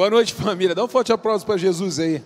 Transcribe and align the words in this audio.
Boa 0.00 0.08
noite, 0.08 0.32
família. 0.32 0.74
Dá 0.74 0.82
um 0.82 0.88
forte 0.88 1.12
aplauso 1.12 1.44
para 1.44 1.58
Jesus 1.58 1.98
aí. 1.98 2.22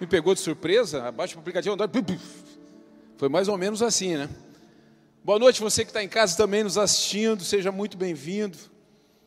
Me 0.00 0.06
pegou 0.06 0.32
de 0.32 0.38
surpresa, 0.38 1.08
abaixa 1.08 1.34
o 1.34 1.40
aplicativo, 1.40 1.76
foi 3.16 3.28
mais 3.28 3.48
ou 3.48 3.58
menos 3.58 3.82
assim, 3.82 4.16
né? 4.16 4.28
Boa 5.24 5.40
noite, 5.40 5.60
você 5.60 5.84
que 5.84 5.90
está 5.90 6.00
em 6.00 6.08
casa 6.08 6.36
também 6.36 6.62
nos 6.62 6.78
assistindo, 6.78 7.42
seja 7.42 7.72
muito 7.72 7.96
bem-vindo 7.96 8.56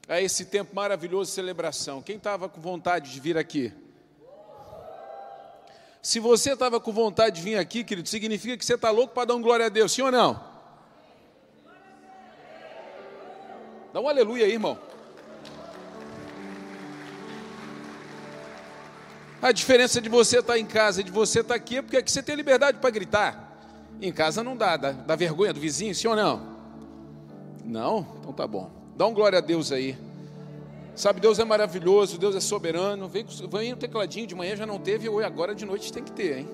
a 0.08 0.22
esse 0.22 0.46
tempo 0.46 0.74
maravilhoso 0.74 1.30
de 1.30 1.36
celebração. 1.36 2.02
Quem 2.02 2.16
estava 2.16 2.48
com 2.48 2.62
vontade 2.62 3.12
de 3.12 3.20
vir 3.20 3.38
aqui? 3.38 3.74
Se 6.02 6.22
você 6.22 6.54
estava 6.54 6.80
com 6.80 6.94
vontade 6.94 7.36
de 7.36 7.42
vir 7.42 7.58
aqui, 7.58 7.84
querido, 7.84 8.08
significa 8.08 8.56
que 8.56 8.64
você 8.64 8.76
está 8.76 8.92
louco 8.92 9.14
para 9.14 9.26
dar 9.26 9.36
um 9.36 9.42
glória 9.42 9.66
a 9.66 9.70
Deus, 9.70 9.92
sim 9.92 10.04
ou 10.04 10.10
não? 10.10 10.51
Dá 13.94 14.00
um 14.00 14.08
aleluia 14.08 14.46
aí, 14.46 14.54
irmão. 14.54 14.78
A 19.42 19.52
diferença 19.52 20.00
de 20.00 20.08
você 20.08 20.40
estar 20.40 20.58
em 20.60 20.66
casa 20.66 21.02
e 21.02 21.04
de 21.04 21.12
você 21.12 21.40
estar 21.40 21.56
aqui 21.56 21.78
é 21.78 21.82
porque 21.82 21.98
aqui 21.98 22.12
você 22.12 22.22
tem 22.22 22.36
liberdade 22.36 22.78
para 22.78 22.90
gritar. 22.92 23.60
Em 24.00 24.12
casa 24.12 24.44
não 24.44 24.56
dá, 24.56 24.78
dá, 24.78 24.92
dá 24.92 25.16
vergonha 25.16 25.52
do 25.52 25.60
vizinho, 25.60 25.96
sim 25.96 26.08
ou 26.08 26.16
não? 26.16 26.52
Não? 27.66 28.08
Então 28.20 28.34
tá 28.34 28.46
bom. 28.46 28.70
Dá 28.96 29.08
um 29.08 29.14
glória 29.14 29.40
a 29.40 29.42
Deus 29.42 29.72
aí. 29.72 29.98
Sabe, 30.96 31.20
Deus 31.20 31.40
é 31.40 31.44
maravilhoso, 31.44 32.18
Deus 32.18 32.36
é 32.36 32.40
soberano. 32.40 33.08
Vem, 33.08 33.26
vem 33.52 33.74
um 33.74 33.78
tecladinho, 33.78 34.28
de 34.28 34.36
manhã 34.36 34.56
já 34.56 34.66
não 34.66 34.78
teve, 34.78 35.10
hoje 35.10 35.26
agora 35.26 35.56
de 35.56 35.66
noite 35.66 35.92
tem 35.92 36.04
que 36.04 36.12
ter, 36.12 36.38
hein? 36.40 36.50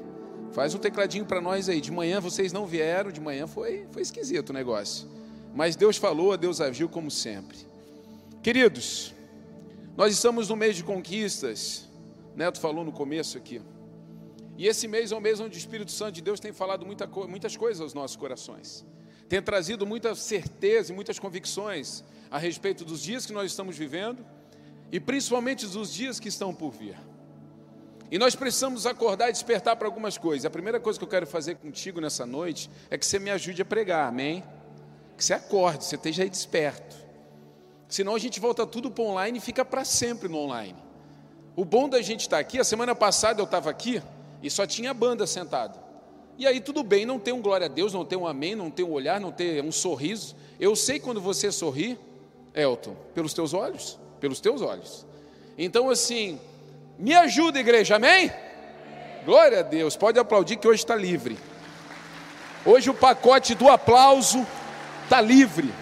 Faz 0.54 0.74
um 0.74 0.78
tecladinho 0.78 1.26
para 1.26 1.42
nós 1.42 1.68
aí. 1.68 1.82
De 1.82 1.92
manhã 1.92 2.22
vocês 2.22 2.54
não 2.54 2.66
vieram, 2.66 3.12
de 3.12 3.20
manhã 3.20 3.48
foi, 3.48 3.86
foi 3.92 4.02
esquisito 4.02 4.52
o 4.52 4.54
negócio. 4.54 5.17
Mas 5.58 5.76
Deus 5.76 5.98
falou, 5.98 6.38
Deus 6.38 6.62
agiu 6.62 6.88
como 6.88 7.10
sempre. 7.10 7.58
Queridos, 8.44 9.12
nós 9.98 10.14
estamos 10.14 10.50
no 10.50 10.56
mês 10.56 10.76
de 10.76 10.84
conquistas. 10.84 11.90
Neto 12.36 12.60
falou 12.60 12.86
no 12.86 12.92
começo 12.92 13.40
aqui. 13.40 13.60
E 14.56 14.68
esse 14.68 14.88
mês 14.88 15.12
é 15.12 15.16
um 15.16 15.20
mês 15.20 15.40
onde 15.40 15.58
o 15.58 15.60
Espírito 15.60 15.92
Santo 15.92 16.12
de 16.12 16.22
Deus 16.22 16.40
tem 16.40 16.54
falado 16.54 16.86
muita, 16.86 17.08
muitas 17.08 17.58
coisas 17.58 17.82
aos 17.82 17.96
nossos 17.96 18.16
corações. 18.16 18.86
Tem 19.28 19.42
trazido 19.42 19.84
muita 19.84 20.14
certeza 20.14 20.94
e 20.94 20.96
muitas 20.96 21.18
convicções 21.18 22.04
a 22.30 22.38
respeito 22.38 22.86
dos 22.86 23.02
dias 23.02 23.26
que 23.26 23.34
nós 23.34 23.50
estamos 23.50 23.76
vivendo 23.76 24.24
e 24.92 25.00
principalmente 25.00 25.66
dos 25.66 25.92
dias 25.92 26.20
que 26.20 26.30
estão 26.30 26.54
por 26.54 26.70
vir. 26.70 27.00
E 28.12 28.20
nós 28.20 28.36
precisamos 28.36 28.86
acordar 28.86 29.30
e 29.30 29.32
despertar 29.32 29.76
para 29.76 29.88
algumas 29.88 30.20
coisas. 30.20 30.46
A 30.46 30.52
primeira 30.52 30.80
coisa 30.80 31.00
que 31.00 31.04
eu 31.04 31.10
quero 31.10 31.26
fazer 31.26 31.56
contigo 31.56 32.00
nessa 32.00 32.28
noite 32.28 32.70
é 32.92 32.98
que 32.98 33.08
você 33.08 33.18
me 33.18 33.32
ajude 33.32 33.64
a 33.64 33.66
pregar, 33.66 34.08
amém? 34.08 34.44
Que 35.18 35.26
você 35.26 35.34
acorde, 35.34 35.84
você 35.84 35.96
esteja 35.96 36.24
aí 36.24 36.30
desperto. 36.30 36.96
Senão 37.90 38.14
a 38.14 38.20
gente 38.20 38.40
volta 38.40 38.66
tudo 38.68 38.92
para 38.92 39.04
online 39.04 39.40
e 39.40 39.42
fica 39.42 39.66
para 39.66 39.84
sempre 39.84 40.30
no 40.30 40.38
online. 40.38 40.76
O 41.56 41.66
bom 41.66 41.90
da 41.90 42.02
gente 42.02 42.22
estar 42.22 42.38
aqui, 42.38 42.60
a 42.60 42.64
semana 42.64 42.94
passada 42.94 43.42
eu 43.42 43.46
estava 43.46 43.70
aqui 43.70 44.02
e 44.44 44.50
só 44.50 44.68
tinha 44.68 44.94
banda 44.94 45.26
sentada. 45.26 45.88
E 46.38 46.46
aí 46.46 46.62
tudo 46.62 46.84
bem, 46.84 47.04
não 47.04 47.18
tem 47.18 47.34
um 47.34 47.42
glória 47.42 47.66
a 47.66 47.68
Deus, 47.68 47.94
não 47.94 48.06
tem 48.06 48.16
um 48.16 48.28
amém, 48.28 48.56
não 48.56 48.70
tem 48.70 48.86
um 48.86 48.92
olhar, 48.92 49.20
não 49.20 49.32
tem 49.32 49.60
um 49.62 49.72
sorriso. 49.72 50.36
Eu 50.60 50.76
sei 50.76 51.00
quando 51.00 51.20
você 51.20 51.52
sorri, 51.52 51.98
Elton, 52.54 52.96
pelos 53.16 53.34
teus 53.34 53.56
olhos, 53.56 53.98
pelos 54.20 54.40
teus 54.40 54.62
olhos. 54.62 55.04
Então 55.58 55.90
assim, 55.90 56.40
me 57.00 57.16
ajuda 57.16 57.60
igreja, 57.60 57.96
amém? 57.96 58.32
Glória 59.26 59.62
a 59.62 59.64
Deus, 59.64 59.96
pode 59.96 60.20
aplaudir 60.20 60.58
que 60.58 60.68
hoje 60.68 60.84
está 60.84 60.96
livre. 60.96 61.40
Hoje 62.64 62.90
o 62.90 62.94
pacote 62.94 63.56
do 63.56 63.68
aplauso 63.68 64.46
está 65.08 65.22
livre. 65.22 65.74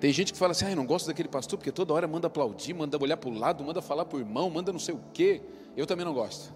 Tem 0.00 0.12
gente 0.12 0.32
que 0.32 0.38
fala 0.38 0.52
assim, 0.52 0.64
ah, 0.64 0.70
eu 0.70 0.76
não 0.76 0.86
gosto 0.86 1.06
daquele 1.06 1.28
pastor 1.28 1.58
porque 1.58 1.72
toda 1.72 1.92
hora 1.92 2.06
manda 2.06 2.28
aplaudir, 2.28 2.72
manda 2.74 2.96
olhar 3.00 3.16
para 3.16 3.28
o 3.28 3.34
lado, 3.34 3.62
manda 3.62 3.82
falar 3.82 4.04
para 4.04 4.16
o 4.16 4.20
irmão, 4.20 4.48
manda 4.48 4.72
não 4.72 4.78
sei 4.78 4.94
o 4.94 5.00
quê. 5.12 5.42
Eu 5.76 5.86
também 5.86 6.04
não 6.04 6.14
gosto. 6.14 6.52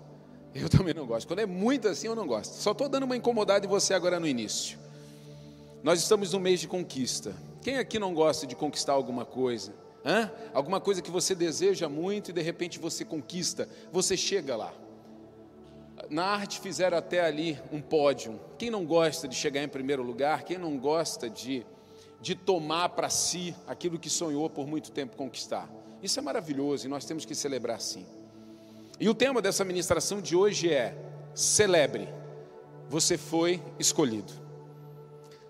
Eu 0.55 0.69
também 0.71 0.95
não 0.95 1.07
gosto. 1.07 1.27
Quando 1.27 1.41
é 1.41 1.47
muito 1.47 1.89
assim, 1.89 2.07
eu 2.07 2.15
não 2.15 2.27
gosto. 2.27 2.55
Só 2.55 2.73
estou 2.73 2.89
dando 2.89 3.05
uma 3.05 3.17
incomodada 3.17 3.67
em 3.67 3.69
você 3.69 3.93
agora 3.93 4.19
no 4.21 4.27
início. 4.27 4.79
Nós 5.83 6.01
estamos 6.01 6.33
no 6.33 6.41
mês 6.41 6.61
de 6.61 6.69
conquista. 6.69 7.35
Quem 7.63 7.79
aqui 7.79 7.99
não 7.99 8.15
gosta 8.15 8.47
de 8.47 8.55
conquistar 8.55 8.93
alguma 8.93 9.25
coisa? 9.25 9.75
Hã? 10.05 10.31
Alguma 10.55 10.81
coisa 10.81 11.03
que 11.03 11.11
você 11.11 11.35
deseja 11.35 11.89
muito 11.89 12.31
e 12.31 12.33
de 12.33 12.41
repente 12.41 12.79
você 12.79 13.05
conquista, 13.05 13.69
você 13.93 14.17
chega 14.17 14.57
lá. 14.57 14.73
Na 16.09 16.25
arte 16.25 16.61
fizeram 16.61 16.97
até 16.97 17.21
ali 17.21 17.59
um 17.73 17.81
pódio. 17.81 18.41
Quem 18.59 18.71
não 18.71 18.85
gosta 18.85 19.27
de 19.27 19.35
chegar 19.35 19.63
em 19.63 19.69
primeiro 19.69 20.03
lugar? 20.03 20.45
Quem 20.45 20.59
não 20.59 20.79
gosta 20.79 21.29
de 21.29 21.67
de 22.21 22.35
tomar 22.35 22.91
para 22.91 23.09
si 23.09 23.55
aquilo 23.67 23.99
que 23.99 24.11
sonhou 24.11 24.49
por 24.49 24.67
muito 24.67 24.91
tempo 24.91 25.17
conquistar. 25.17 25.69
Isso 26.03 26.19
é 26.19 26.23
maravilhoso 26.23 26.87
e 26.87 26.89
nós 26.89 27.05
temos 27.05 27.25
que 27.25 27.35
celebrar 27.35 27.81
sim. 27.81 28.07
E 28.99 29.09
o 29.09 29.15
tema 29.15 29.43
dessa 29.43 29.65
ministração 29.65 30.21
de 30.21 30.35
hoje 30.35 30.73
é: 30.73 30.97
celebre, 31.35 32.09
você 32.89 33.19
foi 33.19 33.63
escolhido. 33.79 34.33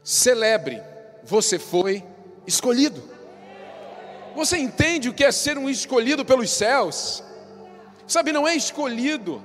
Celebre, 0.03 0.83
você 1.25 1.59
foi 1.59 2.05
escolhido. 2.47 3.03
Você 4.35 4.59
entende 4.59 5.09
o 5.09 5.15
que 5.15 5.25
é 5.25 5.33
ser 5.33 5.57
um 5.57 5.71
escolhido 5.71 6.25
pelos 6.25 6.51
céus? 6.51 7.25
Sabe, 8.07 8.33
não 8.33 8.47
é 8.47 8.55
escolhido, 8.55 9.43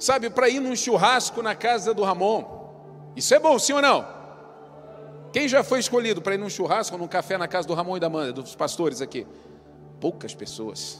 sabe, 0.00 0.30
para 0.30 0.48
ir 0.48 0.60
num 0.60 0.74
churrasco 0.74 1.42
na 1.42 1.54
casa 1.54 1.92
do 1.92 2.02
Ramon. 2.02 3.12
Isso 3.14 3.34
é 3.34 3.38
bom, 3.38 3.58
sim 3.58 3.74
ou 3.74 3.82
não? 3.82 4.08
Quem 5.32 5.46
já 5.46 5.62
foi 5.62 5.78
escolhido 5.78 6.22
para 6.22 6.34
ir 6.34 6.38
num 6.38 6.48
churrasco, 6.48 6.96
num 6.96 7.06
café 7.06 7.36
na 7.36 7.46
casa 7.46 7.68
do 7.68 7.74
Ramon 7.74 7.98
e 7.98 8.00
da 8.00 8.06
Amanda, 8.06 8.32
dos 8.32 8.56
pastores 8.56 9.02
aqui? 9.02 9.26
Poucas 10.00 10.34
pessoas. 10.34 10.98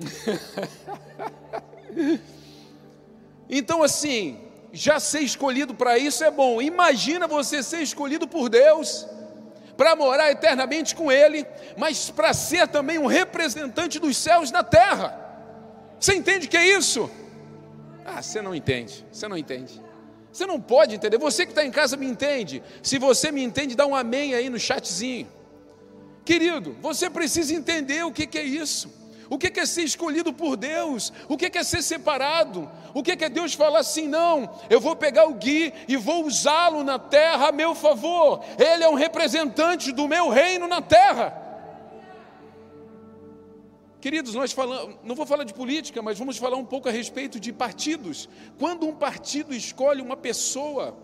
então, 3.48 3.82
assim, 3.82 4.38
já 4.72 5.00
ser 5.00 5.20
escolhido 5.20 5.74
para 5.74 5.96
isso 5.96 6.24
é 6.24 6.30
bom. 6.30 6.60
Imagina 6.60 7.28
você 7.28 7.62
ser 7.62 7.80
escolhido 7.80 8.26
por 8.26 8.48
Deus 8.48 9.06
para 9.76 9.94
morar 9.94 10.32
eternamente 10.32 10.96
com 10.96 11.10
Ele, 11.10 11.46
mas 11.76 12.10
para 12.10 12.34
ser 12.34 12.66
também 12.66 12.98
um 12.98 13.06
representante 13.06 14.00
dos 14.00 14.16
céus 14.16 14.50
na 14.50 14.64
terra. 14.64 15.16
Você 16.00 16.14
entende 16.14 16.48
que 16.48 16.56
é 16.56 16.76
isso? 16.76 17.08
Ah, 18.16 18.22
você 18.22 18.40
não 18.40 18.54
entende, 18.54 19.04
você 19.12 19.28
não 19.28 19.36
entende. 19.36 19.82
Você 20.32 20.46
não 20.46 20.60
pode 20.60 20.94
entender. 20.94 21.18
Você 21.18 21.44
que 21.44 21.52
está 21.52 21.64
em 21.64 21.70
casa 21.70 21.96
me 21.96 22.06
entende. 22.06 22.62
Se 22.82 22.98
você 22.98 23.30
me 23.30 23.42
entende, 23.42 23.74
dá 23.74 23.86
um 23.86 23.94
amém 23.94 24.34
aí 24.34 24.48
no 24.48 24.58
chatzinho. 24.58 25.28
Querido, 26.24 26.76
você 26.80 27.08
precisa 27.08 27.54
entender 27.54 28.04
o 28.04 28.12
que, 28.12 28.26
que 28.26 28.38
é 28.38 28.42
isso. 28.42 28.92
O 29.30 29.36
que 29.36 29.58
é 29.60 29.66
ser 29.66 29.82
escolhido 29.82 30.32
por 30.32 30.56
Deus? 30.56 31.12
O 31.28 31.36
que 31.36 31.58
é 31.58 31.62
ser 31.62 31.82
separado? 31.82 32.70
O 32.94 33.02
que 33.02 33.12
é 33.12 33.28
Deus 33.28 33.52
falar 33.52 33.80
assim? 33.80 34.08
Não, 34.08 34.48
eu 34.70 34.80
vou 34.80 34.96
pegar 34.96 35.26
o 35.26 35.34
Gui 35.34 35.72
e 35.86 35.96
vou 35.96 36.24
usá-lo 36.24 36.82
na 36.82 36.98
terra 36.98 37.48
a 37.48 37.52
meu 37.52 37.74
favor. 37.74 38.42
Ele 38.58 38.84
é 38.84 38.88
um 38.88 38.94
representante 38.94 39.92
do 39.92 40.08
meu 40.08 40.28
reino 40.30 40.66
na 40.66 40.80
terra. 40.80 41.47
Queridos, 44.00 44.34
nós 44.34 44.52
falamos, 44.52 44.96
não 45.02 45.14
vou 45.16 45.26
falar 45.26 45.42
de 45.44 45.52
política, 45.52 46.00
mas 46.00 46.18
vamos 46.18 46.36
falar 46.36 46.56
um 46.56 46.64
pouco 46.64 46.88
a 46.88 46.92
respeito 46.92 47.40
de 47.40 47.52
partidos. 47.52 48.28
Quando 48.58 48.86
um 48.86 48.94
partido 48.94 49.52
escolhe 49.52 50.00
uma 50.00 50.16
pessoa 50.16 50.96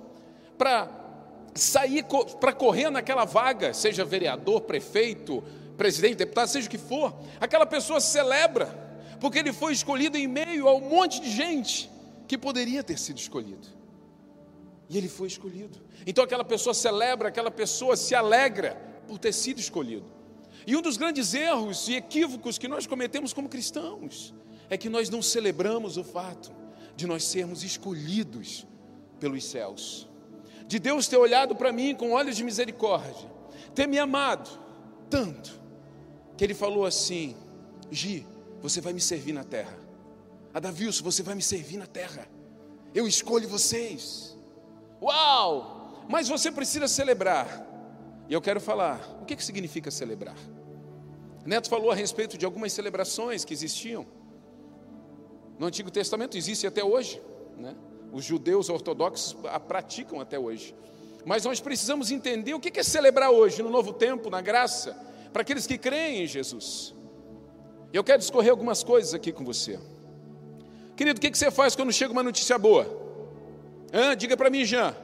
para 0.56 0.88
sair, 1.54 2.04
para 2.40 2.52
correr 2.52 2.90
naquela 2.90 3.24
vaga, 3.24 3.74
seja 3.74 4.04
vereador, 4.04 4.60
prefeito, 4.60 5.42
presidente, 5.76 6.16
deputado, 6.16 6.48
seja 6.48 6.68
o 6.68 6.70
que 6.70 6.78
for, 6.78 7.12
aquela 7.40 7.66
pessoa 7.66 8.00
celebra, 8.00 8.66
porque 9.20 9.40
ele 9.40 9.52
foi 9.52 9.72
escolhido 9.72 10.16
em 10.16 10.28
meio 10.28 10.68
a 10.68 10.74
um 10.74 10.88
monte 10.88 11.20
de 11.20 11.30
gente 11.30 11.90
que 12.28 12.38
poderia 12.38 12.84
ter 12.84 12.98
sido 12.98 13.18
escolhido. 13.18 13.66
E 14.88 14.96
ele 14.96 15.08
foi 15.08 15.26
escolhido. 15.26 15.80
Então 16.06 16.22
aquela 16.22 16.44
pessoa 16.44 16.74
celebra, 16.74 17.28
aquela 17.28 17.50
pessoa 17.50 17.96
se 17.96 18.14
alegra 18.14 18.80
por 19.08 19.18
ter 19.18 19.32
sido 19.32 19.58
escolhido. 19.58 20.13
E 20.66 20.76
um 20.76 20.80
dos 20.80 20.96
grandes 20.96 21.34
erros 21.34 21.88
e 21.88 21.94
equívocos 21.94 22.58
que 22.58 22.68
nós 22.68 22.86
cometemos 22.86 23.32
como 23.32 23.48
cristãos 23.48 24.34
é 24.70 24.76
que 24.76 24.88
nós 24.88 25.10
não 25.10 25.20
celebramos 25.20 25.96
o 25.96 26.04
fato 26.04 26.52
de 26.96 27.06
nós 27.06 27.24
sermos 27.24 27.62
escolhidos 27.62 28.66
pelos 29.20 29.44
céus, 29.44 30.08
de 30.66 30.78
Deus 30.78 31.06
ter 31.06 31.16
olhado 31.16 31.54
para 31.54 31.72
mim 31.72 31.94
com 31.94 32.12
olhos 32.12 32.36
de 32.36 32.44
misericórdia, 32.44 33.30
ter 33.74 33.86
me 33.86 33.98
amado 33.98 34.50
tanto, 35.10 35.60
que 36.36 36.44
Ele 36.44 36.54
falou 36.54 36.86
assim: 36.86 37.36
Gi, 37.90 38.26
você 38.60 38.80
vai 38.80 38.92
me 38.92 39.00
servir 39.00 39.32
na 39.32 39.44
terra, 39.44 39.78
Adavilson, 40.52 41.04
você 41.04 41.22
vai 41.22 41.34
me 41.34 41.42
servir 41.42 41.76
na 41.76 41.86
terra, 41.86 42.28
eu 42.94 43.06
escolho 43.06 43.48
vocês. 43.48 44.36
Uau! 45.02 46.04
Mas 46.08 46.28
você 46.28 46.50
precisa 46.50 46.88
celebrar. 46.88 47.73
E 48.28 48.32
eu 48.32 48.40
quero 48.40 48.60
falar, 48.60 49.18
o 49.20 49.24
que, 49.24 49.36
que 49.36 49.44
significa 49.44 49.90
celebrar? 49.90 50.36
Neto 51.44 51.68
falou 51.68 51.90
a 51.90 51.94
respeito 51.94 52.38
de 52.38 52.44
algumas 52.44 52.72
celebrações 52.72 53.44
que 53.44 53.52
existiam. 53.52 54.06
No 55.58 55.66
Antigo 55.66 55.90
Testamento 55.90 56.36
existe 56.36 56.66
até 56.66 56.82
hoje. 56.82 57.20
Né? 57.56 57.74
Os 58.12 58.24
judeus 58.24 58.68
ortodoxos 58.68 59.36
a 59.44 59.60
praticam 59.60 60.20
até 60.20 60.38
hoje. 60.38 60.74
Mas 61.24 61.44
nós 61.44 61.60
precisamos 61.60 62.10
entender 62.10 62.54
o 62.54 62.60
que 62.60 62.78
é 62.78 62.82
celebrar 62.82 63.30
hoje, 63.30 63.62
no 63.62 63.70
novo 63.70 63.92
tempo, 63.92 64.30
na 64.30 64.40
graça, 64.40 64.96
para 65.32 65.42
aqueles 65.42 65.66
que 65.66 65.78
creem 65.78 66.22
em 66.22 66.26
Jesus. 66.26 66.94
Eu 67.92 68.02
quero 68.02 68.18
discorrer 68.18 68.50
algumas 68.50 68.82
coisas 68.82 69.14
aqui 69.14 69.32
com 69.32 69.44
você. 69.44 69.78
Querido, 70.96 71.18
o 71.18 71.20
que 71.20 71.36
você 71.36 71.50
faz 71.50 71.74
quando 71.74 71.92
chega 71.92 72.12
uma 72.12 72.22
notícia 72.22 72.58
boa? 72.58 72.86
Hã? 73.92 74.16
Diga 74.16 74.36
para 74.36 74.50
mim, 74.50 74.64
Jean. 74.64 74.94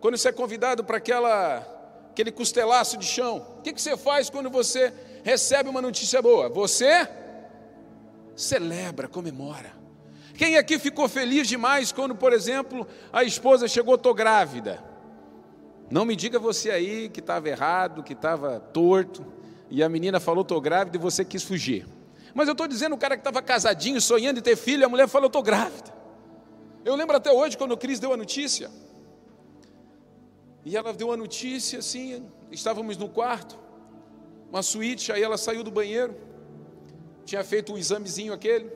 Quando 0.00 0.16
você 0.16 0.28
é 0.28 0.32
convidado 0.32 0.84
para 0.84 0.98
aquela, 0.98 1.77
aquele 2.18 2.32
costelaço 2.32 2.96
de 2.96 3.06
chão, 3.06 3.46
o 3.58 3.62
que 3.62 3.80
você 3.80 3.96
faz 3.96 4.28
quando 4.28 4.50
você 4.50 4.92
recebe 5.22 5.68
uma 5.68 5.80
notícia 5.80 6.20
boa? 6.20 6.48
Você 6.48 7.08
celebra, 8.34 9.06
comemora. 9.06 9.72
Quem 10.34 10.56
aqui 10.56 10.80
ficou 10.80 11.08
feliz 11.08 11.46
demais 11.46 11.92
quando, 11.92 12.16
por 12.16 12.32
exemplo, 12.32 12.86
a 13.12 13.22
esposa 13.22 13.68
chegou, 13.68 13.94
estou 13.94 14.12
grávida? 14.14 14.82
Não 15.88 16.04
me 16.04 16.16
diga 16.16 16.40
você 16.40 16.72
aí 16.72 17.08
que 17.08 17.20
estava 17.20 17.48
errado, 17.48 18.02
que 18.02 18.14
estava 18.14 18.58
torto, 18.58 19.24
e 19.70 19.80
a 19.80 19.88
menina 19.88 20.18
falou, 20.18 20.42
estou 20.42 20.60
grávida, 20.60 20.96
e 20.96 21.00
você 21.00 21.24
quis 21.24 21.44
fugir. 21.44 21.86
Mas 22.34 22.48
eu 22.48 22.52
estou 22.52 22.66
dizendo 22.66 22.94
o 22.94 22.98
cara 22.98 23.16
que 23.16 23.20
estava 23.20 23.40
casadinho, 23.40 24.00
sonhando 24.00 24.40
em 24.40 24.42
ter 24.42 24.56
filho, 24.56 24.84
a 24.84 24.88
mulher 24.88 25.06
falou, 25.06 25.28
estou 25.28 25.42
grávida. 25.42 25.94
Eu 26.84 26.96
lembro 26.96 27.16
até 27.16 27.30
hoje 27.30 27.56
quando 27.56 27.72
o 27.72 27.76
Cris 27.76 28.00
deu 28.00 28.12
a 28.12 28.16
notícia. 28.16 28.70
E 30.68 30.76
ela 30.76 30.92
deu 30.92 31.10
a 31.10 31.16
notícia 31.16 31.78
assim, 31.78 32.28
estávamos 32.52 32.98
no 32.98 33.08
quarto, 33.08 33.58
uma 34.50 34.62
suíte, 34.62 35.10
aí 35.10 35.22
ela 35.22 35.38
saiu 35.38 35.64
do 35.64 35.70
banheiro, 35.70 36.14
tinha 37.24 37.42
feito 37.42 37.72
o 37.72 37.74
um 37.74 37.78
examezinho 37.78 38.34
aquele. 38.34 38.70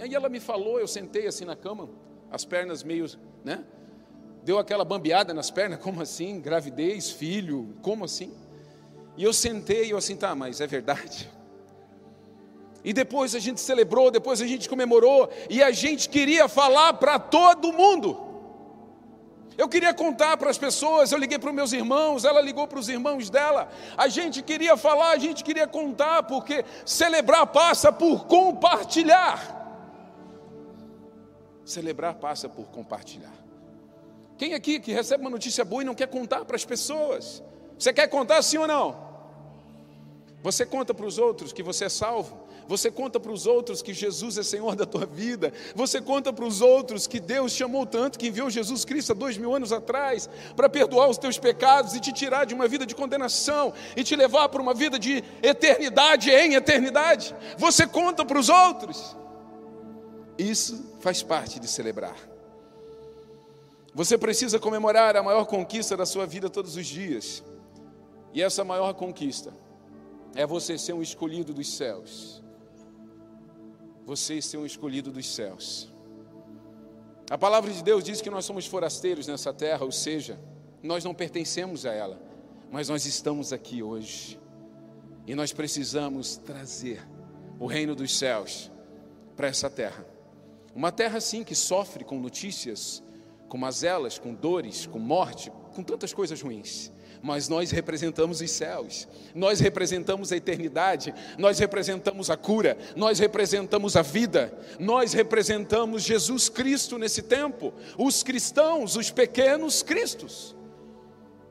E 0.00 0.02
aí 0.02 0.12
ela 0.12 0.28
me 0.28 0.40
falou, 0.40 0.80
eu 0.80 0.88
sentei 0.88 1.28
assim 1.28 1.44
na 1.44 1.54
cama, 1.54 1.88
as 2.28 2.44
pernas 2.44 2.82
meio, 2.82 3.06
né? 3.44 3.64
deu 4.42 4.58
aquela 4.58 4.84
bambeada 4.84 5.32
nas 5.32 5.48
pernas, 5.48 5.78
como 5.82 6.02
assim? 6.02 6.40
Gravidez, 6.40 7.08
filho, 7.08 7.76
como 7.82 8.04
assim? 8.04 8.34
E 9.16 9.22
eu 9.22 9.32
sentei 9.32 9.92
eu 9.92 9.98
assim, 9.98 10.16
tá, 10.16 10.34
mas 10.34 10.60
é 10.60 10.66
verdade. 10.66 11.30
E 12.82 12.92
depois 12.92 13.32
a 13.36 13.38
gente 13.38 13.60
celebrou, 13.60 14.10
depois 14.10 14.42
a 14.42 14.46
gente 14.46 14.68
comemorou, 14.68 15.30
e 15.48 15.62
a 15.62 15.70
gente 15.70 16.08
queria 16.08 16.48
falar 16.48 16.94
para 16.94 17.16
todo 17.16 17.72
mundo. 17.72 18.25
Eu 19.58 19.68
queria 19.68 19.94
contar 19.94 20.36
para 20.36 20.50
as 20.50 20.58
pessoas, 20.58 21.10
eu 21.10 21.18
liguei 21.18 21.38
para 21.38 21.48
os 21.48 21.54
meus 21.54 21.72
irmãos, 21.72 22.24
ela 22.24 22.42
ligou 22.42 22.66
para 22.66 22.78
os 22.78 22.88
irmãos 22.88 23.30
dela. 23.30 23.70
A 23.96 24.06
gente 24.06 24.42
queria 24.42 24.76
falar, 24.76 25.12
a 25.12 25.18
gente 25.18 25.42
queria 25.42 25.66
contar, 25.66 26.24
porque 26.24 26.64
celebrar 26.84 27.46
passa 27.46 27.90
por 27.90 28.26
compartilhar. 28.26 29.54
Celebrar 31.64 32.14
passa 32.16 32.48
por 32.48 32.66
compartilhar. 32.66 33.32
Quem 34.36 34.52
aqui 34.52 34.78
que 34.78 34.92
recebe 34.92 35.22
uma 35.22 35.30
notícia 35.30 35.64
boa 35.64 35.82
e 35.82 35.86
não 35.86 35.94
quer 35.94 36.08
contar 36.08 36.44
para 36.44 36.56
as 36.56 36.64
pessoas? 36.64 37.42
Você 37.78 37.92
quer 37.92 38.08
contar 38.08 38.42
sim 38.42 38.58
ou 38.58 38.68
não? 38.68 39.06
Você 40.42 40.66
conta 40.66 40.92
para 40.92 41.06
os 41.06 41.18
outros 41.18 41.52
que 41.52 41.62
você 41.62 41.86
é 41.86 41.88
salvo? 41.88 42.45
Você 42.68 42.90
conta 42.90 43.20
para 43.20 43.30
os 43.30 43.46
outros 43.46 43.80
que 43.80 43.94
Jesus 43.94 44.36
é 44.38 44.42
Senhor 44.42 44.74
da 44.74 44.84
tua 44.84 45.06
vida. 45.06 45.52
Você 45.74 46.00
conta 46.00 46.32
para 46.32 46.44
os 46.44 46.60
outros 46.60 47.06
que 47.06 47.20
Deus 47.20 47.52
chamou 47.52 47.86
tanto, 47.86 48.18
que 48.18 48.28
enviou 48.28 48.50
Jesus 48.50 48.84
Cristo 48.84 49.12
há 49.12 49.14
dois 49.14 49.36
mil 49.38 49.54
anos 49.54 49.72
atrás, 49.72 50.28
para 50.56 50.68
perdoar 50.68 51.08
os 51.08 51.18
teus 51.18 51.38
pecados 51.38 51.94
e 51.94 52.00
te 52.00 52.12
tirar 52.12 52.44
de 52.44 52.54
uma 52.54 52.66
vida 52.66 52.84
de 52.84 52.94
condenação 52.94 53.72
e 53.96 54.02
te 54.02 54.16
levar 54.16 54.48
para 54.48 54.60
uma 54.60 54.74
vida 54.74 54.98
de 54.98 55.22
eternidade 55.42 56.30
em 56.30 56.54
eternidade. 56.54 57.34
Você 57.56 57.86
conta 57.86 58.24
para 58.24 58.38
os 58.38 58.48
outros. 58.48 59.16
Isso 60.36 60.96
faz 61.00 61.22
parte 61.22 61.60
de 61.60 61.68
celebrar. 61.68 62.16
Você 63.94 64.18
precisa 64.18 64.58
comemorar 64.58 65.16
a 65.16 65.22
maior 65.22 65.46
conquista 65.46 65.96
da 65.96 66.04
sua 66.04 66.26
vida 66.26 66.50
todos 66.50 66.76
os 66.76 66.86
dias. 66.86 67.42
E 68.34 68.42
essa 68.42 68.62
maior 68.62 68.92
conquista 68.92 69.54
é 70.34 70.44
você 70.46 70.76
ser 70.76 70.92
um 70.92 71.00
escolhido 71.00 71.54
dos 71.54 71.74
céus. 71.74 72.42
Você 74.06 74.40
ser 74.40 74.56
um 74.56 74.64
escolhido 74.64 75.10
dos 75.10 75.34
céus. 75.34 75.92
A 77.28 77.36
palavra 77.36 77.70
de 77.70 77.82
Deus 77.82 78.02
diz 78.02 78.22
que 78.22 78.30
nós 78.30 78.46
somos 78.46 78.66
forasteiros 78.66 79.26
nessa 79.26 79.52
terra, 79.52 79.84
ou 79.84 79.92
seja, 79.92 80.40
nós 80.82 81.04
não 81.04 81.12
pertencemos 81.12 81.84
a 81.84 81.92
ela, 81.92 82.18
mas 82.70 82.88
nós 82.88 83.04
estamos 83.04 83.52
aqui 83.52 83.82
hoje. 83.82 84.40
E 85.26 85.34
nós 85.34 85.52
precisamos 85.52 86.38
trazer 86.38 87.06
o 87.60 87.66
reino 87.66 87.94
dos 87.94 88.16
céus 88.16 88.70
para 89.36 89.48
essa 89.48 89.68
terra. 89.68 90.06
Uma 90.74 90.90
terra, 90.90 91.20
sim, 91.20 91.44
que 91.44 91.54
sofre 91.54 92.04
com 92.04 92.18
notícias 92.18 93.02
com 93.48 93.56
mazelas, 93.56 94.18
com 94.18 94.34
dores, 94.34 94.86
com 94.86 94.98
morte, 94.98 95.50
com 95.74 95.82
tantas 95.82 96.12
coisas 96.12 96.40
ruins. 96.40 96.92
Mas 97.22 97.48
nós 97.48 97.70
representamos 97.70 98.40
os 98.40 98.50
céus, 98.50 99.08
nós 99.34 99.60
representamos 99.60 100.32
a 100.32 100.36
eternidade, 100.36 101.14
nós 101.38 101.58
representamos 101.58 102.30
a 102.30 102.36
cura, 102.36 102.76
nós 102.94 103.18
representamos 103.18 103.96
a 103.96 104.02
vida, 104.02 104.56
nós 104.78 105.12
representamos 105.12 106.02
Jesus 106.02 106.48
Cristo 106.48 106.98
nesse 106.98 107.22
tempo, 107.22 107.72
os 107.98 108.22
cristãos, 108.22 108.96
os 108.96 109.10
pequenos 109.10 109.82
cristos. 109.82 110.54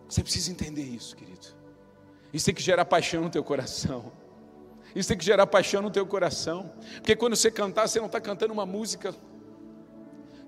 Você 0.07 0.21
precisa 0.21 0.51
entender 0.51 0.83
isso, 0.83 1.15
querido. 1.15 1.47
Isso 2.33 2.45
tem 2.45 2.55
que 2.55 2.61
gerar 2.61 2.85
paixão 2.85 3.23
no 3.23 3.29
teu 3.29 3.43
coração. 3.43 4.11
Isso 4.95 5.09
tem 5.09 5.17
que 5.17 5.25
gerar 5.25 5.47
paixão 5.47 5.81
no 5.81 5.89
teu 5.89 6.05
coração. 6.05 6.71
Porque 6.95 7.15
quando 7.15 7.35
você 7.35 7.49
cantar, 7.49 7.87
você 7.87 7.99
não 7.99 8.05
está 8.07 8.21
cantando 8.21 8.53
uma 8.53 8.65
música 8.65 9.13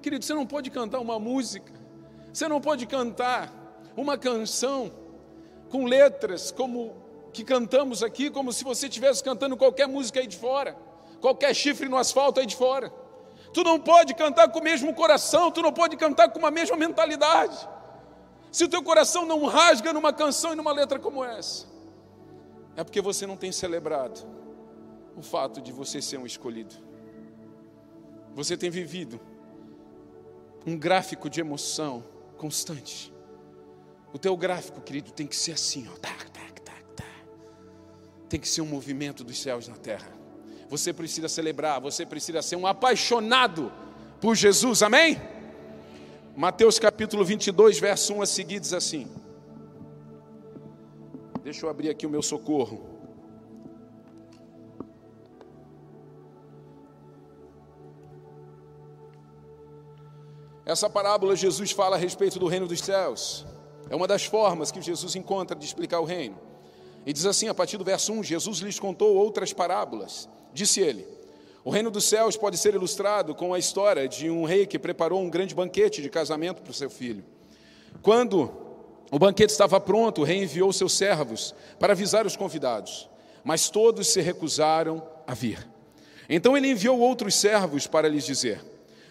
Querido, 0.02 0.24
você 0.24 0.34
não 0.34 0.46
pode 0.46 0.70
cantar 0.70 1.00
uma 1.00 1.20
música, 1.20 1.72
você 2.32 2.48
não 2.48 2.62
pode 2.62 2.86
cantar 2.86 3.54
uma 3.96 4.18
canção 4.18 4.92
com 5.70 5.86
letras 5.86 6.52
como 6.52 6.96
que 7.34 7.44
cantamos 7.44 8.02
aqui, 8.02 8.30
como 8.30 8.52
se 8.52 8.64
você 8.64 8.88
estivesse 8.88 9.24
cantando 9.24 9.56
qualquer 9.56 9.88
música 9.88 10.20
aí 10.20 10.28
de 10.28 10.38
fora, 10.38 10.76
qualquer 11.22 11.54
chifre 11.54 11.88
no 11.88 11.98
asfalto 11.98 12.40
aí 12.40 12.46
de 12.46 12.56
fora. 12.56 12.92
Tu 13.54 13.64
não 13.64 13.80
pode 13.80 14.14
cantar 14.14 14.50
com 14.50 14.60
o 14.60 14.64
mesmo 14.64 14.94
coração, 14.94 15.52
tu 15.52 15.62
não 15.62 15.72
pode 15.72 15.96
cantar 15.98 16.30
com 16.30 16.46
a 16.46 16.52
mesma 16.52 16.76
mentalidade. 16.76 17.58
Se 18.52 18.64
o 18.64 18.68
teu 18.70 18.82
coração 18.82 19.26
não 19.26 19.46
rasga 19.46 19.94
numa 19.94 20.14
canção 20.14 20.54
e 20.54 20.56
numa 20.56 20.72
letra 20.72 21.00
como 21.00 21.24
essa, 21.24 21.66
é 22.76 22.84
porque 22.84 23.02
você 23.02 23.26
não 23.28 23.36
tem 23.36 23.52
celebrado 23.52 24.20
o 25.16 25.22
fato 25.22 25.62
de 25.62 25.72
você 25.72 26.02
ser 26.02 26.18
um 26.18 26.26
escolhido. 26.26 26.76
Você 28.36 28.56
tem 28.56 28.70
vivido 28.70 29.20
um 30.66 30.78
gráfico 30.78 31.30
de 31.30 31.40
emoção 31.40 32.04
constante. 32.38 33.12
O 34.18 34.20
teu 34.20 34.36
gráfico, 34.36 34.82
querido, 34.82 35.12
tem 35.12 35.28
que 35.28 35.36
ser 35.36 35.52
assim, 35.52 35.88
ó. 35.94 35.96
Tac, 36.00 36.32
tac, 36.32 36.62
tac, 36.64 36.84
tac. 36.96 37.08
Tem 38.28 38.40
que 38.40 38.50
ser 38.50 38.62
um 38.62 38.66
movimento 38.66 39.24
dos 39.24 39.40
céus 39.40 39.68
na 39.68 39.76
terra. 39.76 40.12
Você 40.68 40.92
precisa 40.92 41.30
celebrar, 41.30 41.80
você 41.80 42.04
precisa 42.04 42.42
ser 42.42 42.56
um 42.56 42.66
apaixonado 42.66 43.72
por 44.20 44.36
Jesus, 44.36 44.82
amém? 44.82 45.22
Mateus 46.36 46.80
capítulo 46.80 47.24
22, 47.24 47.78
verso 47.78 48.16
1 48.16 48.22
a 48.24 48.26
seguir 48.26 48.60
diz 48.60 48.74
assim. 48.74 49.08
Deixa 51.44 51.68
eu 51.68 51.70
abrir 51.70 51.92
aqui 51.92 52.08
o 52.08 52.10
meu 52.10 52.24
socorro. 52.24 52.90
Essa 60.66 60.90
parábola 60.90 61.36
Jesus 61.36 61.70
fala 61.70 61.98
a 61.98 62.00
respeito 62.00 62.40
do 62.40 62.48
reino 62.48 62.66
dos 62.66 62.80
céus. 62.80 63.46
É 63.90 63.96
uma 63.96 64.08
das 64.08 64.26
formas 64.26 64.72
que 64.72 64.82
Jesus 64.82 65.16
encontra 65.16 65.58
de 65.58 65.66
explicar 65.66 66.00
o 66.00 66.06
reino. 66.06 66.38
E 67.06 67.14
diz 67.14 67.26
assim, 67.26 67.48
a 67.48 67.54
partir 67.54 67.78
do 67.78 67.86
verso 67.86 68.12
1, 68.12 68.24
Jesus 68.24 68.60
lhes 68.60 68.80
contou 68.80 69.16
outras 69.16 69.54
parábolas. 69.54 70.28
Disse 70.54 70.82
ele: 70.82 71.08
O 71.64 71.70
reino 71.70 71.90
dos 71.90 72.04
céus 72.04 72.36
pode 72.36 72.58
ser 72.58 72.74
ilustrado 72.74 73.34
com 73.34 73.54
a 73.54 73.60
história 73.60 74.08
de 74.08 74.30
um 74.30 74.44
rei 74.44 74.66
que 74.66 74.78
preparou 74.78 75.22
um 75.22 75.30
grande 75.30 75.56
banquete 75.56 76.02
de 76.02 76.10
casamento 76.10 76.62
para 76.62 76.72
o 76.72 76.74
seu 76.74 76.90
filho. 76.90 77.24
Quando 78.02 78.52
o 79.10 79.18
banquete 79.18 79.52
estava 79.52 79.80
pronto, 79.80 80.22
o 80.22 80.24
rei 80.26 80.44
enviou 80.44 80.74
seus 80.74 80.94
servos 80.94 81.56
para 81.80 81.94
avisar 81.94 82.26
os 82.26 82.36
convidados, 82.36 83.10
mas 83.44 83.70
todos 83.70 84.08
se 84.08 84.20
recusaram 84.20 85.02
a 85.26 85.34
vir. 85.34 85.66
Então 86.30 86.58
ele 86.58 86.70
enviou 86.70 87.00
outros 87.00 87.36
servos 87.36 87.88
para 87.88 88.10
lhes 88.10 88.26
dizer: 88.26 88.62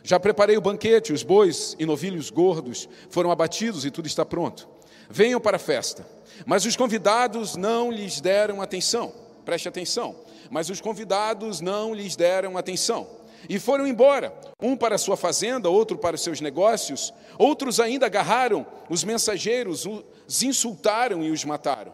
já 0.06 0.20
preparei 0.20 0.56
o 0.56 0.60
banquete, 0.60 1.12
os 1.12 1.24
bois 1.24 1.74
e 1.80 1.84
novilhos 1.84 2.30
gordos 2.30 2.88
foram 3.10 3.32
abatidos 3.32 3.84
e 3.84 3.90
tudo 3.90 4.06
está 4.06 4.24
pronto. 4.24 4.68
Venham 5.10 5.40
para 5.40 5.56
a 5.56 5.58
festa. 5.58 6.06
Mas 6.46 6.64
os 6.64 6.76
convidados 6.76 7.56
não 7.56 7.90
lhes 7.90 8.20
deram 8.20 8.62
atenção. 8.62 9.12
Preste 9.44 9.68
atenção. 9.68 10.14
Mas 10.48 10.70
os 10.70 10.80
convidados 10.80 11.60
não 11.60 11.92
lhes 11.92 12.14
deram 12.14 12.56
atenção. 12.56 13.04
E 13.48 13.58
foram 13.58 13.84
embora, 13.84 14.32
um 14.62 14.76
para 14.76 14.96
sua 14.96 15.16
fazenda, 15.16 15.68
outro 15.68 15.98
para 15.98 16.14
os 16.14 16.22
seus 16.22 16.40
negócios. 16.40 17.12
Outros 17.36 17.80
ainda 17.80 18.06
agarraram 18.06 18.64
os 18.88 19.02
mensageiros, 19.02 19.86
os 19.86 20.40
insultaram 20.40 21.20
e 21.24 21.32
os 21.32 21.44
mataram. 21.44 21.92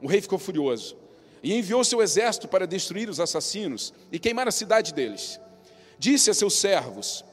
O 0.00 0.08
rei 0.08 0.20
ficou 0.20 0.36
furioso 0.36 0.96
e 1.44 1.56
enviou 1.56 1.84
seu 1.84 2.02
exército 2.02 2.48
para 2.48 2.66
destruir 2.66 3.08
os 3.08 3.20
assassinos 3.20 3.94
e 4.10 4.18
queimar 4.18 4.48
a 4.48 4.52
cidade 4.52 4.92
deles. 4.92 5.40
Disse 5.96 6.28
a 6.28 6.34
seus 6.34 6.54
servos: 6.54 7.24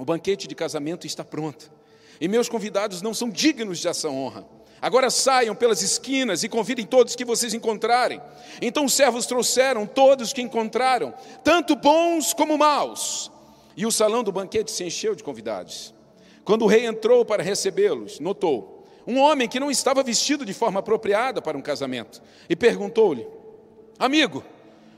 o 0.00 0.04
banquete 0.04 0.48
de 0.48 0.54
casamento 0.54 1.06
está 1.06 1.22
pronto. 1.22 1.70
e 2.18 2.26
meus 2.26 2.48
convidados 2.48 3.02
não 3.02 3.12
são 3.12 3.28
dignos 3.28 3.82
dessa 3.82 4.08
honra. 4.08 4.46
Agora 4.80 5.10
saiam 5.10 5.54
pelas 5.54 5.82
esquinas 5.82 6.42
e 6.42 6.48
convidem 6.48 6.86
todos 6.86 7.14
que 7.14 7.24
vocês 7.24 7.52
encontrarem. 7.52 8.18
Então 8.62 8.86
os 8.86 8.94
servos 8.94 9.26
trouxeram 9.26 9.86
todos 9.86 10.32
que 10.32 10.40
encontraram, 10.40 11.12
tanto 11.44 11.76
bons 11.76 12.32
como 12.32 12.56
maus. 12.56 13.30
E 13.76 13.84
o 13.84 13.92
salão 13.92 14.24
do 14.24 14.32
banquete 14.32 14.70
se 14.70 14.84
encheu 14.84 15.14
de 15.14 15.22
convidados. 15.22 15.94
Quando 16.46 16.62
o 16.62 16.66
rei 16.66 16.86
entrou 16.86 17.22
para 17.22 17.42
recebê-los, 17.42 18.20
notou 18.20 18.86
um 19.06 19.18
homem 19.18 19.48
que 19.48 19.60
não 19.60 19.70
estava 19.70 20.02
vestido 20.02 20.46
de 20.46 20.54
forma 20.54 20.80
apropriada 20.80 21.42
para 21.42 21.58
um 21.58 21.62
casamento 21.62 22.22
e 22.48 22.56
perguntou-lhe: 22.56 23.26
Amigo, 23.98 24.42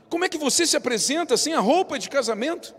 como 0.09 0.23
é 0.23 0.29
que 0.29 0.37
você 0.37 0.65
se 0.65 0.77
apresenta 0.77 1.35
sem 1.35 1.53
a 1.53 1.59
roupa 1.59 1.99
de 1.99 2.09
casamento? 2.09 2.73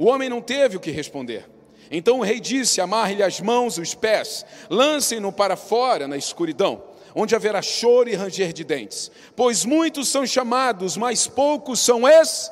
O 0.00 0.06
homem 0.06 0.30
não 0.30 0.40
teve 0.40 0.78
o 0.78 0.80
que 0.80 0.90
responder. 0.90 1.46
Então 1.90 2.20
o 2.20 2.22
rei 2.22 2.40
disse: 2.40 2.80
Amarre-lhe 2.80 3.22
as 3.22 3.38
mãos 3.38 3.76
e 3.76 3.82
os 3.82 3.94
pés, 3.94 4.46
lancem-no 4.70 5.30
para 5.30 5.56
fora 5.56 6.08
na 6.08 6.16
escuridão, 6.16 6.82
onde 7.14 7.36
haverá 7.36 7.60
choro 7.60 8.08
e 8.08 8.14
ranger 8.14 8.50
de 8.50 8.64
dentes. 8.64 9.10
Pois 9.36 9.62
muitos 9.66 10.08
são 10.08 10.26
chamados, 10.26 10.96
mas 10.96 11.26
poucos 11.26 11.80
são 11.80 12.08
es. 12.08 12.50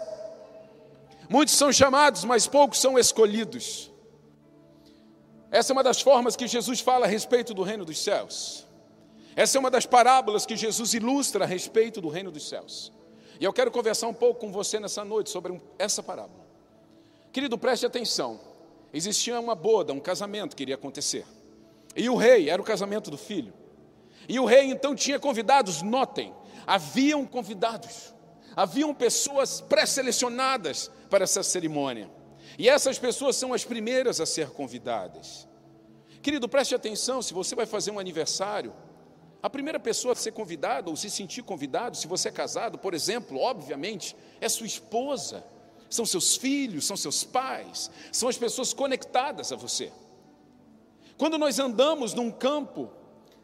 Muitos 1.26 1.54
são 1.54 1.72
chamados, 1.72 2.22
mas 2.22 2.46
poucos 2.46 2.82
são 2.82 2.98
escolhidos. 2.98 3.90
Essa 5.50 5.72
é 5.72 5.74
uma 5.74 5.82
das 5.82 6.02
formas 6.02 6.36
que 6.36 6.46
Jesus 6.46 6.80
fala 6.80 7.06
a 7.06 7.08
respeito 7.08 7.54
do 7.54 7.62
reino 7.62 7.86
dos 7.86 7.98
céus. 7.98 8.66
Essa 9.34 9.56
é 9.56 9.58
uma 9.58 9.70
das 9.70 9.86
parábolas 9.86 10.44
que 10.44 10.54
Jesus 10.54 10.92
ilustra 10.92 11.44
a 11.44 11.46
respeito 11.46 11.98
do 11.98 12.10
reino 12.10 12.30
dos 12.30 12.46
céus. 12.46 12.92
E 13.40 13.44
eu 13.46 13.54
quero 13.54 13.70
conversar 13.70 14.06
um 14.06 14.12
pouco 14.12 14.38
com 14.38 14.52
você 14.52 14.78
nessa 14.78 15.02
noite 15.02 15.30
sobre 15.30 15.58
essa 15.78 16.02
parábola. 16.02 16.37
Querido, 17.32 17.58
preste 17.58 17.86
atenção. 17.86 18.40
Existia 18.92 19.38
uma 19.38 19.54
boda, 19.54 19.92
um 19.92 20.00
casamento 20.00 20.56
que 20.56 20.62
iria 20.62 20.74
acontecer. 20.74 21.26
E 21.94 22.08
o 22.08 22.16
rei, 22.16 22.48
era 22.48 22.60
o 22.60 22.64
casamento 22.64 23.10
do 23.10 23.18
filho. 23.18 23.52
E 24.28 24.38
o 24.38 24.44
rei 24.44 24.70
então 24.70 24.94
tinha 24.94 25.18
convidados, 25.18 25.82
notem, 25.82 26.34
haviam 26.66 27.24
convidados, 27.26 28.14
haviam 28.54 28.94
pessoas 28.94 29.60
pré-selecionadas 29.60 30.90
para 31.10 31.24
essa 31.24 31.42
cerimônia. 31.42 32.10
E 32.58 32.68
essas 32.68 32.98
pessoas 32.98 33.36
são 33.36 33.52
as 33.52 33.64
primeiras 33.64 34.20
a 34.20 34.26
ser 34.26 34.50
convidadas. 34.50 35.46
Querido, 36.22 36.48
preste 36.48 36.74
atenção, 36.74 37.22
se 37.22 37.32
você 37.32 37.54
vai 37.54 37.66
fazer 37.66 37.90
um 37.90 37.98
aniversário, 37.98 38.74
a 39.42 39.48
primeira 39.48 39.78
pessoa 39.78 40.12
a 40.12 40.16
ser 40.16 40.32
convidada 40.32 40.90
ou 40.90 40.96
se 40.96 41.08
sentir 41.08 41.42
convidado, 41.42 41.96
se 41.96 42.08
você 42.08 42.28
é 42.28 42.32
casado, 42.32 42.76
por 42.78 42.92
exemplo, 42.92 43.38
obviamente, 43.38 44.16
é 44.40 44.48
sua 44.48 44.66
esposa 44.66 45.44
são 45.90 46.04
seus 46.04 46.36
filhos, 46.36 46.86
são 46.86 46.96
seus 46.96 47.24
pais, 47.24 47.90
são 48.12 48.28
as 48.28 48.36
pessoas 48.36 48.72
conectadas 48.72 49.52
a 49.52 49.56
você. 49.56 49.92
Quando 51.16 51.38
nós 51.38 51.58
andamos 51.58 52.14
num 52.14 52.30
campo 52.30 52.90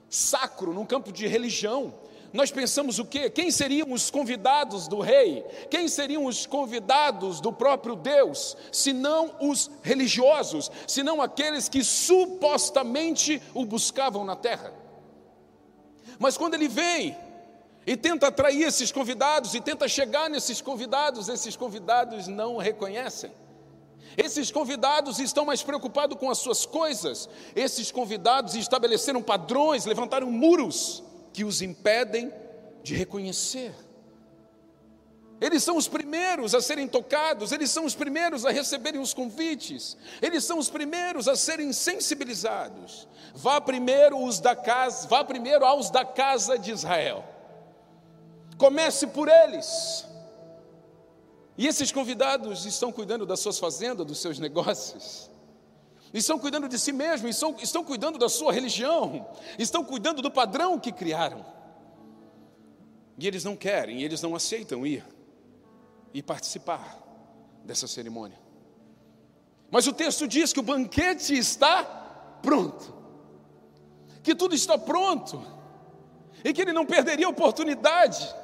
sacro, 0.09 0.73
num 0.73 0.87
campo 0.87 1.13
de 1.13 1.27
religião, 1.27 1.95
nós 2.33 2.51
pensamos 2.51 2.99
o 2.99 3.05
quê? 3.05 3.31
Quem 3.31 3.51
seriam 3.51 3.93
os 3.93 4.11
convidados 4.11 4.89
do 4.89 5.01
rei? 5.01 5.45
Quem 5.71 5.87
seriam 5.87 6.25
os 6.25 6.47
convidados 6.47 7.41
do 7.41 7.53
próprio 7.53 7.95
Deus? 7.95 8.57
Se 8.73 8.93
não 8.93 9.37
os 9.41 9.71
religiosos, 9.83 10.71
se 10.87 11.05
não 11.05 11.23
aqueles 11.23 11.69
que 11.69 11.85
supostamente 11.85 13.41
o 13.55 13.65
buscavam 13.65 14.25
na 14.25 14.35
terra. 14.35 14.75
Mas 16.19 16.37
quando 16.37 16.55
ele 16.55 16.67
vem 16.67 17.17
e 17.87 17.97
tenta 17.97 18.29
atrair 18.29 18.63
esses 18.63 18.91
convidados 18.91 19.55
e 19.55 19.61
tenta 19.61 19.87
chegar 19.87 20.31
nesses 20.31 20.61
convidados, 20.61 21.29
esses 21.29 21.57
convidados 21.57 22.27
não 22.27 22.57
o 22.57 22.59
reconhecem. 22.59 23.33
Esses 24.17 24.51
convidados 24.51 25.19
estão 25.19 25.45
mais 25.45 25.63
preocupados 25.63 26.17
com 26.19 26.31
as 26.31 26.39
suas 26.39 26.65
coisas. 26.65 27.29
Esses 27.55 27.91
convidados 27.91 28.55
estabeleceram 28.55 29.23
padrões, 29.23 29.87
levantaram 29.87 30.31
muros 30.31 31.03
que 31.33 31.45
os 31.45 31.61
impedem 31.61 32.33
de 32.83 32.95
reconhecer. 32.95 33.75
Eles 35.41 35.65
são 35.65 35.77
os 35.77 35.89
primeiros 35.89 36.55
a 36.55 36.63
serem 36.63 36.87
tocados, 36.87 37.51
eles 37.51 37.71
são 37.71 37.85
os 37.85 37.95
primeiros 37.95 38.47
a 38.47 38.51
receberem 38.51 39.01
os 39.01 39.13
convites, 39.13 39.97
eles 40.23 40.45
são 40.45 40.59
os 40.59 40.71
primeiros 40.71 41.27
a 41.27 41.35
serem 41.35 41.73
sensibilizados. 41.73 43.09
Vá 43.35 43.61
primeiro 43.61 44.23
os 44.23 44.39
da 44.39 44.55
casa, 44.55 45.09
vá 45.09 45.25
primeiro 45.25 45.65
aos 45.65 45.91
da 45.91 46.05
casa 46.05 46.57
de 46.57 46.71
Israel. 46.71 47.34
Comece 48.57 49.07
por 49.09 49.29
eles. 49.29 50.07
E 51.57 51.67
esses 51.67 51.93
convidados 51.93 52.65
estão 52.65 52.91
cuidando 52.91 53.25
das 53.25 53.41
suas 53.41 53.59
fazendas, 53.59 54.07
dos 54.07 54.19
seus 54.19 54.39
negócios, 54.39 55.31
estão 56.13 56.39
cuidando 56.39 56.69
de 56.69 56.79
si 56.79 56.93
mesmos, 56.93 57.31
estão, 57.31 57.57
estão 57.61 57.85
cuidando 57.85 58.19
da 58.19 58.29
sua 58.29 58.53
religião, 58.53 59.29
estão 59.59 59.85
cuidando 59.85 60.21
do 60.21 60.31
padrão 60.31 60.79
que 60.79 60.91
criaram. 60.91 61.45
E 63.17 63.27
eles 63.27 63.45
não 63.45 63.55
querem, 63.55 64.03
eles 64.03 64.21
não 64.21 64.35
aceitam 64.35 64.85
ir 64.85 65.05
e 66.13 66.23
participar 66.23 67.01
dessa 67.65 67.87
cerimônia. 67.87 68.39
Mas 69.71 69.87
o 69.87 69.93
texto 69.93 70.27
diz 70.27 70.53
que 70.53 70.61
o 70.61 70.65
banquete 70.65 71.37
está 71.37 71.85
pronto, 72.43 72.93
que 74.23 74.35
tudo 74.35 74.55
está 74.55 74.77
pronto, 74.77 75.45
e 76.45 76.53
que 76.53 76.63
ele 76.63 76.73
não 76.73 76.85
perderia 76.85 77.27
a 77.27 77.31
oportunidade 77.31 78.35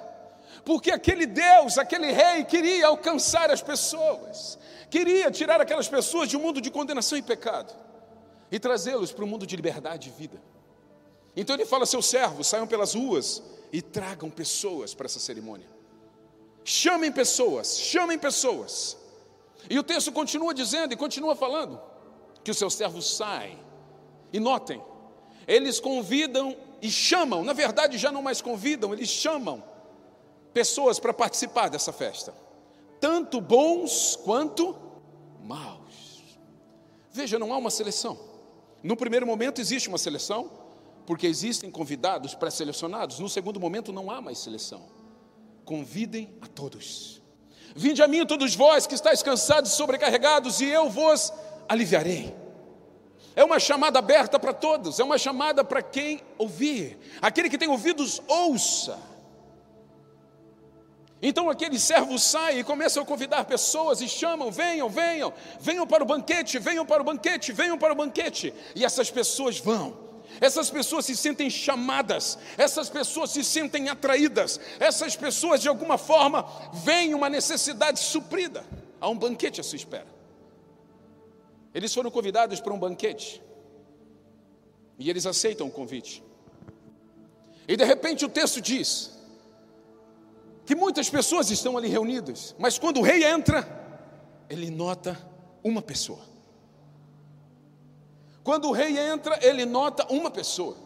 porque 0.64 0.90
aquele 0.90 1.26
Deus, 1.26 1.78
aquele 1.78 2.12
rei, 2.12 2.44
queria 2.44 2.88
alcançar 2.88 3.50
as 3.50 3.62
pessoas, 3.62 4.58
queria 4.90 5.30
tirar 5.30 5.60
aquelas 5.60 5.88
pessoas 5.88 6.28
de 6.28 6.36
um 6.36 6.40
mundo 6.40 6.60
de 6.60 6.70
condenação 6.70 7.16
e 7.16 7.22
pecado 7.22 7.74
e 8.50 8.58
trazê-los 8.58 9.12
para 9.12 9.24
um 9.24 9.28
mundo 9.28 9.46
de 9.46 9.56
liberdade 9.56 10.08
e 10.08 10.12
vida. 10.12 10.40
Então 11.36 11.54
ele 11.54 11.64
fala: 11.64 11.86
seus 11.86 12.06
servos, 12.06 12.46
saiam 12.46 12.66
pelas 12.66 12.94
ruas 12.94 13.42
e 13.72 13.80
tragam 13.80 14.30
pessoas 14.30 14.94
para 14.94 15.06
essa 15.06 15.20
cerimônia. 15.20 15.68
Chamem 16.64 17.10
pessoas, 17.10 17.78
chamem 17.78 18.18
pessoas. 18.18 18.96
E 19.68 19.78
o 19.78 19.82
texto 19.82 20.12
continua 20.12 20.52
dizendo 20.52 20.92
e 20.92 20.96
continua 20.96 21.34
falando 21.34 21.80
que 22.42 22.50
os 22.50 22.58
seus 22.58 22.74
servos 22.74 23.16
saem. 23.16 23.58
E 24.32 24.40
notem, 24.40 24.82
eles 25.46 25.80
convidam 25.80 26.56
e 26.80 26.90
chamam, 26.90 27.44
na 27.44 27.52
verdade 27.52 27.98
já 27.98 28.10
não 28.10 28.22
mais 28.22 28.40
convidam, 28.40 28.92
eles 28.92 29.08
chamam 29.08 29.62
pessoas 30.52 30.98
para 30.98 31.12
participar 31.12 31.68
dessa 31.68 31.92
festa, 31.92 32.34
tanto 33.00 33.40
bons 33.40 34.16
quanto 34.16 34.76
maus. 35.42 36.22
Veja, 37.12 37.38
não 37.38 37.52
há 37.52 37.56
uma 37.56 37.70
seleção. 37.70 38.18
No 38.82 38.96
primeiro 38.96 39.26
momento 39.26 39.60
existe 39.60 39.88
uma 39.88 39.98
seleção, 39.98 40.50
porque 41.06 41.26
existem 41.26 41.70
convidados 41.70 42.34
pré-selecionados. 42.34 43.18
No 43.18 43.28
segundo 43.28 43.58
momento 43.58 43.92
não 43.92 44.10
há 44.10 44.20
mais 44.20 44.38
seleção. 44.38 44.82
Convidem 45.64 46.34
a 46.40 46.46
todos. 46.46 47.20
Vinde 47.74 48.02
a 48.02 48.08
mim 48.08 48.24
todos 48.26 48.54
vós 48.54 48.86
que 48.86 48.94
estáis 48.94 49.22
cansados 49.22 49.72
e 49.72 49.76
sobrecarregados, 49.76 50.60
e 50.60 50.66
eu 50.66 50.88
vos 50.88 51.32
aliviarei. 51.68 52.34
É 53.36 53.44
uma 53.44 53.60
chamada 53.60 53.98
aberta 53.98 54.38
para 54.38 54.52
todos, 54.52 54.98
é 54.98 55.04
uma 55.04 55.18
chamada 55.18 55.62
para 55.64 55.82
quem 55.82 56.20
ouvir. 56.36 56.98
Aquele 57.22 57.48
que 57.48 57.58
tem 57.58 57.68
ouvidos, 57.68 58.20
ouça. 58.26 58.98
Então 61.22 61.50
aquele 61.50 61.78
servo 61.78 62.18
sai 62.18 62.60
e 62.60 62.64
começa 62.64 63.00
a 63.00 63.04
convidar 63.04 63.44
pessoas 63.44 64.00
e 64.00 64.08
chamam: 64.08 64.50
venham, 64.50 64.88
venham, 64.88 65.32
venham 65.60 65.86
para 65.86 66.02
o 66.02 66.06
banquete, 66.06 66.58
venham 66.58 66.86
para 66.86 67.02
o 67.02 67.04
banquete, 67.04 67.52
venham 67.52 67.78
para 67.78 67.92
o 67.92 67.96
banquete. 67.96 68.54
E 68.74 68.84
essas 68.84 69.10
pessoas 69.10 69.58
vão. 69.58 70.10
Essas 70.40 70.70
pessoas 70.70 71.04
se 71.04 71.16
sentem 71.16 71.50
chamadas, 71.50 72.38
essas 72.56 72.88
pessoas 72.88 73.30
se 73.30 73.42
sentem 73.42 73.88
atraídas, 73.88 74.60
essas 74.78 75.16
pessoas 75.16 75.60
de 75.60 75.68
alguma 75.68 75.98
forma 75.98 76.46
veem 76.72 77.14
uma 77.14 77.28
necessidade 77.28 77.98
suprida. 77.98 78.64
Há 79.00 79.08
um 79.08 79.18
banquete 79.18 79.60
à 79.60 79.64
sua 79.64 79.76
espera. 79.76 80.06
Eles 81.74 81.92
foram 81.92 82.10
convidados 82.10 82.60
para 82.60 82.72
um 82.72 82.78
banquete 82.78 83.42
e 84.98 85.10
eles 85.10 85.26
aceitam 85.26 85.66
o 85.66 85.70
convite. 85.70 86.22
E 87.66 87.76
de 87.76 87.84
repente 87.84 88.24
o 88.24 88.28
texto 88.28 88.60
diz: 88.60 89.19
que 90.70 90.74
muitas 90.76 91.10
pessoas 91.10 91.50
estão 91.50 91.76
ali 91.76 91.88
reunidas, 91.88 92.54
mas 92.56 92.78
quando 92.78 92.98
o 92.98 93.02
rei 93.02 93.24
entra, 93.24 93.66
ele 94.48 94.70
nota 94.70 95.20
uma 95.64 95.82
pessoa. 95.82 96.20
Quando 98.44 98.68
o 98.68 98.70
rei 98.70 98.96
entra, 98.96 99.36
ele 99.44 99.66
nota 99.66 100.06
uma 100.12 100.30
pessoa. 100.30 100.76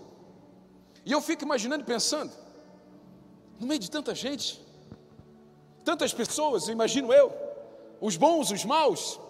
E 1.05 1.13
eu 1.13 1.21
fico 1.21 1.45
imaginando 1.45 1.83
e 1.83 1.87
pensando, 1.87 2.33
no 3.61 3.67
meio 3.67 3.79
de 3.79 3.91
tanta 3.91 4.15
gente, 4.15 4.59
tantas 5.85 6.15
pessoas, 6.15 6.67
imagino 6.69 7.13
eu, 7.13 7.31
os 8.01 8.17
bons, 8.17 8.53
os 8.53 8.65
maus, 8.65 9.21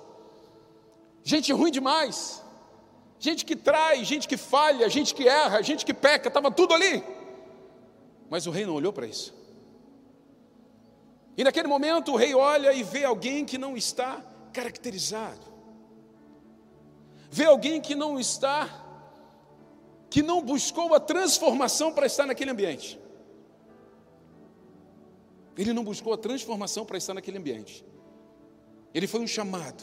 gente 1.24 1.52
ruim 1.52 1.72
demais, 1.72 2.40
gente 3.18 3.44
que 3.44 3.56
trai, 3.56 4.04
gente 4.04 4.28
que 4.28 4.36
falha, 4.36 4.88
gente 4.88 5.16
que 5.16 5.26
erra, 5.26 5.60
gente 5.62 5.84
que 5.84 5.92
peca, 5.92 6.28
estava 6.28 6.48
tudo 6.48 6.74
ali. 6.74 7.02
Mas 8.30 8.46
o 8.46 8.52
rei 8.52 8.64
não 8.64 8.74
olhou 8.74 8.92
para 8.92 9.04
isso. 9.04 9.42
E 11.36 11.44
naquele 11.44 11.68
momento 11.68 12.12
o 12.12 12.16
rei 12.16 12.34
olha 12.34 12.72
e 12.72 12.82
vê 12.82 13.04
alguém 13.04 13.44
que 13.44 13.58
não 13.58 13.76
está 13.76 14.22
caracterizado, 14.52 15.52
vê 17.30 17.44
alguém 17.44 17.80
que 17.80 17.94
não 17.94 18.18
está 18.18 18.82
que 20.08 20.22
não 20.22 20.40
buscou 20.40 20.94
a 20.94 21.00
transformação 21.00 21.92
para 21.92 22.06
estar 22.06 22.24
naquele 22.24 22.52
ambiente. 22.52 23.00
Ele 25.58 25.72
não 25.72 25.82
buscou 25.82 26.12
a 26.12 26.16
transformação 26.16 26.84
para 26.84 26.96
estar 26.96 27.14
naquele 27.14 27.38
ambiente. 27.38 27.84
Ele 28.94 29.08
foi 29.08 29.20
um 29.20 29.26
chamado. 29.26 29.82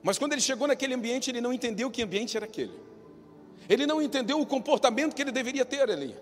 Mas 0.00 0.16
quando 0.16 0.32
ele 0.32 0.40
chegou 0.40 0.68
naquele 0.68 0.94
ambiente, 0.94 1.28
ele 1.28 1.40
não 1.40 1.52
entendeu 1.52 1.90
que 1.90 2.00
ambiente 2.02 2.36
era 2.36 2.46
aquele. 2.46 2.72
Ele 3.68 3.84
não 3.84 4.00
entendeu 4.00 4.40
o 4.40 4.46
comportamento 4.46 5.14
que 5.14 5.22
ele 5.22 5.32
deveria 5.32 5.64
ter 5.64 5.90
ali. 5.90 6.14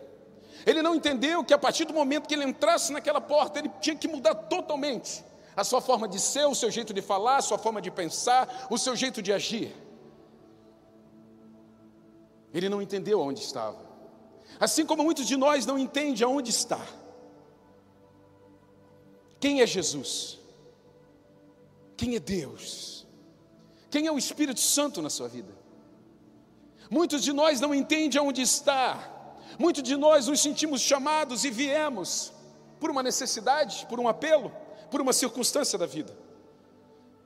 Ele 0.67 0.83
não 0.83 0.97
entendeu 0.97 1.45
que 1.45 1.55
a 1.55 1.59
partir 1.59 1.85
do 1.85 1.95
momento 1.95 2.27
que 2.27 2.35
ele 2.35 2.45
entrasse 2.45 2.93
naquela 2.93 3.21
porta, 3.21 3.61
ele 3.61 3.71
tinha 3.81 3.95
que 3.95 4.09
mudar 4.09 4.35
totalmente 4.35 5.25
a 5.55 5.63
sua 5.63 5.81
forma 5.81 6.09
de 6.09 6.19
ser, 6.19 6.45
o 6.47 6.55
seu 6.57 6.71
jeito 6.73 6.93
de 6.93 7.01
falar, 7.01 7.37
a 7.37 7.43
sua 7.43 7.57
forma 7.57 7.81
de 7.81 7.91
pensar, 7.91 8.67
o 8.69 8.77
seu 8.77 8.97
jeito 8.97 9.23
de 9.23 9.33
agir. 9.33 9.73
Ele 12.53 12.69
não 12.69 12.83
entendeu 12.83 13.23
aonde 13.23 13.41
estava. 13.41 13.79
Assim 14.59 14.85
como 14.85 15.05
muitos 15.05 15.27
de 15.27 15.37
nós 15.37 15.65
não 15.65 15.79
entendem 15.79 16.25
aonde 16.25 16.51
está. 16.51 16.85
Quem 19.39 19.61
é 19.61 19.67
Jesus? 19.67 20.39
Quem 21.97 22.17
é 22.17 22.19
Deus? 22.19 23.07
Quem 23.89 24.07
é 24.07 24.13
o 24.13 24.19
Espírito 24.19 24.61
Santo 24.61 25.01
na 25.01 25.11
sua 25.11 25.29
vida? 25.29 25.55
Muitos 26.91 27.23
de 27.23 27.33
nós 27.33 27.61
não 27.61 27.73
entendem 27.73 28.19
aonde 28.19 28.43
está. 28.43 29.16
Muitos 29.59 29.83
de 29.83 29.97
nós 29.97 30.27
nos 30.27 30.41
sentimos 30.41 30.81
chamados 30.81 31.45
e 31.45 31.51
viemos 31.51 32.33
por 32.79 32.91
uma 32.91 33.03
necessidade, 33.03 33.87
por 33.89 33.99
um 33.99 34.09
apelo, 34.09 34.53
por 34.91 35.01
uma 35.01 35.13
circunstância 35.13 35.79
da 35.79 35.87
vida. 35.87 36.17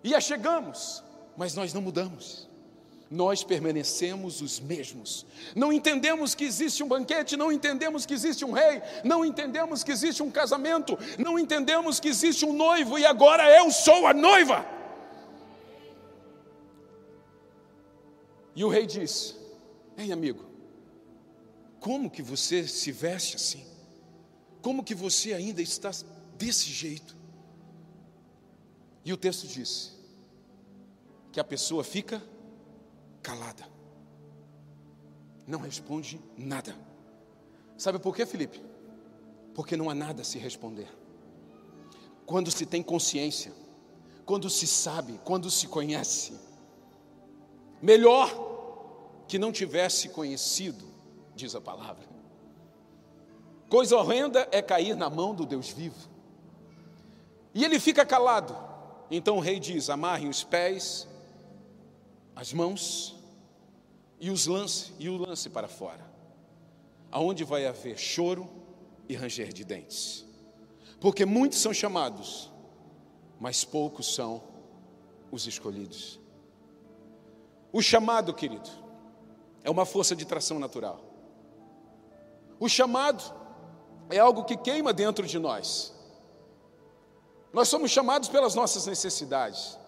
E 0.03 0.15
a 0.15 0.21
chegamos, 0.21 1.03
mas 1.37 1.55
nós 1.55 1.75
não 1.75 1.83
mudamos 1.83 2.51
nós 3.11 3.43
permanecemos 3.43 4.41
os 4.41 4.61
mesmos. 4.61 5.27
Não 5.57 5.73
entendemos 5.73 6.33
que 6.33 6.45
existe 6.45 6.81
um 6.83 6.87
banquete, 6.87 7.37
não 7.37 7.51
entendemos 7.51 8.07
que 8.07 8.15
existe 8.15 8.45
um 8.45 8.53
rei, 8.53 8.81
não 9.03 9.25
entendemos 9.25 9.83
que 9.83 9.91
existe 9.91 10.23
um 10.23 10.31
casamento, 10.31 10.97
não 11.19 11.37
entendemos 11.37 11.99
que 11.99 12.09
existe 12.09 12.45
um 12.45 12.53
noivo 12.53 12.97
e 12.99 13.05
agora 13.05 13.51
eu 13.59 13.69
sou 13.73 14.07
a 14.07 14.15
noiva. 14.15 14.65
E 18.55 18.63
o 18.63 18.69
rei 18.69 18.87
diz: 18.87 19.37
Ei, 19.99 20.13
amigo, 20.13 20.45
como 21.81 22.11
que 22.11 22.23
você 22.23 22.69
se 22.69 22.93
veste 22.93 23.37
assim? 23.37 23.65
Como 24.61 24.85
que 24.85 24.95
você 24.95 25.33
ainda 25.33 25.63
está 25.63 25.91
desse 26.37 26.67
jeito? 26.67 27.17
E 29.03 29.13
o 29.13 29.17
texto 29.17 29.49
diz 29.49 29.99
que 31.33 31.41
a 31.41 31.45
pessoa 31.45 31.83
fica 31.83 32.23
calada. 33.23 33.67
Não 35.47 35.59
responde 35.59 36.21
nada. 36.37 36.77
Sabe 37.79 37.99
por 37.99 38.15
quê, 38.15 38.27
Felipe? 38.27 38.63
Porque 39.55 39.77
não 39.77 39.89
há 39.89 39.95
nada 39.95 40.21
a 40.21 40.25
se 40.25 40.39
responder. 40.39 40.89
Quando 42.27 42.51
se 42.51 42.67
tem 42.67 42.83
consciência, 42.83 43.53
quando 44.27 44.51
se 44.51 44.67
sabe, 44.67 45.19
quando 45.25 45.51
se 45.51 45.67
conhece, 45.67 46.35
melhor 47.81 49.25
que 49.27 49.39
não 49.39 49.51
tivesse 49.51 50.11
conhecido, 50.11 50.90
diz 51.41 51.55
a 51.55 51.61
palavra. 51.61 52.07
Coisa 53.69 53.97
horrenda 53.97 54.49
é 54.53 54.61
cair 54.61 54.97
na 54.97 55.09
mão 55.09 55.35
do 55.35 55.47
Deus 55.47 55.69
vivo. 55.69 56.09
E 57.55 57.65
ele 57.65 57.81
fica 57.81 58.05
calado. 58.05 58.57
Então 59.11 59.39
o 59.39 59.41
rei 59.41 59.59
diz: 59.59 59.91
amarrem 59.91 60.29
os 60.29 60.45
pés 60.45 61.09
as 62.41 62.55
mãos 62.55 63.17
e 64.19 64.31
os 64.31 64.47
lance 64.47 64.93
e 64.99 65.11
o 65.11 65.17
lance 65.19 65.51
para 65.51 65.69
fora, 65.69 66.11
aonde 67.11 67.45
vai 67.45 67.67
haver 67.67 67.99
choro 67.99 68.49
e 69.09 69.15
ranger 69.15 69.53
de 69.53 69.63
dentes. 69.63 70.25
Porque 71.01 71.27
muitos 71.27 71.59
são 71.59 71.75
chamados, 71.75 72.51
mas 73.39 73.63
poucos 73.63 74.15
são 74.15 74.43
os 75.31 75.47
escolhidos. 75.47 76.19
O 77.71 77.83
chamado, 77.83 78.33
querido, 78.33 78.71
é 79.63 79.71
uma 79.71 79.85
força 79.85 80.17
de 80.17 80.25
tração 80.25 80.59
natural. 80.59 81.10
O 82.61 82.69
chamado 82.69 83.25
é 84.11 84.19
algo 84.19 84.45
que 84.45 84.57
queima 84.57 84.93
dentro 84.93 85.27
de 85.27 85.39
nós. 85.39 85.95
Nós 87.53 87.69
somos 87.69 87.91
chamados 87.91 88.29
pelas 88.29 88.55
nossas 88.55 88.87
necessidades. 88.87 89.79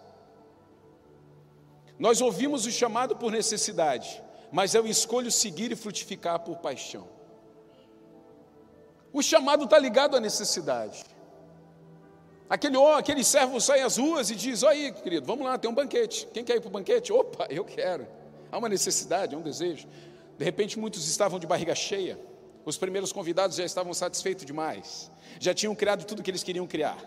Nós 1.99 2.19
ouvimos 2.19 2.65
o 2.65 2.71
chamado 2.71 3.15
por 3.15 3.31
necessidade, 3.31 4.21
mas 4.51 4.73
eu 4.73 4.87
escolho 4.87 5.31
seguir 5.31 5.71
e 5.71 5.75
frutificar 5.75 6.39
por 6.39 6.57
paixão. 6.57 7.07
O 9.13 9.21
chamado 9.21 9.65
está 9.65 9.77
ligado 9.77 10.17
à 10.17 10.19
necessidade. 10.19 11.05
Aquele, 12.49 12.75
oh, 12.75 12.93
aquele 12.93 13.23
servo 13.23 13.61
sai 13.61 13.81
às 13.81 13.97
ruas 13.97 14.31
e 14.31 14.35
diz: 14.35 14.63
Olha 14.63 14.71
aí, 14.71 14.91
querido, 14.91 15.25
vamos 15.27 15.45
lá, 15.45 15.57
tem 15.57 15.69
um 15.69 15.73
banquete. 15.73 16.27
Quem 16.33 16.43
quer 16.43 16.57
ir 16.57 16.61
para 16.61 16.69
o 16.69 16.71
banquete? 16.71 17.13
Opa, 17.13 17.45
eu 17.49 17.63
quero. 17.63 18.07
Há 18.51 18.57
uma 18.57 18.67
necessidade, 18.67 19.35
há 19.35 19.37
um 19.37 19.41
desejo. 19.41 19.87
De 20.37 20.43
repente, 20.43 20.77
muitos 20.79 21.07
estavam 21.07 21.37
de 21.39 21.45
barriga 21.45 21.75
cheia. 21.75 22.19
Os 22.65 22.77
primeiros 22.77 23.11
convidados 23.11 23.57
já 23.57 23.65
estavam 23.65 23.93
satisfeitos 23.93 24.45
demais. 24.45 25.11
Já 25.39 25.53
tinham 25.53 25.75
criado 25.75 26.05
tudo 26.05 26.23
que 26.23 26.31
eles 26.31 26.43
queriam 26.43 26.65
criar 26.65 26.97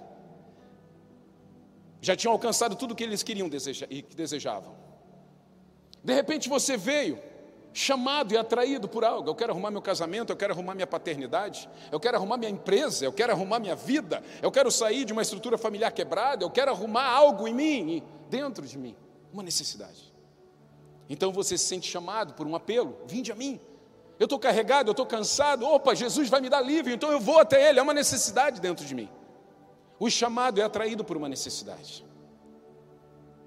já 2.07 2.15
tinham 2.15 2.33
alcançado 2.33 2.77
tudo 2.77 2.95
que 2.95 3.03
eles 3.03 3.25
queriam 3.25 3.49
desejar, 3.49 3.89
e 3.91 4.01
desejavam. 4.01 4.77
De 6.05 6.15
repente 6.15 6.49
você 6.49 6.77
veio 6.77 7.19
chamado 7.73 8.33
e 8.33 8.37
atraído 8.37 8.89
por 8.89 9.05
algo. 9.05 9.29
Eu 9.29 9.35
quero 9.35 9.53
arrumar 9.53 9.73
meu 9.73 9.83
casamento, 9.83 10.31
eu 10.31 10.37
quero 10.37 10.53
arrumar 10.53 10.75
minha 10.75 10.87
paternidade, 10.87 11.69
eu 11.91 11.99
quero 11.99 12.17
arrumar 12.17 12.37
minha 12.37 12.51
empresa, 12.51 13.05
eu 13.05 13.13
quero 13.13 13.33
arrumar 13.33 13.59
minha 13.59 13.75
vida, 13.75 14.23
eu 14.41 14.53
quero 14.53 14.71
sair 14.71 15.05
de 15.05 15.13
uma 15.13 15.21
estrutura 15.21 15.59
familiar 15.59 15.91
quebrada, 15.91 16.45
eu 16.45 16.51
quero 16.51 16.71
arrumar 16.71 17.07
algo 17.07 17.49
em 17.49 17.55
mim, 17.55 18.03
dentro 18.31 18.65
de 18.65 18.79
mim, 18.79 18.95
uma 19.33 19.43
necessidade. 19.43 20.15
Então 21.09 21.33
você 21.33 21.59
se 21.59 21.65
sente 21.65 21.91
chamado 21.91 22.35
por 22.35 22.47
um 22.47 22.55
apelo: 22.55 22.99
vinde 23.07 23.33
a 23.33 23.35
mim. 23.35 23.61
Eu 24.19 24.25
estou 24.25 24.39
carregado, 24.39 24.89
eu 24.89 24.93
estou 24.93 25.07
cansado. 25.07 25.67
Opa, 25.67 25.95
Jesus 25.95 26.29
vai 26.29 26.41
me 26.41 26.49
dar 26.49 26.61
livre, 26.61 26.95
então 26.95 27.13
eu 27.13 27.21
vou 27.21 27.39
até 27.39 27.69
Ele. 27.69 27.79
É 27.79 27.83
uma 27.83 27.95
necessidade 27.95 28.61
dentro 28.61 28.85
de 28.85 28.95
mim. 28.95 29.11
O 29.99 30.11
chamado 30.11 30.61
é 30.61 30.65
atraído 30.65 31.05
por 31.05 31.17
uma 31.17 31.29
necessidade. 31.29 32.05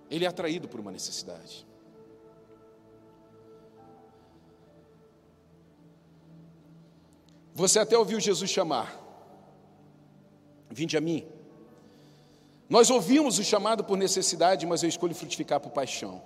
Ele 0.10 0.26
é 0.26 0.28
atraído 0.28 0.68
por 0.68 0.80
uma 0.80 0.92
necessidade. 0.92 1.68
Você 7.54 7.80
até 7.80 7.98
ouviu 7.98 8.20
Jesus 8.20 8.50
chamar: 8.50 8.98
Vinde 10.70 10.96
a 10.96 11.02
mim. 11.02 11.28
Nós 12.70 12.92
ouvimos 12.92 13.40
o 13.40 13.44
chamado 13.44 13.84
por 13.84 13.98
necessidade, 13.98 14.66
mas 14.66 14.84
eu 14.84 14.90
escolho 14.90 15.16
frutificar 15.16 15.60
por 15.60 15.72
paixão. 15.72 16.22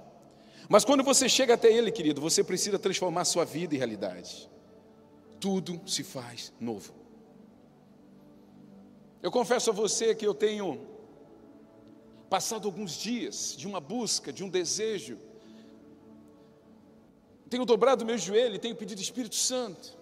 Mas 0.69 0.85
quando 0.85 1.03
você 1.03 1.27
chega 1.27 1.53
até 1.53 1.71
Ele, 1.71 1.91
querido, 1.91 2.21
você 2.21 2.43
precisa 2.43 2.79
transformar 2.79 3.25
sua 3.25 3.45
vida 3.45 3.75
em 3.75 3.77
realidade. 3.77 4.49
Tudo 5.39 5.81
se 5.85 6.03
faz 6.03 6.53
novo. 6.59 6.93
Eu 9.21 9.31
confesso 9.31 9.69
a 9.69 9.73
você 9.73 10.13
que 10.15 10.25
eu 10.25 10.33
tenho 10.33 10.87
passado 12.29 12.67
alguns 12.67 12.93
dias 12.93 13.55
de 13.57 13.67
uma 13.67 13.79
busca, 13.79 14.33
de 14.33 14.43
um 14.43 14.49
desejo. 14.49 15.17
Tenho 17.49 17.65
dobrado 17.65 18.05
meu 18.05 18.17
joelho 18.17 18.55
e 18.55 18.59
tenho 18.59 18.75
pedido 18.75 19.01
Espírito 19.01 19.35
Santo. 19.35 19.97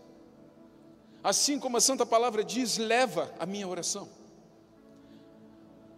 Assim 1.23 1.59
como 1.59 1.77
a 1.77 1.81
Santa 1.81 2.05
Palavra 2.05 2.43
diz, 2.43 2.77
leva 2.77 3.33
a 3.37 3.45
minha 3.45 3.67
oração. 3.67 4.07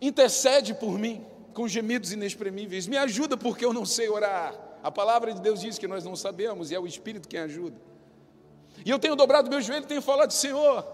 Intercede 0.01 0.73
por 0.73 0.97
mim 0.99 1.25
com 1.53 1.67
gemidos 1.67 2.11
inexprimíveis. 2.11 2.87
Me 2.87 2.97
ajuda 2.97 3.37
porque 3.37 3.63
eu 3.63 3.73
não 3.73 3.85
sei 3.85 4.09
orar. 4.09 4.53
A 4.81 4.91
palavra 4.91 5.33
de 5.33 5.39
Deus 5.39 5.61
diz 5.61 5.77
que 5.77 5.87
nós 5.87 6.03
não 6.03 6.15
sabemos 6.15 6.71
e 6.71 6.75
é 6.75 6.79
o 6.79 6.85
Espírito 6.85 7.27
quem 7.27 7.39
ajuda. 7.39 7.79
E 8.85 8.89
eu 8.89 8.99
tenho 8.99 9.15
dobrado 9.15 9.49
meu 9.49 9.61
joelho 9.61 9.83
e 9.83 9.87
tenho 9.87 10.01
falado, 10.01 10.31
Senhor, 10.31 10.85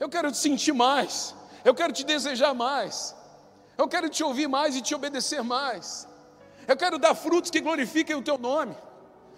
eu 0.00 0.08
quero 0.08 0.30
te 0.30 0.38
sentir 0.38 0.72
mais. 0.72 1.34
Eu 1.64 1.74
quero 1.74 1.92
te 1.92 2.04
desejar 2.04 2.54
mais. 2.54 3.14
Eu 3.76 3.88
quero 3.88 4.08
te 4.08 4.22
ouvir 4.22 4.46
mais 4.46 4.76
e 4.76 4.80
te 4.80 4.94
obedecer 4.94 5.42
mais. 5.42 6.08
Eu 6.66 6.76
quero 6.76 6.98
dar 6.98 7.14
frutos 7.14 7.50
que 7.50 7.60
glorifiquem 7.60 8.16
o 8.16 8.22
teu 8.22 8.38
nome. 8.38 8.76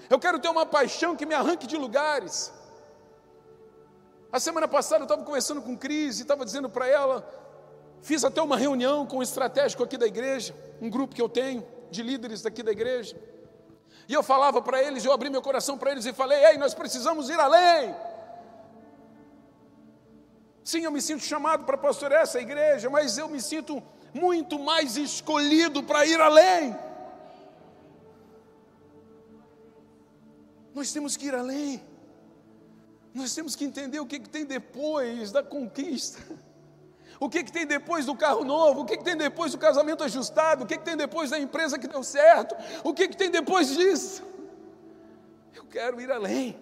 Eu 0.09 0.19
quero 0.19 0.39
ter 0.39 0.49
uma 0.49 0.67
paixão 0.67 1.17
que 1.17 1.27
me 1.27 1.35
arranque 1.35 1.67
de 1.67 1.77
lugares. 1.77 2.53
A 4.31 4.39
semana 4.39 4.69
passada 4.69 5.01
eu 5.01 5.05
estava 5.07 5.25
conversando 5.25 5.63
com 5.63 5.77
Cris 5.77 6.19
e 6.19 6.23
estava 6.23 6.45
dizendo 6.45 6.69
para 6.69 6.87
ela, 6.87 7.27
fiz 8.03 8.25
até 8.25 8.41
uma 8.41 8.57
reunião 8.57 9.07
com 9.07 9.19
o 9.19 9.23
estratégico 9.23 9.83
aqui 9.83 9.97
da 9.97 10.07
igreja, 10.07 10.55
um 10.81 10.89
grupo 10.89 11.15
que 11.15 11.23
eu 11.23 11.29
tenho 11.29 11.67
de 11.91 12.03
líderes 12.03 12.43
daqui 12.43 12.63
da 12.63 12.73
igreja. 12.73 13.17
E 14.09 14.15
eu 14.15 14.23
falava 14.23 14.63
para 14.63 14.83
eles, 14.83 15.05
eu 15.05 15.13
abri 15.13 15.29
meu 15.29 15.43
coração 15.43 15.77
para 15.77 15.91
eles 15.91 16.07
e 16.07 16.13
falei: 16.13 16.45
"Ei, 16.47 16.59
nós 16.59 16.75
precisamos 16.75 17.29
ir 17.29 17.39
além". 17.39 17.95
Sim, 20.63 20.81
eu 20.81 20.91
me 20.91 21.01
sinto 21.01 21.23
chamado 21.23 21.65
para 21.65 21.79
pastorear 21.79 22.23
essa 22.23 22.41
igreja, 22.41 22.91
mas 22.91 23.17
eu 23.19 23.29
me 23.29 23.41
sinto 23.41 23.83
muito 24.13 24.59
mais 24.59 24.97
escolhido 24.97 25.83
para 25.83 26.05
ir 26.07 26.21
além. 26.21 26.77
Nós 30.75 30.93
temos 30.93 31.17
que 31.17 31.27
ir 31.27 31.35
além. 31.35 31.81
Nós 33.15 33.35
temos 33.35 33.57
que 33.57 33.65
entender 33.65 34.01
o 34.01 34.07
que, 34.07 34.19
que 34.19 34.29
tem 34.29 34.45
depois 34.45 35.33
da 35.33 35.43
conquista. 35.43 36.21
O 37.19 37.29
que, 37.29 37.43
que 37.43 37.53
tem 37.53 37.67
depois 37.67 38.05
do 38.05 38.15
carro 38.15 38.45
novo? 38.45 38.81
O 38.83 38.85
que, 38.85 38.97
que 38.97 39.05
tem 39.05 39.17
depois 39.17 39.53
do 39.53 39.59
casamento 39.59 40.05
ajustado? 40.05 40.65
O 40.65 40.67
que, 40.67 40.77
que 40.77 40.85
tem 40.85 40.97
depois 40.97 41.31
da 41.31 41.39
empresa 41.39 41.79
que 41.79 41.89
deu 41.89 42.03
certo? 42.03 42.55
O 42.85 42.93
que, 42.93 43.09
que 43.09 43.17
tem 43.17 43.31
depois 43.31 43.69
disso? 43.69 44.23
Eu 45.55 45.65
quero 45.65 46.01
ir 46.01 46.11
além. 46.11 46.59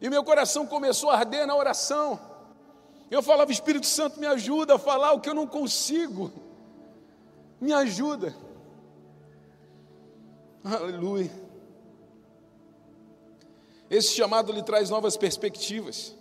E 0.00 0.08
meu 0.08 0.22
coração 0.22 0.66
começou 0.66 1.10
a 1.10 1.18
arder 1.18 1.46
na 1.46 1.56
oração. 1.56 2.20
Eu 3.10 3.22
falava, 3.22 3.50
Espírito 3.50 3.86
Santo, 3.86 4.20
me 4.20 4.26
ajuda 4.26 4.74
a 4.74 4.78
falar 4.78 5.12
o 5.12 5.20
que 5.20 5.28
eu 5.28 5.34
não 5.34 5.46
consigo. 5.46 6.30
Me 7.60 7.72
ajuda. 7.72 8.34
Aleluia. 10.62 11.30
Esse 13.90 14.14
chamado 14.14 14.52
lhe 14.52 14.62
traz 14.62 14.90
novas 14.90 15.16
perspectivas. 15.16 16.17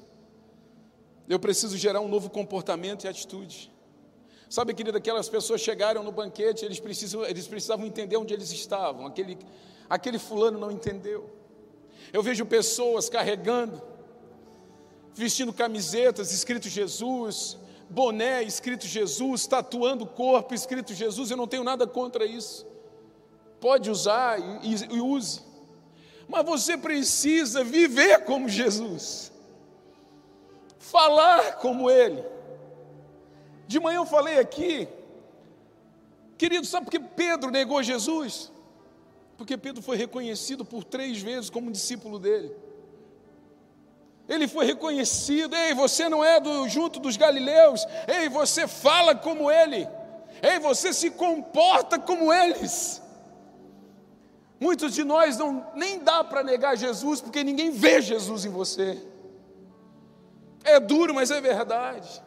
Eu 1.29 1.39
preciso 1.39 1.77
gerar 1.77 1.99
um 1.99 2.07
novo 2.07 2.29
comportamento 2.29 3.03
e 3.03 3.07
atitude. 3.07 3.71
Sabe, 4.49 4.73
querida, 4.73 4.97
aquelas 4.97 5.27
pessoas 5.27 5.59
chegaram 5.59 6.01
no 6.03 6.11
banquete, 6.11 6.63
eles, 6.63 6.79
precisam, 6.79 7.25
eles 7.25 7.47
precisavam 7.47 7.85
entender 7.85 8.15
onde 8.15 8.33
eles 8.33 8.49
estavam. 8.51 9.05
Aquele, 9.05 9.37
aquele 9.89 10.17
fulano 10.17 10.57
não 10.57 10.71
entendeu. 10.71 11.29
Eu 12.13 12.23
vejo 12.23 12.45
pessoas 12.45 13.09
carregando, 13.09 13.81
vestindo 15.13 15.51
camisetas 15.51 16.31
escrito 16.31 16.69
Jesus, 16.69 17.57
boné 17.89 18.41
escrito 18.43 18.87
Jesus, 18.87 19.45
tatuando 19.45 20.05
o 20.05 20.07
corpo 20.07 20.53
escrito 20.53 20.93
Jesus. 20.93 21.29
Eu 21.29 21.35
não 21.35 21.47
tenho 21.47 21.65
nada 21.65 21.85
contra 21.85 22.25
isso. 22.25 22.65
Pode 23.59 23.91
usar 23.91 24.39
e, 24.39 24.75
e, 24.75 24.95
e 24.95 25.01
use. 25.01 25.41
Mas 26.25 26.45
você 26.45 26.77
precisa 26.77 27.65
viver 27.65 28.23
como 28.23 28.47
Jesus 28.47 29.33
falar 30.91 31.57
como 31.57 31.89
Ele. 31.89 32.23
De 33.67 33.79
manhã 33.79 33.97
eu 33.97 34.05
falei 34.05 34.39
aqui, 34.39 34.87
querido, 36.37 36.65
sabe 36.65 36.85
por 36.85 36.91
que 36.91 36.99
Pedro 36.99 37.51
negou 37.51 37.83
Jesus? 37.83 38.51
Porque 39.37 39.57
Pedro 39.57 39.81
foi 39.81 39.97
reconhecido 39.97 40.63
por 40.63 40.83
três 40.83 41.21
vezes 41.21 41.49
como 41.49 41.71
discípulo 41.71 42.17
dele. 42.17 42.55
Ele 44.27 44.47
foi 44.47 44.65
reconhecido, 44.65 45.55
ei, 45.55 45.73
você 45.73 46.09
não 46.09 46.23
é 46.23 46.39
do, 46.39 46.67
junto 46.67 46.99
dos 46.99 47.15
galileus, 47.15 47.85
ei, 48.07 48.27
você 48.27 48.67
fala 48.67 49.15
como 49.15 49.49
ele, 49.49 49.87
ei, 50.41 50.59
você 50.59 50.91
se 50.91 51.11
comporta 51.11 51.97
como 51.97 52.33
eles. 52.33 53.01
Muitos 54.59 54.93
de 54.93 55.03
nós 55.03 55.37
não 55.37 55.67
nem 55.75 55.99
dá 55.99 56.23
para 56.23 56.43
negar 56.43 56.75
Jesus 56.75 57.21
porque 57.21 57.43
ninguém 57.43 57.71
vê 57.71 58.01
Jesus 58.01 58.43
em 58.43 58.49
você. 58.49 59.01
É 60.67 60.79
duro, 60.81 61.13
mas 61.13 61.31
é 61.31 61.39
verdade. 61.39 62.21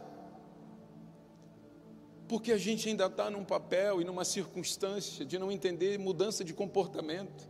Porque 2.27 2.53
a 2.53 2.57
gente 2.57 2.89
ainda 2.89 3.07
está 3.07 3.29
num 3.29 3.45
papel 3.45 4.01
e 4.01 4.05
numa 4.05 4.25
circunstância 4.25 5.25
de 5.25 5.39
não 5.39 5.53
entender 5.53 5.99
mudança 5.99 6.43
de 6.43 6.55
comportamento. 6.55 7.47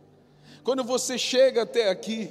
Quando 0.63 0.83
você 0.83 1.17
chega 1.17 1.61
até 1.61 1.89
aqui, 1.89 2.29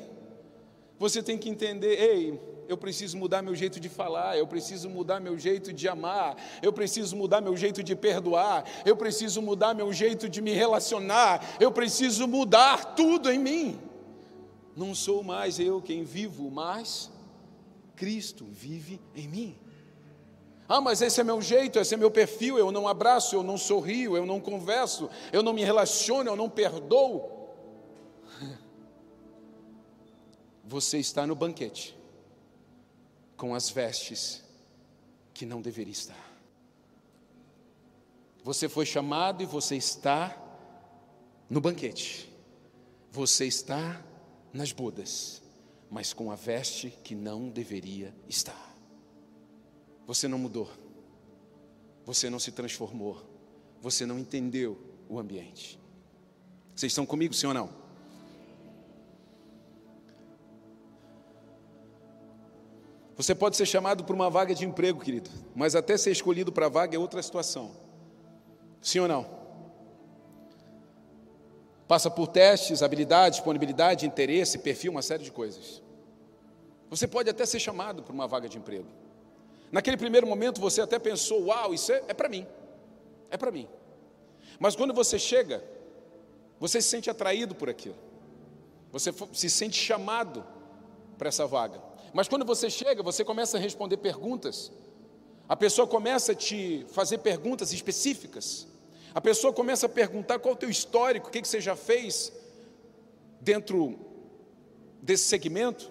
você 0.98 1.22
tem 1.22 1.38
que 1.38 1.48
entender: 1.48 1.98
ei, 1.98 2.40
eu 2.68 2.76
preciso 2.76 3.16
mudar 3.16 3.40
meu 3.40 3.54
jeito 3.54 3.80
de 3.80 3.88
falar, 3.88 4.36
eu 4.36 4.46
preciso 4.46 4.90
mudar 4.90 5.20
meu 5.20 5.38
jeito 5.38 5.72
de 5.72 5.88
amar, 5.88 6.36
eu 6.62 6.72
preciso 6.72 7.16
mudar 7.16 7.40
meu 7.40 7.56
jeito 7.56 7.82
de 7.82 7.96
perdoar, 7.96 8.64
eu 8.84 8.94
preciso 8.94 9.40
mudar 9.40 9.72
meu 9.72 9.90
jeito 9.92 10.28
de 10.28 10.42
me 10.42 10.52
relacionar, 10.52 11.56
eu 11.58 11.72
preciso 11.72 12.28
mudar 12.28 12.94
tudo 12.94 13.30
em 13.30 13.38
mim. 13.38 13.80
Não 14.76 14.94
sou 14.94 15.22
mais 15.22 15.58
eu 15.58 15.80
quem 15.80 16.04
vivo, 16.04 16.50
mas 16.50 17.10
Cristo 18.00 18.46
vive 18.46 18.98
em 19.14 19.28
mim. 19.28 19.58
Ah, 20.66 20.80
mas 20.80 21.02
esse 21.02 21.20
é 21.20 21.24
meu 21.24 21.42
jeito, 21.42 21.78
esse 21.78 21.92
é 21.92 21.98
meu 21.98 22.10
perfil, 22.10 22.58
eu 22.58 22.72
não 22.72 22.88
abraço, 22.88 23.36
eu 23.36 23.42
não 23.42 23.58
sorrio, 23.58 24.16
eu 24.16 24.24
não 24.24 24.40
converso, 24.40 25.10
eu 25.30 25.42
não 25.42 25.52
me 25.52 25.62
relaciono, 25.62 26.30
eu 26.30 26.34
não 26.34 26.48
perdoo. 26.48 27.50
Você 30.64 30.96
está 30.96 31.26
no 31.26 31.34
banquete 31.34 31.94
com 33.36 33.54
as 33.54 33.68
vestes 33.68 34.42
que 35.34 35.44
não 35.44 35.60
deveria 35.60 35.92
estar. 35.92 36.32
Você 38.42 38.66
foi 38.66 38.86
chamado 38.86 39.42
e 39.42 39.46
você 39.46 39.76
está 39.76 40.34
no 41.50 41.60
banquete. 41.60 42.32
Você 43.10 43.44
está 43.44 44.02
nas 44.54 44.72
bodas 44.72 45.42
mas 45.90 46.12
com 46.12 46.30
a 46.30 46.36
veste 46.36 46.90
que 47.02 47.14
não 47.14 47.48
deveria 47.48 48.14
estar. 48.28 48.70
Você 50.06 50.28
não 50.28 50.38
mudou, 50.38 50.70
você 52.04 52.30
não 52.30 52.38
se 52.38 52.52
transformou, 52.52 53.20
você 53.80 54.06
não 54.06 54.18
entendeu 54.18 54.78
o 55.08 55.18
ambiente. 55.18 55.80
Vocês 56.74 56.92
estão 56.92 57.04
comigo, 57.04 57.34
sim 57.34 57.46
ou 57.46 57.54
não? 57.54 57.80
Você 63.16 63.34
pode 63.34 63.56
ser 63.56 63.66
chamado 63.66 64.02
para 64.04 64.14
uma 64.14 64.30
vaga 64.30 64.54
de 64.54 64.64
emprego, 64.64 65.00
querido, 65.00 65.28
mas 65.54 65.74
até 65.74 65.98
ser 65.98 66.10
escolhido 66.10 66.50
para 66.50 66.66
a 66.66 66.70
vaga 66.70 66.96
é 66.96 66.98
outra 66.98 67.22
situação. 67.22 67.72
Sim 68.80 69.00
ou 69.00 69.08
não? 69.08 69.39
Passa 71.90 72.08
por 72.08 72.28
testes, 72.28 72.84
habilidade, 72.84 73.34
disponibilidade, 73.34 74.06
interesse, 74.06 74.58
perfil, 74.58 74.92
uma 74.92 75.02
série 75.02 75.24
de 75.24 75.32
coisas. 75.32 75.82
Você 76.88 77.08
pode 77.08 77.28
até 77.28 77.44
ser 77.44 77.58
chamado 77.58 78.00
para 78.04 78.12
uma 78.12 78.28
vaga 78.28 78.48
de 78.48 78.58
emprego. 78.58 78.86
Naquele 79.72 79.96
primeiro 79.96 80.24
momento 80.24 80.60
você 80.60 80.80
até 80.80 81.00
pensou: 81.00 81.46
uau, 81.46 81.74
isso 81.74 81.90
é, 81.90 82.00
é 82.06 82.14
para 82.14 82.28
mim. 82.28 82.46
É 83.28 83.36
para 83.36 83.50
mim. 83.50 83.68
Mas 84.60 84.76
quando 84.76 84.94
você 84.94 85.18
chega, 85.18 85.64
você 86.60 86.80
se 86.80 86.86
sente 86.86 87.10
atraído 87.10 87.56
por 87.56 87.68
aquilo. 87.68 87.96
Você 88.92 89.12
se 89.32 89.50
sente 89.50 89.76
chamado 89.76 90.46
para 91.18 91.26
essa 91.26 91.44
vaga. 91.44 91.82
Mas 92.14 92.28
quando 92.28 92.44
você 92.44 92.70
chega, 92.70 93.02
você 93.02 93.24
começa 93.24 93.56
a 93.56 93.60
responder 93.60 93.96
perguntas. 93.96 94.70
A 95.48 95.56
pessoa 95.56 95.88
começa 95.88 96.30
a 96.30 96.36
te 96.36 96.86
fazer 96.92 97.18
perguntas 97.18 97.72
específicas. 97.72 98.68
A 99.14 99.20
pessoa 99.20 99.52
começa 99.52 99.86
a 99.86 99.88
perguntar 99.88 100.38
qual 100.38 100.54
o 100.54 100.56
teu 100.56 100.70
histórico, 100.70 101.28
o 101.28 101.30
que, 101.30 101.42
que 101.42 101.48
você 101.48 101.60
já 101.60 101.74
fez 101.74 102.32
dentro 103.40 103.98
desse 105.02 105.24
segmento. 105.24 105.90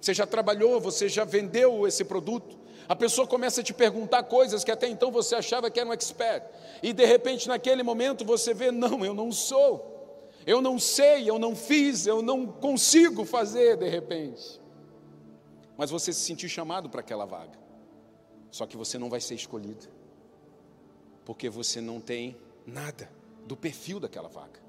Você 0.00 0.12
já 0.12 0.26
trabalhou, 0.26 0.80
você 0.80 1.08
já 1.08 1.24
vendeu 1.24 1.86
esse 1.86 2.04
produto. 2.04 2.58
A 2.88 2.96
pessoa 2.96 3.26
começa 3.26 3.60
a 3.60 3.64
te 3.64 3.72
perguntar 3.72 4.24
coisas 4.24 4.64
que 4.64 4.70
até 4.70 4.88
então 4.88 5.12
você 5.12 5.34
achava 5.34 5.70
que 5.70 5.78
era 5.78 5.88
um 5.88 5.92
expert. 5.92 6.44
E 6.82 6.92
de 6.92 7.04
repente, 7.04 7.48
naquele 7.48 7.82
momento, 7.82 8.24
você 8.24 8.52
vê: 8.52 8.70
não, 8.70 9.04
eu 9.04 9.14
não 9.14 9.30
sou. 9.30 10.28
Eu 10.46 10.60
não 10.60 10.78
sei, 10.78 11.28
eu 11.28 11.38
não 11.38 11.54
fiz, 11.54 12.06
eu 12.06 12.22
não 12.22 12.46
consigo 12.46 13.24
fazer 13.24 13.76
de 13.76 13.88
repente. 13.88 14.60
Mas 15.76 15.90
você 15.90 16.12
se 16.12 16.20
sentiu 16.20 16.48
chamado 16.48 16.90
para 16.90 17.00
aquela 17.00 17.24
vaga. 17.24 17.58
Só 18.50 18.66
que 18.66 18.76
você 18.76 18.98
não 18.98 19.08
vai 19.08 19.20
ser 19.20 19.34
escolhido. 19.34 19.86
Porque 21.24 21.48
você 21.48 21.80
não 21.80 22.00
tem 22.00 22.36
nada 22.72 23.10
do 23.46 23.56
perfil 23.56 23.98
daquela 24.00 24.28
vaga. 24.28 24.60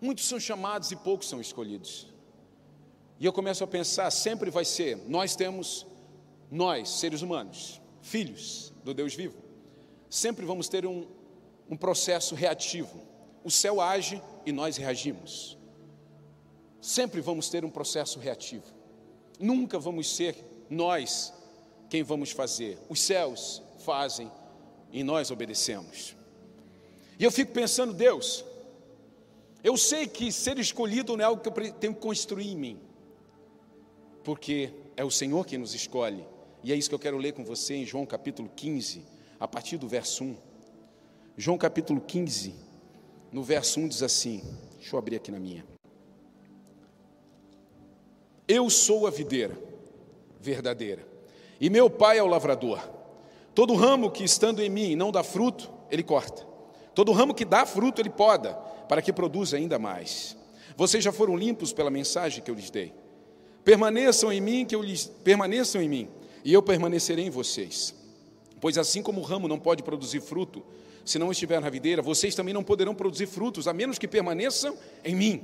Muitos 0.00 0.26
são 0.26 0.38
chamados 0.38 0.90
e 0.90 0.96
poucos 0.96 1.28
são 1.28 1.40
escolhidos. 1.40 2.12
E 3.18 3.24
eu 3.24 3.32
começo 3.32 3.62
a 3.62 3.66
pensar, 3.66 4.10
sempre 4.10 4.50
vai 4.50 4.64
ser, 4.64 4.96
nós 5.08 5.36
temos, 5.36 5.86
nós, 6.50 6.88
seres 6.88 7.22
humanos, 7.22 7.80
filhos 8.02 8.72
do 8.82 8.92
Deus 8.92 9.14
vivo, 9.14 9.38
sempre 10.10 10.44
vamos 10.44 10.68
ter 10.68 10.84
um, 10.84 11.06
um 11.70 11.76
processo 11.76 12.34
reativo. 12.34 13.00
O 13.42 13.50
céu 13.50 13.80
age 13.80 14.22
e 14.44 14.52
nós 14.52 14.76
reagimos. 14.76 15.56
Sempre 16.80 17.20
vamos 17.20 17.48
ter 17.48 17.64
um 17.64 17.70
processo 17.70 18.18
reativo. 18.18 18.66
Nunca 19.38 19.78
vamos 19.78 20.14
ser 20.14 20.36
nós 20.68 21.32
quem 21.88 22.02
vamos 22.02 22.30
fazer. 22.30 22.78
Os 22.88 23.00
céus 23.00 23.62
fazem 23.78 24.30
e 24.94 25.02
nós 25.02 25.32
obedecemos. 25.32 26.16
E 27.18 27.24
eu 27.24 27.32
fico 27.32 27.52
pensando, 27.52 27.92
Deus, 27.92 28.44
eu 29.62 29.76
sei 29.76 30.06
que 30.06 30.30
ser 30.30 30.56
escolhido 30.56 31.16
não 31.16 31.24
é 31.24 31.26
algo 31.26 31.42
que 31.42 31.48
eu 31.48 31.72
tenho 31.72 31.94
que 31.94 32.00
construir 32.00 32.52
em 32.52 32.56
mim, 32.56 32.80
porque 34.22 34.72
é 34.96 35.04
o 35.04 35.10
Senhor 35.10 35.44
quem 35.44 35.58
nos 35.58 35.74
escolhe, 35.74 36.24
e 36.62 36.72
é 36.72 36.76
isso 36.76 36.88
que 36.88 36.94
eu 36.94 37.00
quero 37.00 37.18
ler 37.18 37.32
com 37.32 37.44
você 37.44 37.74
em 37.74 37.84
João 37.84 38.06
capítulo 38.06 38.48
15, 38.54 39.02
a 39.40 39.48
partir 39.48 39.78
do 39.78 39.88
verso 39.88 40.22
1. 40.22 40.36
João 41.36 41.58
capítulo 41.58 42.00
15, 42.00 42.54
no 43.32 43.42
verso 43.42 43.80
1 43.80 43.88
diz 43.88 44.02
assim: 44.02 44.44
deixa 44.78 44.94
eu 44.94 44.98
abrir 44.98 45.16
aqui 45.16 45.32
na 45.32 45.40
minha. 45.40 45.66
Eu 48.46 48.70
sou 48.70 49.08
a 49.08 49.10
videira 49.10 49.58
verdadeira, 50.40 51.04
e 51.60 51.68
meu 51.68 51.90
pai 51.90 52.18
é 52.18 52.22
o 52.22 52.28
lavrador. 52.28 53.03
Todo 53.54 53.74
ramo 53.74 54.10
que 54.10 54.24
estando 54.24 54.60
em 54.60 54.68
mim 54.68 54.96
não 54.96 55.12
dá 55.12 55.22
fruto, 55.22 55.70
ele 55.90 56.02
corta. 56.02 56.44
Todo 56.94 57.12
ramo 57.12 57.34
que 57.34 57.44
dá 57.44 57.64
fruto, 57.64 58.00
ele 58.00 58.10
poda, 58.10 58.54
para 58.88 59.00
que 59.00 59.12
produza 59.12 59.56
ainda 59.56 59.78
mais. 59.78 60.36
Vocês 60.76 61.02
já 61.02 61.12
foram 61.12 61.36
limpos 61.36 61.72
pela 61.72 61.90
mensagem 61.90 62.42
que 62.42 62.50
eu 62.50 62.54
lhes 62.54 62.70
dei. 62.70 62.92
Permaneçam 63.64 64.32
em 64.32 64.40
mim, 64.40 64.64
que 64.64 64.74
eu 64.74 64.82
lhes 64.82 65.06
permaneçam 65.06 65.80
em 65.80 65.88
mim, 65.88 66.08
e 66.44 66.52
eu 66.52 66.62
permanecerei 66.62 67.26
em 67.26 67.30
vocês. 67.30 67.94
Pois 68.60 68.76
assim 68.76 69.02
como 69.02 69.20
o 69.20 69.24
ramo 69.24 69.48
não 69.48 69.58
pode 69.58 69.82
produzir 69.82 70.20
fruto 70.20 70.62
se 71.04 71.18
não 71.18 71.30
estiver 71.30 71.60
na 71.60 71.68
videira, 71.68 72.00
vocês 72.00 72.34
também 72.34 72.54
não 72.54 72.64
poderão 72.64 72.94
produzir 72.94 73.26
frutos, 73.26 73.68
a 73.68 73.74
menos 73.74 73.98
que 73.98 74.08
permaneçam 74.08 74.76
em 75.04 75.14
mim. 75.14 75.42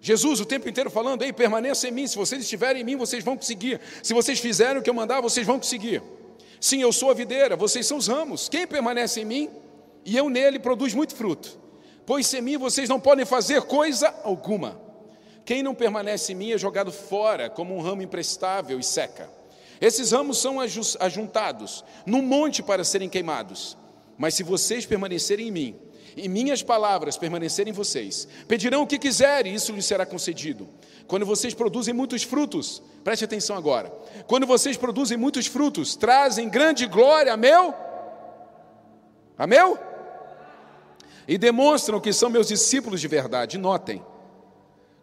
Jesus 0.00 0.40
o 0.40 0.46
tempo 0.46 0.68
inteiro 0.68 0.90
falando, 0.90 1.22
ei, 1.22 1.32
permaneça 1.32 1.88
em 1.88 1.90
mim, 1.90 2.06
se 2.06 2.16
vocês 2.16 2.42
estiverem 2.42 2.82
em 2.82 2.84
mim, 2.84 2.96
vocês 2.96 3.22
vão 3.22 3.36
conseguir. 3.36 3.80
Se 4.02 4.14
vocês 4.14 4.38
fizerem 4.38 4.78
o 4.78 4.82
que 4.82 4.88
eu 4.88 4.94
mandar, 4.94 5.20
vocês 5.20 5.46
vão 5.46 5.58
conseguir. 5.58 6.02
Sim, 6.60 6.80
eu 6.80 6.92
sou 6.92 7.10
a 7.10 7.14
videira, 7.14 7.56
vocês 7.56 7.86
são 7.86 7.96
os 7.96 8.08
ramos. 8.08 8.48
Quem 8.48 8.66
permanece 8.66 9.20
em 9.20 9.24
mim 9.24 9.50
e 10.04 10.16
eu 10.16 10.28
nele 10.28 10.58
produz 10.58 10.94
muito 10.94 11.14
fruto. 11.14 11.58
Pois 12.04 12.26
sem 12.26 12.40
mim 12.40 12.56
vocês 12.56 12.88
não 12.88 12.98
podem 12.98 13.26
fazer 13.26 13.62
coisa 13.62 14.14
alguma. 14.24 14.80
Quem 15.44 15.62
não 15.62 15.74
permanece 15.74 16.32
em 16.32 16.34
mim 16.34 16.52
é 16.52 16.58
jogado 16.58 16.90
fora 16.90 17.48
como 17.48 17.76
um 17.76 17.80
ramo 17.80 18.02
imprestável 18.02 18.78
e 18.78 18.84
seca. 18.84 19.30
Esses 19.80 20.10
ramos 20.10 20.38
são 20.38 20.58
ajuntados 20.60 21.84
num 22.04 22.22
monte 22.22 22.62
para 22.62 22.82
serem 22.84 23.08
queimados. 23.08 23.76
Mas 24.16 24.34
se 24.34 24.42
vocês 24.42 24.84
permanecerem 24.84 25.48
em 25.48 25.50
mim, 25.52 25.76
e 26.16 26.28
minhas 26.28 26.62
palavras 26.62 27.16
permanecerem 27.16 27.72
em 27.72 27.74
vocês, 27.74 28.28
pedirão 28.46 28.82
o 28.82 28.86
que 28.86 28.98
quiserem, 28.98 29.52
e 29.52 29.54
isso 29.56 29.72
lhes 29.72 29.86
será 29.86 30.04
concedido. 30.04 30.68
Quando 31.06 31.24
vocês 31.24 31.54
produzem 31.54 31.94
muitos 31.94 32.22
frutos, 32.22 32.82
preste 33.02 33.24
atenção 33.24 33.56
agora. 33.56 33.90
Quando 34.26 34.46
vocês 34.46 34.76
produzem 34.76 35.16
muitos 35.16 35.46
frutos, 35.46 35.96
trazem 35.96 36.48
grande 36.48 36.86
glória 36.86 37.32
a 37.32 37.36
meu, 37.36 37.74
a 39.36 39.46
meu, 39.46 39.78
e 41.26 41.36
demonstram 41.38 42.00
que 42.00 42.12
são 42.12 42.30
meus 42.30 42.48
discípulos 42.48 43.00
de 43.00 43.08
verdade. 43.08 43.58
Notem, 43.58 44.04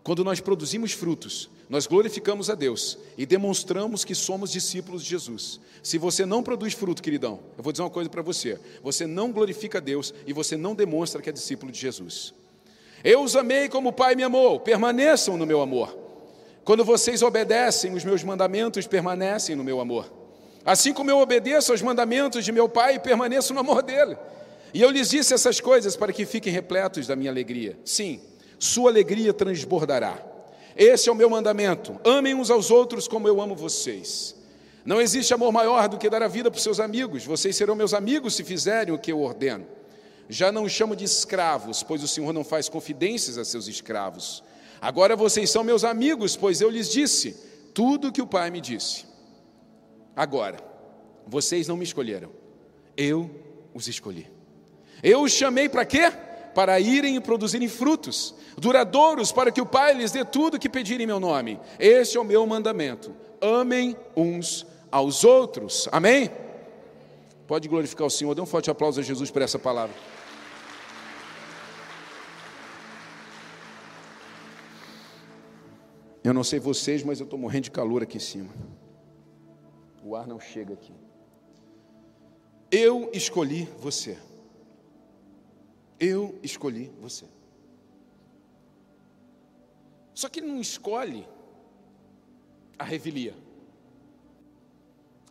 quando 0.04 0.24
nós 0.24 0.39
produzimos 0.39 0.91
frutos, 0.91 1.50
nós 1.67 1.88
glorificamos 1.88 2.49
a 2.49 2.56
Deus 2.56 2.97
e 3.17 3.25
demonstramos 3.25 4.06
que 4.06 4.13
somos 4.13 4.51
discípulos 4.51 5.04
de 5.04 5.10
Jesus. 5.10 5.60
Se 5.82 5.97
você 5.97 6.25
não 6.25 6.43
produz 6.43 6.73
fruto, 6.73 7.01
queridão, 7.01 7.39
eu 7.58 7.63
vou 7.63 7.71
dizer 7.71 7.84
uma 7.84 7.89
coisa 7.89 8.10
para 8.10 8.21
você: 8.21 8.60
você 8.84 9.08
não 9.08 9.32
glorifica 9.32 9.80
a 9.80 9.82
Deus 9.82 10.13
e 10.28 10.34
você 10.34 10.56
não 10.56 10.75
demonstra 10.75 11.21
que 11.21 11.30
é 11.30 11.34
discípulo 11.34 11.71
de 11.71 11.80
Jesus. 11.80 12.34
Eu 13.04 13.23
os 13.23 13.36
amei 13.36 13.67
como 13.67 13.89
o 13.89 13.93
Pai 13.93 14.15
me 14.15 14.23
amou, 14.23 14.60
permaneçam 14.60 15.38
no 15.38 15.45
meu 15.45 15.62
amor. 15.62 15.97
Quando 16.63 16.84
vocês 16.84 17.21
obedecem 17.21 17.93
os 17.93 18.04
meus 18.04 18.23
mandamentos, 18.23 18.88
permanecem 18.88 19.56
no 19.56 19.63
meu 19.63 19.80
amor. 19.80 20.12
Assim 20.63 20.91
como 20.91 21.12
eu 21.12 21.19
obedeço 21.19 21.71
aos 21.71 21.82
mandamentos 21.82 22.43
de 22.43 22.51
meu 22.51 22.67
Pai, 22.67 22.99
permaneço 22.99 23.54
no 23.54 23.60
amor 23.60 23.84
dele. 23.84 24.17
E 24.73 24.82
eu 24.82 24.89
lhes 24.89 25.10
disse 25.10 25.34
essas 25.34 25.60
coisas 25.60 25.95
para 25.95 26.12
que 26.12 26.25
fiquem 26.25 26.51
repletos 26.51 27.08
da 27.08 27.15
minha 27.15 27.30
alegria. 27.30 27.78
Sim, 27.86 28.19
sua 28.58 28.89
alegria 28.89 29.32
transbordará. 29.32 30.35
Esse 30.76 31.10
é 31.10 31.12
o 31.12 31.16
meu 31.16 31.30
mandamento: 31.30 32.00
amem 32.04 32.34
uns 32.34 32.50
aos 32.50 32.70
outros 32.70 33.08
como 33.08 33.28
eu 33.28 33.42
amo 33.42 33.56
vocês. 33.56 34.36
Não 34.84 35.02
existe 35.02 35.34
amor 35.34 35.52
maior 35.52 35.88
do 35.88 35.98
que 35.98 36.10
dar 36.10 36.22
a 36.22 36.28
vida 36.28 36.52
para 36.52 36.58
os 36.58 36.64
seus 36.64 36.80
amigos. 36.80 37.26
Vocês 37.26 37.56
serão 37.56 37.76
meus 37.76 37.94
amigos 37.94 38.36
se 38.36 38.44
fizerem 38.44 38.94
o 38.94 39.00
que 39.00 39.12
eu 39.12 39.20
ordeno. 39.22 39.66
Já 40.30 40.52
não 40.52 40.68
chamo 40.70 40.96
de 40.96 41.04
escravos, 41.04 41.82
pois 41.82 42.04
o 42.04 42.08
Senhor 42.08 42.34
não 42.34 42.44
faz 42.44 42.70
confidências 42.70 43.38
a 43.38 43.46
seus 43.46 43.68
escravos. 43.68 44.44
Agora 44.80 45.16
vocês 45.16 45.50
são 45.50 45.64
meus 45.64 45.84
amigos, 45.84 46.36
pois 46.36 46.62
eu 46.62 46.70
lhes 46.70 46.92
disse 46.92 47.36
tudo 47.74 48.10
o 48.10 48.12
que 48.12 48.22
o 48.22 48.28
Pai 48.28 48.52
me 48.52 48.62
disse. 48.62 49.06
Agora, 50.16 50.58
vocês 51.26 51.68
não 51.68 51.76
me 51.76 51.84
escolheram, 51.84 52.30
eu 52.96 53.30
os 53.74 53.88
escolhi. 53.88 54.28
Eu 55.02 55.24
os 55.24 55.32
chamei 55.32 55.68
para 55.68 55.86
quê? 55.86 56.12
Para 56.56 56.80
irem 56.80 57.18
e 57.18 57.20
produzirem 57.20 57.68
frutos 57.68 58.34
duradouros, 58.58 59.32
para 59.32 59.52
que 59.52 59.62
o 59.62 59.65
Pai 59.65 59.94
lhes 59.94 60.12
dê 60.12 60.24
tudo 60.24 60.58
que 60.58 60.70
pedirem 60.70 61.04
em 61.04 61.08
meu 61.08 61.20
nome. 61.20 61.60
Este 61.78 62.18
é 62.18 62.20
o 62.20 62.24
meu 62.24 62.48
mandamento. 62.48 63.13
Amem 63.41 63.96
uns 64.15 64.65
aos 64.89 65.24
outros. 65.24 65.89
Amém? 65.91 66.32
Pode 67.46 67.68
glorificar 67.68 68.08
o 68.08 68.10
Senhor. 68.10 68.34
Dê 68.34 68.41
um 68.41 68.46
forte 68.46 68.72
aplauso 68.72 69.00
a 69.00 69.04
Jesus 69.04 69.30
por 69.30 69.41
essa 69.41 69.60
palavra. 69.60 69.96
Eu 76.24 76.34
não 76.34 76.44
sei 76.44 76.60
vocês, 76.60 77.04
mas 77.04 77.20
eu 77.20 77.26
estou 77.26 77.38
morrendo 77.38 77.65
de 77.65 77.72
calor 77.72 78.02
aqui 78.02 78.18
em 78.18 78.22
cima. 78.22 78.50
O 80.04 80.15
ar 80.15 80.26
não 80.26 80.39
chega 80.39 80.74
aqui. 80.74 80.94
Eu 82.72 83.12
escolhi 83.13 83.70
você. 83.80 84.18
Eu 85.99 86.38
escolhi 86.43 86.91
você. 86.99 87.25
Só 90.13 90.29
que 90.29 90.39
ele 90.39 90.47
não 90.47 90.62
escolhe 90.62 91.27
a 92.77 92.84
revelia. 92.84 93.36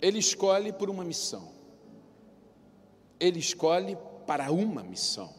Ele 0.00 0.18
escolhe 0.18 0.72
por 0.72 0.90
uma 0.90 1.05
missão. 1.05 1.53
Ele 3.18 3.38
escolhe 3.38 3.96
para 4.27 4.53
uma 4.53 4.83
missão. 4.83 5.33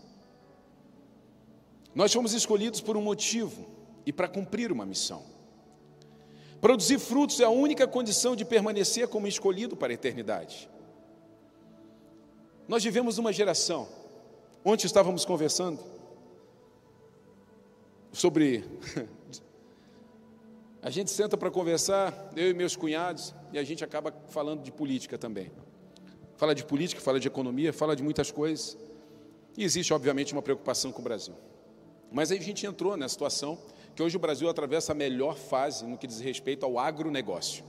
Nós 1.94 2.12
fomos 2.12 2.34
escolhidos 2.34 2.82
por 2.82 2.98
um 2.98 3.02
motivo 3.02 3.66
e 4.06 4.12
para 4.12 4.28
cumprir 4.28 4.72
uma 4.72 4.86
missão. 4.86 5.24
Produzir 6.60 7.00
frutos 7.00 7.40
é 7.40 7.46
a 7.46 7.50
única 7.50 7.88
condição 7.88 8.36
de 8.36 8.44
permanecer 8.44 9.08
como 9.08 9.28
escolhido 9.28 9.76
para 9.76 9.94
a 9.94 9.96
eternidade. 9.96 10.70
Nós 12.68 12.84
vivemos 12.84 13.18
uma 13.18 13.32
geração 13.32 13.88
Ontem 14.68 14.88
estávamos 14.88 15.24
conversando 15.24 15.80
sobre. 18.12 18.66
A 20.82 20.90
gente 20.90 21.12
senta 21.12 21.38
para 21.38 21.52
conversar, 21.52 22.32
eu 22.36 22.50
e 22.50 22.54
meus 22.54 22.76
cunhados, 22.76 23.34
e 23.52 23.58
a 23.58 23.64
gente 23.64 23.84
acaba 23.84 24.14
falando 24.28 24.62
de 24.62 24.72
política 24.72 25.18
também. 25.18 25.52
Fala 26.38 26.54
de 26.54 26.64
política, 26.64 27.02
fala 27.02 27.20
de 27.20 27.28
economia, 27.28 27.74
fala 27.74 27.96
de 27.96 28.04
muitas 28.04 28.30
coisas. 28.30 28.78
E 29.58 29.64
existe, 29.64 29.92
obviamente, 29.92 30.32
uma 30.32 30.44
preocupação 30.44 30.92
com 30.92 31.02
o 31.02 31.04
Brasil. 31.04 31.34
Mas 32.12 32.32
aí 32.32 32.38
a 32.38 32.42
gente 32.42 32.68
entrou 32.68 32.96
na 32.96 33.10
situação 33.10 33.58
que 33.96 34.04
hoje 34.04 34.16
o 34.16 34.20
Brasil 34.20 34.48
atravessa 34.48 34.92
a 34.92 34.96
melhor 34.96 35.36
fase 35.36 35.88
no 35.88 35.98
que 35.98 36.06
diz 36.06 36.20
respeito 36.20 36.68
ao 36.68 36.78
agronegócio. 36.78 37.64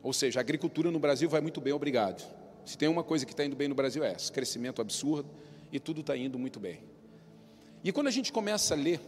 Ou 0.00 0.12
seja, 0.12 0.38
a 0.38 0.42
agricultura 0.42 0.92
no 0.92 1.00
Brasil 1.00 1.28
vai 1.28 1.40
muito 1.40 1.60
bem, 1.60 1.72
obrigado. 1.72 2.22
Se 2.64 2.78
tem 2.78 2.88
uma 2.88 3.02
coisa 3.02 3.26
que 3.26 3.32
está 3.32 3.44
indo 3.44 3.56
bem 3.56 3.68
no 3.68 3.74
Brasil 3.74 4.04
é 4.04 4.12
essa: 4.12 4.32
crescimento 4.32 4.80
absurdo 4.80 5.28
e 5.70 5.80
tudo 5.80 6.00
está 6.00 6.16
indo 6.16 6.38
muito 6.38 6.60
bem. 6.60 6.82
E 7.82 7.90
quando 7.92 8.06
a 8.06 8.10
gente 8.10 8.32
começa 8.32 8.74
a 8.74 8.76
ler, 8.76 9.00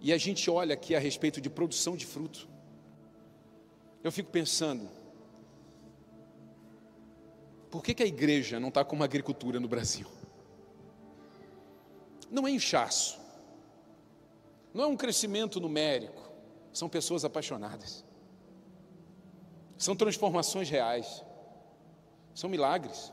e 0.00 0.12
a 0.12 0.18
gente 0.18 0.50
olha 0.50 0.74
aqui 0.74 0.94
a 0.94 0.98
respeito 0.98 1.40
de 1.40 1.48
produção 1.50 1.96
de 1.96 2.06
fruto, 2.06 2.48
eu 4.02 4.10
fico 4.10 4.30
pensando, 4.30 4.88
por 7.70 7.82
que, 7.82 7.94
que 7.94 8.02
a 8.02 8.06
igreja 8.06 8.58
não 8.58 8.68
está 8.68 8.84
com 8.84 8.96
uma 8.96 9.04
agricultura 9.04 9.60
no 9.60 9.68
Brasil? 9.68 10.06
Não 12.30 12.48
é 12.48 12.50
inchaço, 12.50 13.20
não 14.74 14.84
é 14.84 14.86
um 14.86 14.96
crescimento 14.96 15.60
numérico, 15.60 16.32
são 16.72 16.88
pessoas 16.88 17.24
apaixonadas, 17.24 18.04
são 19.76 19.94
transformações 19.94 20.68
reais. 20.70 21.22
São 22.34 22.48
milagres. 22.48 23.12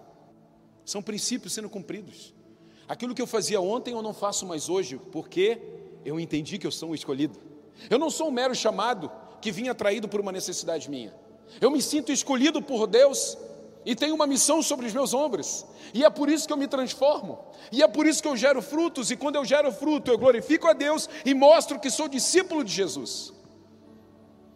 São 0.85 1.01
princípios 1.01 1.53
sendo 1.53 1.69
cumpridos. 1.69 2.33
Aquilo 2.87 3.13
que 3.13 3.21
eu 3.21 3.27
fazia 3.27 3.61
ontem 3.61 3.93
eu 3.93 4.01
não 4.01 4.13
faço 4.13 4.45
mais 4.45 4.69
hoje, 4.69 4.99
porque 5.11 5.61
eu 6.03 6.19
entendi 6.19 6.57
que 6.57 6.65
eu 6.65 6.71
sou 6.71 6.89
um 6.89 6.95
escolhido. 6.95 7.39
Eu 7.89 7.99
não 7.99 8.09
sou 8.09 8.27
um 8.29 8.31
mero 8.31 8.55
chamado 8.55 9.11
que 9.41 9.51
vinha 9.51 9.71
atraído 9.71 10.07
por 10.07 10.19
uma 10.19 10.31
necessidade 10.31 10.89
minha. 10.89 11.13
Eu 11.61 11.71
me 11.71 11.81
sinto 11.81 12.11
escolhido 12.11 12.61
por 12.61 12.87
Deus 12.87 13.37
e 13.85 13.95
tenho 13.95 14.15
uma 14.15 14.27
missão 14.27 14.61
sobre 14.61 14.85
os 14.87 14.93
meus 14.93 15.13
ombros. 15.13 15.65
E 15.93 16.03
é 16.03 16.09
por 16.09 16.29
isso 16.29 16.47
que 16.47 16.53
eu 16.53 16.57
me 16.57 16.67
transformo. 16.67 17.39
E 17.71 17.81
é 17.81 17.87
por 17.87 18.05
isso 18.05 18.21
que 18.21 18.27
eu 18.27 18.35
gero 18.35 18.61
frutos. 18.61 19.09
E 19.11 19.15
quando 19.15 19.35
eu 19.35 19.45
gero 19.45 19.71
fruto, 19.71 20.11
eu 20.11 20.17
glorifico 20.17 20.67
a 20.67 20.73
Deus 20.73 21.09
e 21.25 21.33
mostro 21.33 21.79
que 21.79 21.89
sou 21.89 22.07
discípulo 22.07 22.63
de 22.63 22.71
Jesus. 22.71 23.33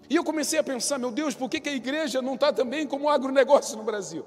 E 0.10 0.16
eu 0.16 0.24
comecei 0.24 0.60
a 0.60 0.64
pensar, 0.64 0.98
meu 0.98 1.12
Deus, 1.12 1.34
por 1.34 1.50
que, 1.50 1.60
que 1.60 1.70
a 1.70 1.74
igreja 1.74 2.22
não 2.22 2.36
está 2.36 2.52
também 2.52 2.86
como 2.86 3.06
um 3.06 3.10
agronegócio 3.10 3.78
no 3.78 3.84
Brasil? 3.84 4.26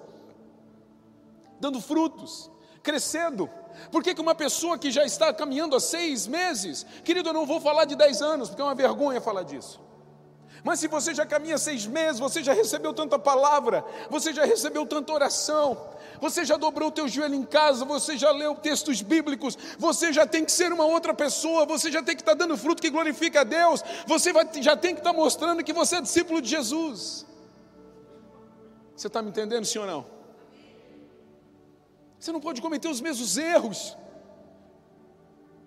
Dando 1.60 1.80
frutos, 1.80 2.50
crescendo. 2.82 3.50
Por 3.90 4.02
que, 4.02 4.14
que 4.14 4.20
uma 4.20 4.34
pessoa 4.34 4.78
que 4.78 4.90
já 4.90 5.04
está 5.04 5.32
caminhando 5.32 5.76
há 5.76 5.80
seis 5.80 6.26
meses, 6.26 6.86
querido, 7.04 7.28
eu 7.28 7.32
não 7.32 7.46
vou 7.46 7.60
falar 7.60 7.84
de 7.84 7.96
dez 7.96 8.22
anos, 8.22 8.48
porque 8.48 8.62
é 8.62 8.64
uma 8.64 8.74
vergonha 8.74 9.20
falar 9.20 9.42
disso. 9.42 9.84
Mas 10.64 10.80
se 10.80 10.88
você 10.88 11.14
já 11.14 11.24
caminha 11.24 11.58
seis 11.58 11.86
meses, 11.86 12.18
você 12.18 12.42
já 12.42 12.52
recebeu 12.52 12.92
tanta 12.92 13.18
palavra, 13.18 13.84
você 14.10 14.32
já 14.32 14.44
recebeu 14.44 14.84
tanta 14.84 15.12
oração, 15.12 15.90
você 16.20 16.44
já 16.44 16.56
dobrou 16.56 16.88
o 16.88 16.92
teu 16.92 17.06
joelho 17.06 17.34
em 17.36 17.44
casa, 17.44 17.84
você 17.84 18.16
já 18.16 18.32
leu 18.32 18.54
textos 18.54 19.00
bíblicos, 19.02 19.56
você 19.78 20.12
já 20.12 20.26
tem 20.26 20.44
que 20.44 20.50
ser 20.50 20.72
uma 20.72 20.84
outra 20.84 21.14
pessoa, 21.14 21.66
você 21.66 21.90
já 21.90 22.02
tem 22.02 22.16
que 22.16 22.22
estar 22.22 22.34
dando 22.34 22.56
fruto 22.56 22.82
que 22.82 22.90
glorifica 22.90 23.42
a 23.42 23.44
Deus, 23.44 23.84
você 24.06 24.32
vai, 24.32 24.48
já 24.60 24.76
tem 24.76 24.94
que 24.94 25.00
estar 25.00 25.12
mostrando 25.12 25.62
que 25.62 25.72
você 25.72 25.96
é 25.96 26.00
discípulo 26.00 26.40
de 26.40 26.48
Jesus. 26.48 27.24
Você 28.96 29.06
está 29.06 29.22
me 29.22 29.28
entendendo, 29.28 29.66
ou 29.78 29.86
não? 29.86 30.15
Você 32.26 32.32
não 32.32 32.40
pode 32.40 32.60
cometer 32.60 32.88
os 32.88 33.00
mesmos 33.00 33.36
erros. 33.36 33.96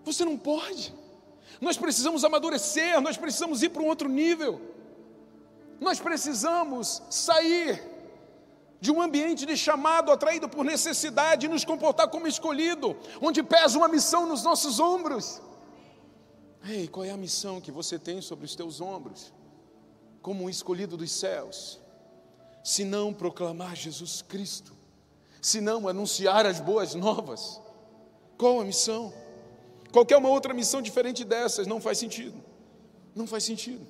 Você 0.04 0.26
não 0.26 0.38
pode. 0.38 0.94
Nós 1.62 1.78
precisamos 1.78 2.26
amadurecer, 2.26 3.00
nós 3.00 3.16
precisamos 3.16 3.64
ir 3.64 3.70
para 3.70 3.82
um 3.82 3.88
outro 3.88 4.10
nível. 4.10 4.60
Nós 5.80 6.02
precisamos 6.02 7.02
sair 7.10 7.82
de 8.82 8.92
um 8.92 9.02
ambiente 9.02 9.46
de 9.46 9.56
chamado 9.56 10.12
atraído 10.12 10.50
por 10.50 10.66
necessidade 10.66 11.46
e 11.46 11.50
nos 11.50 11.64
comportar 11.64 12.10
como 12.10 12.28
escolhido, 12.28 12.94
onde 13.22 13.42
pesa 13.42 13.78
uma 13.78 13.88
missão 13.88 14.26
nos 14.26 14.44
nossos 14.44 14.82
ombros. 14.82 15.42
Ei, 16.66 16.90
qual 16.90 17.06
é 17.06 17.12
a 17.12 17.16
missão 17.16 17.62
que 17.62 17.72
você 17.72 17.98
tem 17.98 18.20
sobre 18.22 18.44
os 18.44 18.54
teus 18.54 18.82
ombros, 18.82 19.32
como 20.22 20.44
um 20.44 20.50
escolhido 20.50 20.98
dos 20.98 21.10
céus? 21.10 21.80
Se 22.62 22.84
não 22.84 23.14
proclamar 23.14 23.78
Jesus 23.78 24.22
Cristo, 24.22 24.78
se 25.42 25.62
não 25.62 25.88
anunciar 25.88 26.46
as 26.46 26.60
boas 26.60 26.94
novas, 26.96 27.62
qual 28.38 28.60
a 28.60 28.66
missão? 28.66 29.14
Qualquer 29.92 30.18
uma 30.18 30.30
outra 30.30 30.54
missão 30.54 30.82
diferente 30.82 31.24
dessas 31.24 31.68
não 31.68 31.82
faz 31.82 31.98
sentido. 31.98 32.42
Não 33.16 33.26
faz 33.26 33.44
sentido. 33.44 33.86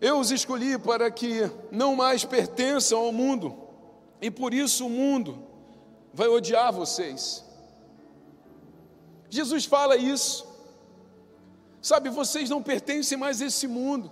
Eu 0.00 0.18
os 0.18 0.30
escolhi 0.30 0.78
para 0.78 1.10
que 1.10 1.50
não 1.70 1.96
mais 1.96 2.24
pertençam 2.24 2.98
ao 2.98 3.12
mundo, 3.12 3.56
e 4.20 4.30
por 4.30 4.52
isso 4.52 4.86
o 4.86 4.90
mundo 4.90 5.42
vai 6.12 6.28
odiar 6.28 6.72
vocês. 6.72 7.44
Jesus 9.30 9.64
fala 9.64 9.96
isso. 9.96 10.46
Sabe, 11.80 12.10
vocês 12.10 12.50
não 12.50 12.62
pertencem 12.62 13.16
mais 13.16 13.40
a 13.40 13.46
esse 13.46 13.66
mundo. 13.66 14.10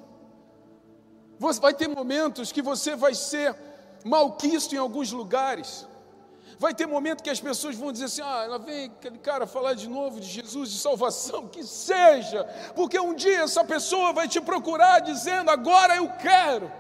Vai 1.39 1.75
ter 1.75 1.89
momentos 1.89 2.53
que 2.53 2.63
você 2.63 2.95
vai 2.97 3.15
ser 3.15 3.55
malquisto 4.05 4.75
em 4.75 4.79
alguns 4.79 5.11
lugares. 5.11 5.89
Vai 6.59 6.73
ter 6.75 6.87
momento 6.87 7.23
que 7.23 7.31
as 7.31 7.41
pessoas 7.41 7.75
vão 7.75 7.91
dizer 7.91 8.05
assim: 8.05 8.23
ah, 8.23 8.47
lá 8.47 8.59
vem 8.59 8.85
aquele 8.87 9.19
cara 9.19 9.47
falar 9.47 9.75
de 9.75 9.89
novo 9.89 10.21
de 10.21 10.27
Jesus, 10.27 10.71
de 10.71 10.79
salvação, 10.79 11.49
que 11.49 11.65
seja, 11.65 12.45
porque 12.77 12.99
um 13.01 13.15
dia 13.15 13.41
essa 13.41 13.65
pessoa 13.65 14.13
vai 14.13 14.29
te 14.29 14.41
procurar 14.41 15.01
dizendo: 15.01 15.51
agora 15.51 15.97
eu 15.97 16.09
quero, 16.11 16.71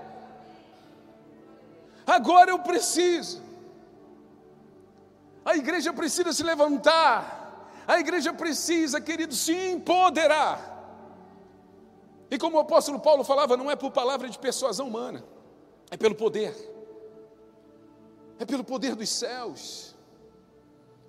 agora 2.06 2.50
eu 2.50 2.58
preciso. 2.58 3.42
A 5.44 5.56
igreja 5.56 5.92
precisa 5.92 6.32
se 6.32 6.42
levantar, 6.42 7.68
a 7.86 7.98
igreja 7.98 8.32
precisa, 8.32 9.00
querido, 9.00 9.34
se 9.34 9.52
empoderar. 9.52 10.72
E 12.30 12.38
como 12.38 12.56
o 12.56 12.60
apóstolo 12.60 12.98
Paulo 12.98 13.22
falava, 13.22 13.56
não 13.56 13.70
é 13.70 13.76
por 13.76 13.90
palavra 13.90 14.28
de 14.28 14.38
persuasão 14.38 14.88
humana, 14.88 15.22
é 15.90 15.96
pelo 15.96 16.14
poder 16.14 16.73
é 18.38 18.44
pelo 18.44 18.64
poder 18.64 18.94
dos 18.94 19.08
céus, 19.08 19.94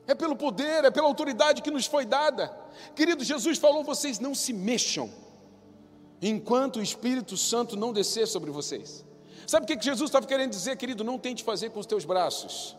é 0.07 0.13
pelo 0.13 0.35
poder, 0.35 0.85
é 0.85 0.91
pela 0.91 1.07
autoridade 1.07 1.61
que 1.61 1.71
nos 1.71 1.85
foi 1.85 2.05
dada. 2.05 2.55
Querido, 2.95 3.23
Jesus 3.23 3.57
falou: 3.57 3.83
vocês 3.83 4.19
não 4.19 4.35
se 4.35 4.53
mexam, 4.53 5.11
enquanto 6.21 6.77
o 6.77 6.81
Espírito 6.81 7.35
Santo 7.35 7.75
não 7.75 7.91
descer 7.91 8.27
sobre 8.27 8.51
vocês. 8.51 9.03
Sabe 9.47 9.65
o 9.65 9.67
que 9.67 9.83
Jesus 9.83 10.09
estava 10.09 10.25
querendo 10.25 10.51
dizer, 10.51 10.75
querido? 10.75 11.03
Não 11.03 11.19
tente 11.19 11.43
fazer 11.43 11.69
com 11.69 11.79
os 11.79 11.85
teus 11.85 12.03
braços, 12.03 12.75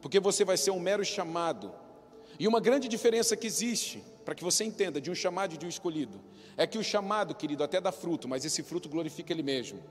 porque 0.00 0.20
você 0.20 0.44
vai 0.44 0.56
ser 0.56 0.70
um 0.70 0.80
mero 0.80 1.04
chamado. 1.04 1.72
E 2.38 2.46
uma 2.46 2.60
grande 2.60 2.86
diferença 2.86 3.34
que 3.34 3.46
existe, 3.46 4.04
para 4.24 4.34
que 4.34 4.44
você 4.44 4.62
entenda, 4.62 5.00
de 5.00 5.10
um 5.10 5.14
chamado 5.14 5.54
e 5.54 5.56
de 5.56 5.64
um 5.64 5.68
escolhido, 5.68 6.20
é 6.54 6.66
que 6.66 6.76
o 6.76 6.84
chamado, 6.84 7.34
querido, 7.34 7.64
até 7.64 7.80
dá 7.80 7.90
fruto, 7.90 8.28
mas 8.28 8.44
esse 8.44 8.62
fruto 8.62 8.90
glorifica 8.90 9.32
Ele 9.32 9.42
mesmo. 9.42 9.82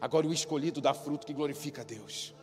Agora, 0.00 0.26
o 0.26 0.32
escolhido 0.32 0.80
dá 0.82 0.92
fruto 0.92 1.26
que 1.26 1.32
glorifica 1.32 1.80
a 1.80 1.84
Deus. 1.84 2.34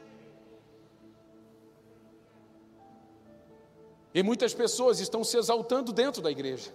E 4.15 4.23
muitas 4.23 4.53
pessoas 4.53 5.01
estão 5.01 5.25
se 5.25 5.37
exaltando 5.37 5.91
dentro 5.91 6.21
da 6.21 6.31
igreja. 6.31 6.73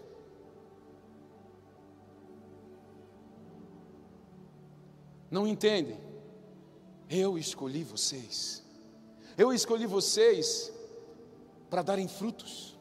Não 5.31 5.47
entendem? 5.47 5.99
Eu 7.09 7.39
escolhi 7.39 7.83
vocês. 7.83 8.63
Eu 9.39 9.55
escolhi 9.55 9.87
vocês 9.87 10.71
para 11.71 11.81
darem 11.81 12.07
frutos. 12.07 12.79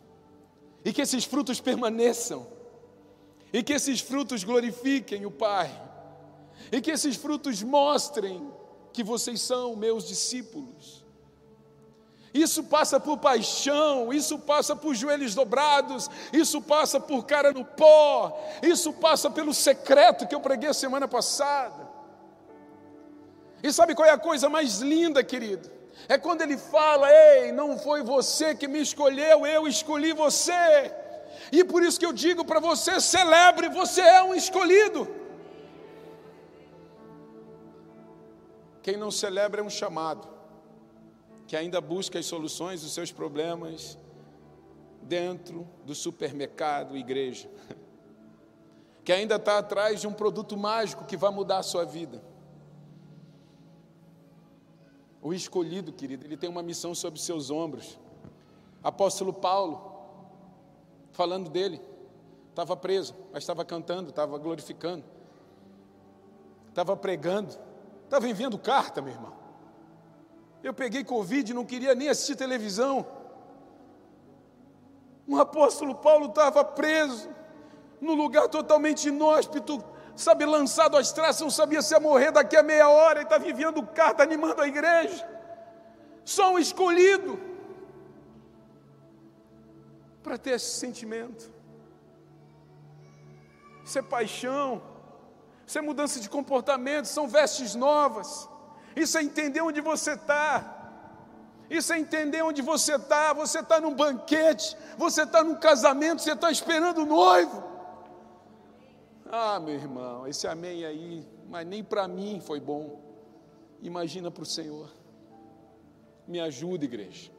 E 0.83 0.91
que 0.91 1.01
esses 1.01 1.23
frutos 1.23 1.61
permaneçam. 1.61 2.45
E 3.53 3.63
que 3.63 3.71
esses 3.71 4.01
frutos 4.01 4.43
glorifiquem 4.43 5.25
o 5.25 5.31
Pai. 5.31 5.71
E 6.69 6.81
que 6.81 6.91
esses 6.91 7.15
frutos 7.15 7.63
mostrem 7.63 8.51
que 8.91 9.05
vocês 9.05 9.39
são 9.39 9.73
meus 9.77 10.05
discípulos. 10.05 10.98
Isso 12.33 12.63
passa 12.63 12.99
por 12.99 13.17
paixão, 13.17 14.13
isso 14.13 14.37
passa 14.37 14.75
por 14.75 14.93
joelhos 14.93 15.33
dobrados, 15.33 16.09
isso 16.31 16.61
passa 16.61 16.99
por 16.99 17.25
cara 17.25 17.51
no 17.51 17.65
pó, 17.65 18.39
isso 18.61 18.93
passa 18.93 19.31
pelo 19.31 19.53
secreto 19.53 20.27
que 20.27 20.35
eu 20.35 20.39
preguei 20.39 20.69
a 20.69 20.73
semana 20.73 21.07
passada. 21.07 21.89
E 23.63 23.73
sabe 23.73 23.95
qual 23.95 24.07
é 24.07 24.11
a 24.11 24.17
coisa 24.17 24.47
mais 24.47 24.79
linda, 24.79 25.23
querido? 25.23 25.71
É 26.07 26.17
quando 26.17 26.41
ele 26.41 26.57
fala: 26.57 27.11
Ei, 27.11 27.51
não 27.51 27.77
foi 27.77 28.03
você 28.03 28.53
que 28.53 28.67
me 28.67 28.79
escolheu, 28.79 29.45
eu 29.45 29.67
escolhi 29.67 30.13
você. 30.13 30.93
E 31.51 31.63
por 31.63 31.83
isso 31.83 31.99
que 31.99 32.05
eu 32.05 32.13
digo 32.13 32.45
para 32.45 32.59
você: 32.59 33.01
celebre, 33.01 33.69
você 33.69 34.01
é 34.01 34.21
um 34.21 34.35
escolhido. 34.35 35.07
Quem 38.83 38.95
não 38.95 39.11
celebra 39.11 39.61
é 39.61 39.63
um 39.63 39.69
chamado 39.69 40.38
que 41.49 41.57
ainda 41.57 41.81
busca 41.81 42.19
as 42.19 42.27
soluções 42.27 42.83
dos 42.83 42.91
seus 42.93 43.11
problemas 43.11 43.97
dentro 45.01 45.67
do 45.83 45.95
supermercado 45.95 46.95
igreja, 46.95 47.49
que 49.03 49.11
ainda 49.11 49.37
está 49.37 49.57
atrás 49.57 49.99
de 49.99 50.05
um 50.05 50.13
produto 50.13 50.55
mágico 50.55 51.05
que 51.05 51.17
vai 51.17 51.31
mudar 51.31 51.57
a 51.57 51.63
sua 51.63 51.83
vida. 51.85 52.21
O 55.23 55.33
escolhido, 55.33 55.91
querido, 55.91 56.23
ele 56.23 56.37
tem 56.37 56.47
uma 56.47 56.61
missão 56.61 56.93
sobre 56.93 57.19
seus 57.19 57.49
ombros. 57.49 57.99
Apóstolo 58.83 59.33
Paulo, 59.33 59.81
falando 61.13 61.49
dele, 61.49 61.81
estava 62.51 62.77
preso, 62.77 63.15
mas 63.33 63.41
estava 63.41 63.65
cantando, 63.65 64.11
estava 64.11 64.37
glorificando, 64.37 65.03
estava 66.67 66.95
pregando, 66.95 67.57
estava 68.03 68.29
enviando 68.29 68.55
carta, 68.59 69.01
meu 69.01 69.13
irmão. 69.13 69.38
Eu 70.63 70.73
peguei 70.73 71.03
Covid, 71.03 71.53
não 71.53 71.65
queria 71.65 71.95
nem 71.95 72.09
assistir 72.09 72.35
televisão. 72.35 73.05
O 75.27 75.37
apóstolo 75.39 75.95
Paulo 75.95 76.25
estava 76.27 76.63
preso, 76.63 77.29
num 78.01 78.13
lugar 78.13 78.47
totalmente 78.47 79.07
inóspito, 79.07 79.83
sabe, 80.15 80.45
lançado 80.45 80.97
às 80.97 81.11
traças, 81.11 81.41
não 81.41 81.49
sabia 81.49 81.81
se 81.81 81.93
ia 81.93 81.99
morrer 81.99 82.31
daqui 82.31 82.57
a 82.57 82.63
meia 82.63 82.89
hora, 82.89 83.19
e 83.19 83.23
está 83.23 83.37
vivendo 83.37 83.85
carta, 83.85 84.23
animando 84.23 84.61
a 84.61 84.67
igreja. 84.67 85.27
Só 86.25 86.53
um 86.53 86.59
escolhido 86.59 87.39
para 90.23 90.37
ter 90.37 90.51
esse 90.51 90.77
sentimento. 90.77 91.51
Isso 93.85 93.97
é 93.97 94.01
paixão, 94.01 94.81
isso 95.65 95.77
é 95.77 95.81
mudança 95.81 96.19
de 96.19 96.29
comportamento, 96.29 97.05
são 97.05 97.27
vestes 97.27 97.75
novas. 97.75 98.48
Isso 98.95 99.17
é 99.17 99.23
entender 99.23 99.61
onde 99.61 99.81
você 99.81 100.13
está. 100.13 100.75
Isso 101.69 101.93
é 101.93 101.99
entender 101.99 102.41
onde 102.41 102.61
você 102.61 102.95
está. 102.95 103.33
Você 103.33 103.59
está 103.59 103.79
num 103.79 103.93
banquete, 103.93 104.75
você 104.97 105.23
está 105.23 105.43
num 105.43 105.55
casamento, 105.55 106.21
você 106.21 106.33
está 106.33 106.51
esperando 106.51 107.03
o 107.03 107.05
noivo. 107.05 107.63
Ah, 109.31 109.59
meu 109.59 109.75
irmão, 109.75 110.27
esse 110.27 110.47
amém 110.47 110.83
aí, 110.83 111.27
mas 111.47 111.65
nem 111.65 111.83
para 111.83 112.07
mim 112.07 112.41
foi 112.41 112.59
bom. 112.59 112.99
Imagina 113.81 114.31
para 114.31 114.43
o 114.43 114.45
Senhor. 114.45 114.89
Me 116.27 116.39
ajuda, 116.39 116.85
igreja. 116.85 117.31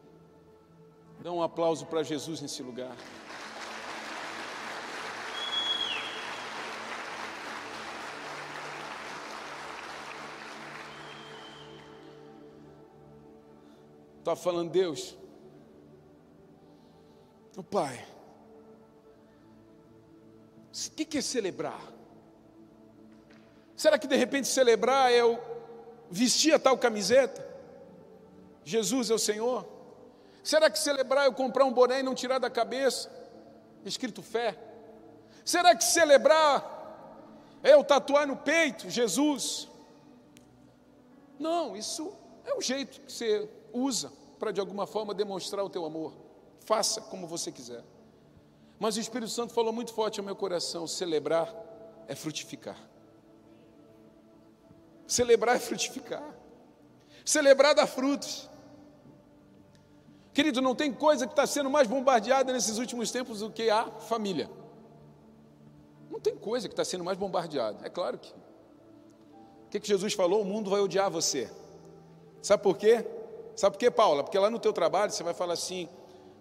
Dá 1.21 1.33
um 1.33 1.43
aplauso 1.43 1.87
para 1.87 2.03
Jesus 2.03 2.41
nesse 2.41 2.63
lugar. 2.63 2.97
Está 14.21 14.37
falando, 14.37 14.71
Deus, 14.71 15.17
o 17.57 17.63
Pai, 17.63 18.07
o 20.71 20.91
que 20.91 21.17
é 21.19 21.23
celebrar? 21.23 21.81
Será 23.75 23.99
que 23.99 24.07
de 24.07 24.17
repente 24.17 24.47
celebrar 24.47 25.11
é 25.11 25.17
eu 25.17 25.43
vestir 26.11 26.53
a 26.53 26.59
tal 26.59 26.77
camiseta? 26.77 27.49
Jesus 28.63 29.11
é 29.11 29.15
o 29.15 29.19
Senhor? 29.19 29.67
Será 30.45 30.69
que 30.69 30.79
celebrar 30.79 31.25
é 31.25 31.29
eu 31.29 31.33
comprar 31.33 31.65
um 31.65 31.73
boné 31.73 32.01
e 32.01 32.03
não 32.03 32.15
tirar 32.15 32.39
da 32.39 32.51
cabeça? 32.51 33.11
Escrito 33.87 34.23
fé. 34.23 34.55
Será 35.47 35.75
que 35.75 35.83
celebrar 35.83 37.59
é 37.63 37.73
eu 37.73 37.83
tatuar 37.83 38.27
no 38.27 38.37
peito 38.37 38.91
Jesus? 38.91 39.67
Não, 41.39 41.75
isso 41.75 42.13
é 42.45 42.53
o 42.53 42.61
jeito 42.61 43.01
que 43.01 43.11
você 43.11 43.49
usa 43.73 44.13
para 44.39 44.53
de 44.53 44.61
alguma 44.61 44.87
forma 44.87 45.15
demonstrar 45.15 45.65
o 45.65 45.71
teu 45.71 45.85
amor. 45.85 46.13
Faça 46.61 47.01
como 47.01 47.27
você 47.27 47.53
quiser. 47.53 47.85
Mas 48.79 48.97
o 48.97 49.01
Espírito 49.01 49.31
Santo 49.31 49.53
falou 49.53 49.73
muito 49.73 49.93
forte 49.93 50.19
ao 50.19 50.27
meu 50.27 50.35
coração: 50.35 50.87
celebrar 50.87 51.55
é 52.09 52.15
frutificar. 52.15 52.79
Celebrar 55.07 55.57
é 55.57 55.59
frutificar. 55.59 56.35
Celebrar 57.25 57.75
dá 57.75 57.87
frutos. 57.87 58.49
Querido, 60.33 60.63
não 60.63 60.75
tem 60.75 60.93
coisa 60.93 61.27
que 61.27 61.33
está 61.33 61.47
sendo 61.47 61.69
mais 61.69 61.87
bombardeada 61.89 62.53
nesses 62.53 62.79
últimos 62.79 63.11
tempos 63.11 63.41
do 63.41 63.51
que 63.51 63.69
a 63.69 63.91
família. 63.91 64.51
Não 66.11 66.21
tem 66.21 66.37
coisa 66.37 66.69
que 66.69 66.73
está 66.73 66.85
sendo 66.85 67.05
mais 67.05 67.19
bombardeada. 67.19 67.87
É 67.87 67.91
claro 67.91 68.19
que. 68.19 68.33
O 68.33 69.71
que, 69.71 69.81
que 69.81 69.87
Jesus 69.87 70.15
falou? 70.15 70.43
O 70.43 70.45
mundo 70.45 70.71
vai 70.71 70.81
odiar 70.81 71.11
você. 71.11 71.51
Sabe 72.43 72.63
por 72.63 72.77
quê? 72.77 73.05
Sabe 73.57 73.75
por 73.75 73.79
quê, 73.79 73.91
Paula? 73.91 74.23
Porque 74.23 74.39
lá 74.39 74.51
no 74.51 74.59
teu 74.59 74.73
trabalho 74.73 75.13
você 75.13 75.23
vai 75.23 75.35
falar 75.35 75.55
assim: 75.55 75.89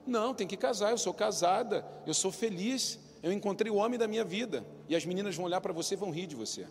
não, 0.06 0.34
tem 0.34 0.48
que 0.48 0.58
casar, 0.58 0.92
eu 0.92 0.98
sou 0.98 1.14
casada, 1.14 1.86
eu 2.06 2.14
sou 2.14 2.32
feliz, 2.32 3.00
eu 3.22 3.32
encontrei 3.32 3.72
o 3.72 3.76
homem 3.76 4.00
da 4.00 4.08
minha 4.08 4.24
vida. 4.24 4.66
E 4.88 4.96
as 4.96 5.06
meninas 5.06 5.36
vão 5.36 5.46
olhar 5.46 5.62
para 5.62 5.74
você 5.74 5.96
e 5.96 5.98
vão 5.98 6.12
rir 6.12 6.28
de 6.28 6.36
você. 6.36 6.68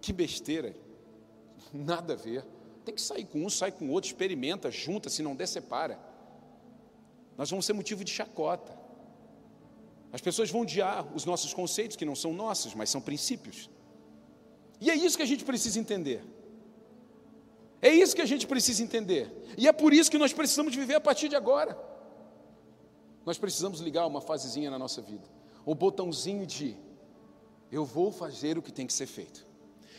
Que 0.00 0.12
besteira. 0.12 0.74
Nada 1.72 2.14
a 2.14 2.16
ver. 2.16 2.44
Tem 2.84 2.94
que 2.94 3.00
sair 3.00 3.24
com 3.24 3.44
um, 3.44 3.48
sai 3.48 3.70
com 3.70 3.88
outro, 3.90 4.08
experimenta, 4.08 4.70
junta, 4.70 5.08
se 5.08 5.22
não 5.22 5.36
der, 5.36 5.46
separa. 5.46 5.98
Nós 7.38 7.48
vamos 7.48 7.64
ser 7.64 7.72
motivo 7.72 8.04
de 8.04 8.10
chacota. 8.10 8.76
As 10.12 10.20
pessoas 10.20 10.50
vão 10.50 10.62
odiar 10.62 11.06
os 11.14 11.24
nossos 11.24 11.54
conceitos, 11.54 11.96
que 11.96 12.04
não 12.04 12.14
são 12.14 12.34
nossos, 12.34 12.74
mas 12.74 12.90
são 12.90 13.00
princípios. 13.00 13.70
E 14.80 14.90
é 14.90 14.94
isso 14.94 15.16
que 15.16 15.22
a 15.22 15.26
gente 15.26 15.44
precisa 15.44 15.78
entender. 15.78 16.22
É 17.82 17.90
isso 17.90 18.14
que 18.14 18.22
a 18.22 18.26
gente 18.26 18.46
precisa 18.46 18.80
entender. 18.80 19.28
E 19.58 19.66
é 19.66 19.72
por 19.72 19.92
isso 19.92 20.08
que 20.08 20.16
nós 20.16 20.32
precisamos 20.32 20.74
viver 20.74 20.94
a 20.94 21.00
partir 21.00 21.28
de 21.28 21.34
agora. 21.34 21.76
Nós 23.26 23.36
precisamos 23.36 23.80
ligar 23.80 24.06
uma 24.06 24.20
fasezinha 24.20 24.70
na 24.70 24.78
nossa 24.78 25.02
vida. 25.02 25.28
O 25.66 25.74
botãozinho 25.74 26.46
de 26.46 26.76
eu 27.70 27.84
vou 27.84 28.12
fazer 28.12 28.56
o 28.56 28.62
que 28.62 28.70
tem 28.70 28.86
que 28.86 28.92
ser 28.92 29.06
feito. 29.06 29.44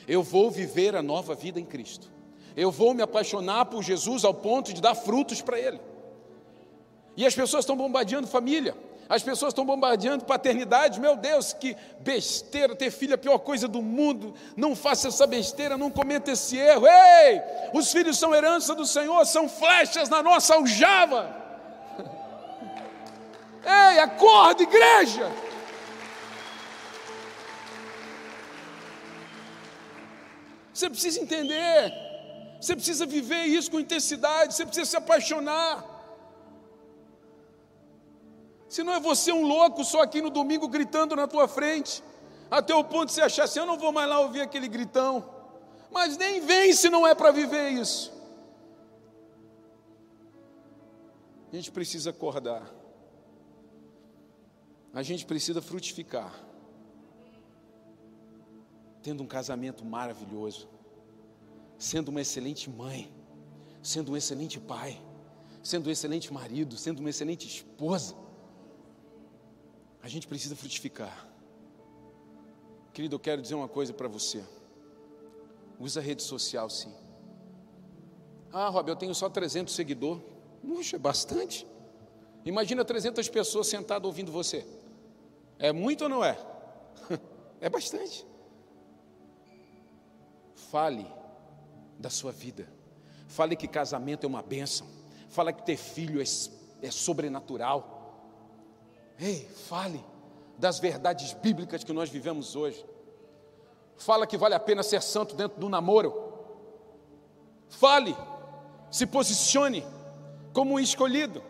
Eu 0.07 0.23
vou 0.23 0.49
viver 0.49 0.95
a 0.95 1.01
nova 1.01 1.35
vida 1.35 1.59
em 1.59 1.65
Cristo. 1.65 2.09
Eu 2.55 2.71
vou 2.71 2.93
me 2.93 3.01
apaixonar 3.01 3.65
por 3.65 3.83
Jesus 3.83 4.23
ao 4.23 4.33
ponto 4.33 4.73
de 4.73 4.81
dar 4.81 4.95
frutos 4.95 5.41
para 5.41 5.59
Ele. 5.59 5.81
E 7.17 7.25
as 7.25 7.35
pessoas 7.35 7.63
estão 7.63 7.75
bombardeando 7.75 8.27
família, 8.27 8.75
as 9.09 9.21
pessoas 9.21 9.51
estão 9.51 9.65
bombardeando 9.65 10.25
paternidade. 10.25 10.99
Meu 10.99 11.15
Deus, 11.15 11.53
que 11.53 11.75
besteira, 11.99 12.75
ter 12.75 12.91
filho 12.91 13.11
é 13.11 13.15
a 13.15 13.17
pior 13.17 13.37
coisa 13.39 13.67
do 13.67 13.81
mundo. 13.81 14.33
Não 14.55 14.75
faça 14.75 15.07
essa 15.07 15.27
besteira, 15.27 15.77
não 15.77 15.91
cometa 15.91 16.31
esse 16.31 16.57
erro. 16.57 16.87
Ei, 16.87 17.41
os 17.73 17.91
filhos 17.91 18.17
são 18.17 18.33
herança 18.33 18.73
do 18.73 18.85
Senhor, 18.85 19.25
são 19.25 19.49
flechas 19.49 20.09
na 20.09 20.23
nossa 20.23 20.55
aljava. 20.55 21.35
Ei, 23.63 23.99
acorda, 23.99 24.63
igreja. 24.63 25.31
Você 30.73 30.89
precisa 30.89 31.21
entender, 31.21 31.93
você 32.59 32.75
precisa 32.75 33.05
viver 33.05 33.43
isso 33.43 33.69
com 33.69 33.79
intensidade, 33.79 34.55
você 34.55 34.65
precisa 34.65 34.89
se 34.89 34.97
apaixonar. 34.97 35.92
Se 38.73 38.83
não 38.83 38.91
é 38.91 38.99
você 38.99 39.31
um 39.31 39.45
louco 39.45 39.83
só 39.83 40.01
aqui 40.01 40.19
no 40.19 40.31
domingo 40.31 40.67
gritando 40.67 41.15
na 41.15 41.27
tua 41.27 41.47
frente, 41.47 42.03
até 42.49 42.73
o 42.73 42.83
ponto 42.83 43.05
de 43.05 43.11
você 43.11 43.21
achar 43.21 43.43
assim: 43.43 43.59
eu 43.59 43.67
não 43.67 43.77
vou 43.77 43.91
mais 43.91 44.09
lá 44.09 44.19
ouvir 44.19 44.41
aquele 44.41 44.67
gritão. 44.67 45.29
Mas 45.91 46.17
nem 46.17 46.41
vem 46.41 46.73
se 46.73 46.89
não 46.89 47.05
é 47.05 47.13
para 47.13 47.29
viver 47.29 47.69
isso. 47.69 48.11
A 51.51 51.55
gente 51.55 51.71
precisa 51.71 52.09
acordar. 52.09 52.67
A 54.91 55.03
gente 55.03 55.23
precisa 55.23 55.61
frutificar. 55.61 56.33
Tendo 59.03 59.21
um 59.21 59.27
casamento 59.27 59.85
maravilhoso, 59.85 60.67
sendo 61.77 62.09
uma 62.09 62.21
excelente 62.21 62.71
mãe, 62.71 63.13
sendo 63.83 64.13
um 64.13 64.17
excelente 64.17 64.59
pai, 64.59 64.99
sendo 65.61 65.89
um 65.89 65.91
excelente 65.91 66.33
marido, 66.33 66.75
sendo 66.75 67.01
uma 67.01 67.11
excelente 67.11 67.47
esposa. 67.47 68.22
A 70.03 70.09
gente 70.09 70.27
precisa 70.27 70.53
frutificar. 70.53 71.29
Querido, 72.93 73.15
eu 73.15 73.19
quero 73.19 73.41
dizer 73.41 73.55
uma 73.55 73.69
coisa 73.69 73.93
para 73.93 74.09
você. 74.09 74.43
Usa 75.79 76.01
rede 76.01 76.21
social, 76.21 76.69
sim. 76.69 76.93
Ah, 78.51 78.67
Rob, 78.67 78.89
eu 78.89 78.97
tenho 78.97 79.15
só 79.15 79.29
300 79.29 79.73
seguidores. 79.73 80.21
Puxa, 80.61 80.97
é 80.97 80.99
bastante. 80.99 81.65
Imagina 82.43 82.83
300 82.83 83.29
pessoas 83.29 83.67
sentadas 83.67 84.05
ouvindo 84.05 84.29
você. 84.29 84.67
É 85.57 85.71
muito 85.71 86.03
ou 86.03 86.09
não 86.09 86.23
é? 86.23 86.37
É 87.61 87.69
bastante. 87.69 88.27
Fale 90.53 91.07
da 91.97 92.09
sua 92.09 92.33
vida. 92.33 92.67
Fale 93.29 93.55
que 93.55 93.69
casamento 93.69 94.25
é 94.25 94.27
uma 94.27 94.41
bênção. 94.41 94.85
Fale 95.29 95.53
que 95.53 95.65
ter 95.65 95.77
filho 95.77 96.21
é, 96.21 96.25
é 96.81 96.91
sobrenatural. 96.91 97.92
Ei, 99.23 99.47
fale 99.69 100.03
das 100.57 100.79
verdades 100.79 101.31
bíblicas 101.31 101.81
que 101.81 101.93
nós 101.93 102.09
vivemos 102.09 102.57
hoje. 102.57 102.85
Fala 103.95 104.27
que 104.27 104.35
vale 104.35 104.53
a 104.53 104.59
pena 104.59 104.83
ser 104.83 105.01
santo 105.01 105.33
dentro 105.33 105.57
do 105.61 105.69
namoro. 105.69 106.13
Fale, 107.69 108.13
se 108.91 109.07
posicione 109.07 109.81
como 110.51 110.73
um 110.73 110.79
escolhido. 110.79 111.41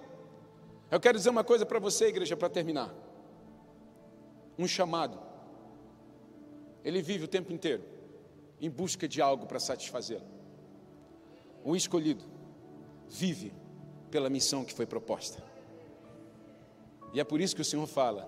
Eu 0.92 1.00
quero 1.00 1.18
dizer 1.18 1.32
uma 1.32 1.44
coisa 1.44 1.66
para 1.66 1.80
você, 1.80 2.06
igreja, 2.10 2.38
para 2.38 2.48
terminar. 2.48 2.94
Um 4.56 4.68
chamado. 4.68 5.20
Ele 6.84 7.02
vive 7.02 7.26
o 7.26 7.28
tempo 7.28 7.52
inteiro 7.52 7.84
em 8.62 8.70
busca 8.70 9.08
de 9.08 9.20
algo 9.20 9.48
para 9.48 9.60
satisfazê-lo. 9.60 10.28
Um 11.66 11.76
escolhido 11.76 12.24
vive 13.10 13.52
pela 14.12 14.30
missão 14.30 14.64
que 14.64 14.74
foi 14.74 14.86
proposta. 14.86 15.53
E 17.14 17.20
é 17.20 17.24
por 17.24 17.40
isso 17.40 17.56
que 17.56 17.62
o 17.62 17.66
Senhor 17.66 17.86
fala: 17.86 18.28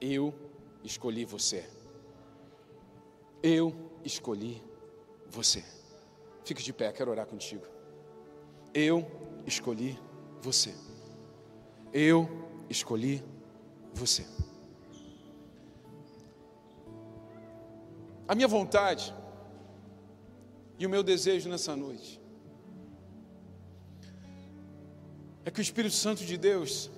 Eu 0.00 0.34
escolhi 0.84 1.24
você. 1.24 1.66
Eu 3.42 3.74
escolhi 4.04 4.62
você. 5.26 5.64
Fique 6.44 6.62
de 6.62 6.72
pé, 6.72 6.92
quero 6.92 7.10
orar 7.10 7.26
contigo. 7.26 7.66
Eu 8.74 9.06
escolhi 9.46 9.98
você. 10.40 10.74
Eu 11.92 12.28
escolhi 12.68 13.24
você. 13.94 14.26
A 18.26 18.34
minha 18.34 18.48
vontade 18.48 19.14
e 20.78 20.86
o 20.86 20.90
meu 20.90 21.02
desejo 21.02 21.48
nessa 21.48 21.74
noite 21.74 22.20
é 25.46 25.50
que 25.50 25.60
o 25.60 25.62
Espírito 25.62 25.94
Santo 25.94 26.24
de 26.24 26.36
Deus 26.36 26.90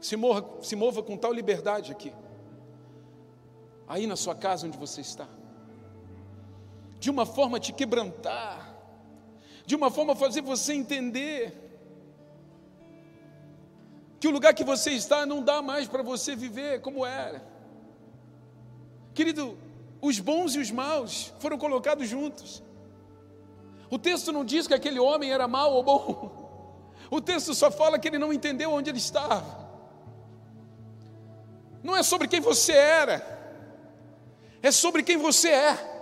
se, 0.00 0.16
morra, 0.16 0.44
se 0.62 0.76
mova 0.76 1.02
com 1.02 1.16
tal 1.16 1.32
liberdade 1.32 1.92
aqui, 1.92 2.12
aí 3.86 4.06
na 4.06 4.16
sua 4.16 4.34
casa 4.34 4.66
onde 4.66 4.78
você 4.78 5.00
está, 5.00 5.28
de 6.98 7.10
uma 7.10 7.26
forma 7.26 7.58
te 7.58 7.72
quebrantar, 7.72 8.76
de 9.66 9.74
uma 9.74 9.90
forma 9.90 10.14
fazer 10.14 10.40
você 10.40 10.72
entender 10.72 11.68
que 14.20 14.26
o 14.26 14.30
lugar 14.30 14.54
que 14.54 14.64
você 14.64 14.90
está 14.92 15.24
não 15.24 15.42
dá 15.42 15.62
mais 15.62 15.86
para 15.86 16.02
você 16.02 16.34
viver 16.34 16.80
como 16.80 17.06
era. 17.06 17.46
Querido, 19.14 19.56
os 20.00 20.18
bons 20.18 20.54
e 20.54 20.58
os 20.58 20.70
maus 20.70 21.32
foram 21.38 21.58
colocados 21.58 22.08
juntos. 22.08 22.62
O 23.90 23.98
texto 23.98 24.32
não 24.32 24.44
diz 24.44 24.66
que 24.66 24.74
aquele 24.74 24.98
homem 24.98 25.30
era 25.32 25.48
mau 25.48 25.74
ou 25.74 25.82
bom. 25.82 26.48
O 27.10 27.22
texto 27.22 27.54
só 27.54 27.70
fala 27.70 27.98
que 27.98 28.06
ele 28.06 28.18
não 28.18 28.32
entendeu 28.32 28.70
onde 28.70 28.90
ele 28.90 28.98
estava. 28.98 29.57
Não 31.82 31.96
é 31.96 32.02
sobre 32.02 32.28
quem 32.28 32.40
você 32.40 32.72
era, 32.72 33.16
é 34.62 34.70
sobre 34.70 35.02
quem 35.02 35.16
você 35.16 35.50
é. 35.50 35.98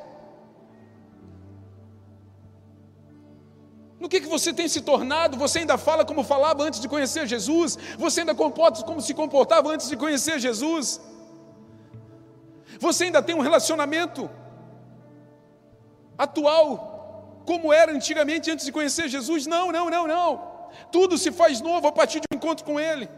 No 4.01 4.09
que, 4.09 4.21
que 4.21 4.29
você 4.29 4.53
tem 4.53 4.69
se 4.69 4.81
tornado? 4.83 5.37
Você 5.37 5.61
ainda 5.61 5.77
fala 5.79 6.05
como 6.05 6.23
falava 6.23 6.63
antes 6.63 6.81
de 6.81 6.89
conhecer 6.89 7.27
Jesus? 7.27 7.79
Você 7.99 8.21
ainda 8.21 8.35
comporta 8.35 8.83
como 8.83 9.01
se 9.01 9.15
comportava 9.15 9.71
antes 9.71 9.89
de 9.89 9.97
conhecer 9.97 10.39
Jesus? 10.39 11.01
Você 12.79 13.05
ainda 13.05 13.23
tem 13.23 13.35
um 13.35 13.41
relacionamento 13.41 14.31
atual 16.17 17.43
como 17.47 17.73
era 17.73 17.93
antigamente 17.93 18.51
antes 18.51 18.67
de 18.67 18.73
conhecer 18.73 19.09
Jesus? 19.09 19.47
Não, 19.47 19.73
não, 19.73 19.89
não, 19.89 20.07
não. 20.07 20.29
Tudo 20.93 21.17
se 21.17 21.33
faz 21.33 21.61
novo 21.61 21.87
a 21.87 21.93
partir 21.93 22.21
de 22.21 22.27
um 22.33 22.37
encontro 22.37 22.65
com 22.65 22.79
Ele 22.79 23.09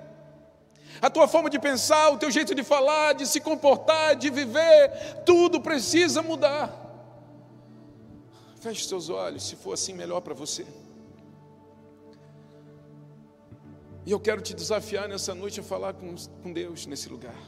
a 1.01 1.09
tua 1.09 1.29
forma 1.29 1.49
de 1.49 1.59
pensar, 1.59 2.11
o 2.11 2.19
teu 2.19 2.31
jeito 2.31 2.55
de 2.55 2.63
falar, 2.63 3.15
de 3.15 3.27
se 3.27 3.41
comportar, 3.41 4.17
de 4.17 4.31
viver, 4.31 5.23
tudo 5.25 5.61
precisa 5.61 6.23
mudar. 6.23 6.87
Feche 8.61 8.85
seus 8.85 9.09
olhos, 9.09 9.45
se 9.45 9.57
for 9.57 9.73
assim, 9.73 9.93
melhor 9.93 10.21
para 10.21 10.35
você. 10.35 10.67
E 14.05 14.11
eu 14.11 14.19
quero 14.19 14.41
te 14.41 14.55
desafiar 14.55 15.09
nessa 15.09 15.35
noite 15.35 15.61
a 15.61 15.63
falar 15.63 15.93
com, 15.95 16.15
com 16.43 16.53
Deus 16.53 16.87
nesse 16.87 17.09
lugar. 17.09 17.39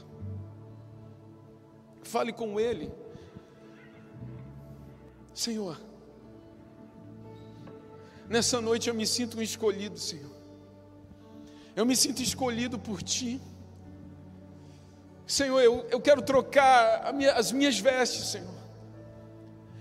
Fale 2.03 2.31
com 2.31 2.59
Ele. 2.59 2.91
Senhor, 5.33 5.79
nessa 8.29 8.61
noite 8.61 8.89
eu 8.89 8.93
me 8.93 9.07
sinto 9.07 9.37
um 9.37 9.41
escolhido, 9.41 9.97
Senhor. 9.97 10.30
Eu 11.75 11.85
me 11.85 11.95
sinto 11.95 12.21
escolhido 12.21 12.77
por 12.77 13.01
Ti. 13.01 13.39
Senhor, 15.25 15.61
eu, 15.61 15.85
eu 15.89 16.01
quero 16.01 16.21
trocar 16.21 17.13
minha, 17.13 17.33
as 17.33 17.51
minhas 17.51 17.79
vestes, 17.79 18.27
Senhor. 18.27 18.61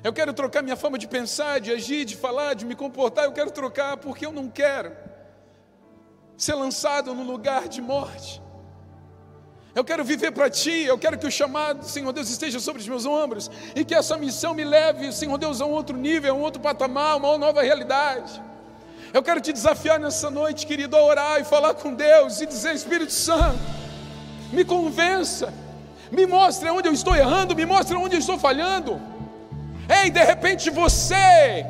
Eu 0.02 0.12
quero 0.12 0.32
trocar 0.32 0.62
minha 0.62 0.76
forma 0.76 0.96
de 0.96 1.06
pensar, 1.06 1.60
de 1.60 1.70
agir, 1.72 2.04
de 2.04 2.16
falar, 2.16 2.54
de 2.54 2.64
me 2.64 2.74
comportar. 2.74 3.24
Eu 3.24 3.32
quero 3.32 3.50
trocar 3.50 3.96
porque 3.96 4.24
eu 4.24 4.32
não 4.32 4.48
quero 4.48 4.96
ser 6.36 6.54
lançado 6.54 7.14
no 7.14 7.22
lugar 7.22 7.68
de 7.68 7.82
morte. 7.82 8.40
Eu 9.74 9.84
quero 9.84 10.04
viver 10.04 10.32
para 10.32 10.48
Ti, 10.50 10.84
eu 10.84 10.98
quero 10.98 11.18
que 11.18 11.26
o 11.26 11.30
chamado, 11.30 11.84
Senhor 11.84 12.12
Deus, 12.12 12.28
esteja 12.28 12.58
sobre 12.58 12.80
os 12.80 12.88
meus 12.88 13.04
ombros 13.06 13.50
e 13.74 13.84
que 13.84 13.94
essa 13.94 14.16
missão 14.16 14.52
me 14.52 14.64
leve, 14.64 15.12
Senhor 15.12 15.36
Deus, 15.38 15.60
a 15.60 15.66
um 15.66 15.70
outro 15.70 15.96
nível, 15.96 16.34
a 16.34 16.36
um 16.36 16.40
outro 16.40 16.60
patamar, 16.60 17.16
uma 17.16 17.38
nova 17.38 17.62
realidade. 17.62 18.42
Eu 19.12 19.24
quero 19.24 19.40
te 19.40 19.52
desafiar 19.52 19.98
nessa 19.98 20.30
noite, 20.30 20.64
querido, 20.64 20.96
a 20.96 21.02
orar 21.02 21.40
e 21.40 21.44
falar 21.44 21.74
com 21.74 21.92
Deus 21.92 22.40
e 22.40 22.46
dizer: 22.46 22.74
Espírito 22.74 23.12
Santo, 23.12 23.58
me 24.52 24.64
convença, 24.64 25.52
me 26.12 26.26
mostre 26.26 26.70
onde 26.70 26.88
eu 26.88 26.92
estou 26.92 27.16
errando, 27.16 27.56
me 27.56 27.66
mostre 27.66 27.96
onde 27.96 28.14
eu 28.14 28.20
estou 28.20 28.38
falhando. 28.38 29.00
Ei, 29.88 30.10
de 30.10 30.22
repente 30.22 30.70
você 30.70 31.66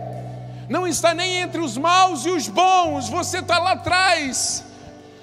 não 0.68 0.86
está 0.86 1.14
nem 1.14 1.36
entre 1.38 1.62
os 1.62 1.78
maus 1.78 2.26
e 2.26 2.30
os 2.30 2.46
bons, 2.46 3.08
você 3.08 3.38
está 3.38 3.58
lá 3.58 3.72
atrás, 3.72 4.62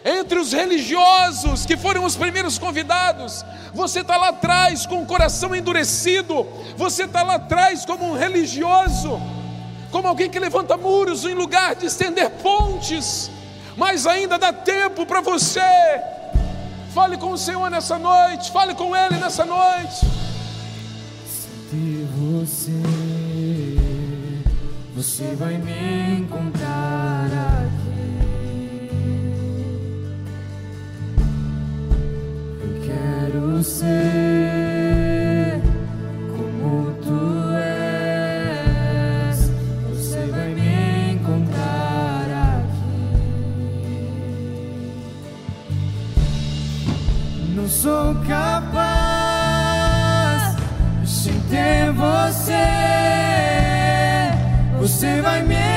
entre 0.03 0.39
os 0.39 0.51
religiosos 0.51 1.67
que 1.67 1.77
foram 1.77 2.03
os 2.03 2.15
primeiros 2.15 2.57
convidados. 2.57 3.45
Você 3.75 3.99
está 3.99 4.17
lá 4.17 4.29
atrás 4.29 4.87
com 4.87 5.03
o 5.03 5.05
coração 5.05 5.55
endurecido, 5.55 6.47
você 6.75 7.03
está 7.03 7.21
lá 7.21 7.35
atrás 7.35 7.85
como 7.85 8.05
um 8.05 8.17
religioso, 8.17 9.21
como 9.97 10.09
alguém 10.09 10.29
que 10.29 10.37
levanta 10.37 10.77
muros 10.77 11.25
em 11.25 11.33
lugar 11.33 11.73
de 11.73 11.87
estender 11.87 12.29
pontes, 12.29 13.31
mas 13.75 14.05
ainda 14.05 14.37
dá 14.37 14.53
tempo 14.53 15.07
para 15.07 15.21
você. 15.21 15.59
Fale 16.93 17.17
com 17.17 17.31
o 17.31 17.37
Senhor 17.37 17.67
nessa 17.71 17.97
noite, 17.97 18.51
fale 18.51 18.75
com 18.75 18.95
Ele 18.95 19.17
nessa 19.17 19.43
noite 19.43 20.05
de 21.71 22.05
você, 22.15 22.71
você 24.95 25.35
vai 25.35 25.57
me 25.57 26.19
encontrar 26.19 27.25
aqui. 27.65 28.89
Eu 32.61 32.81
quero 32.85 33.63
ser 33.63 34.56
sou 47.87 48.13
capaz 48.27 48.97
ter 51.49 51.93
você, 51.93 52.53
você 54.77 55.21
vai 55.21 55.41
me 55.43 55.76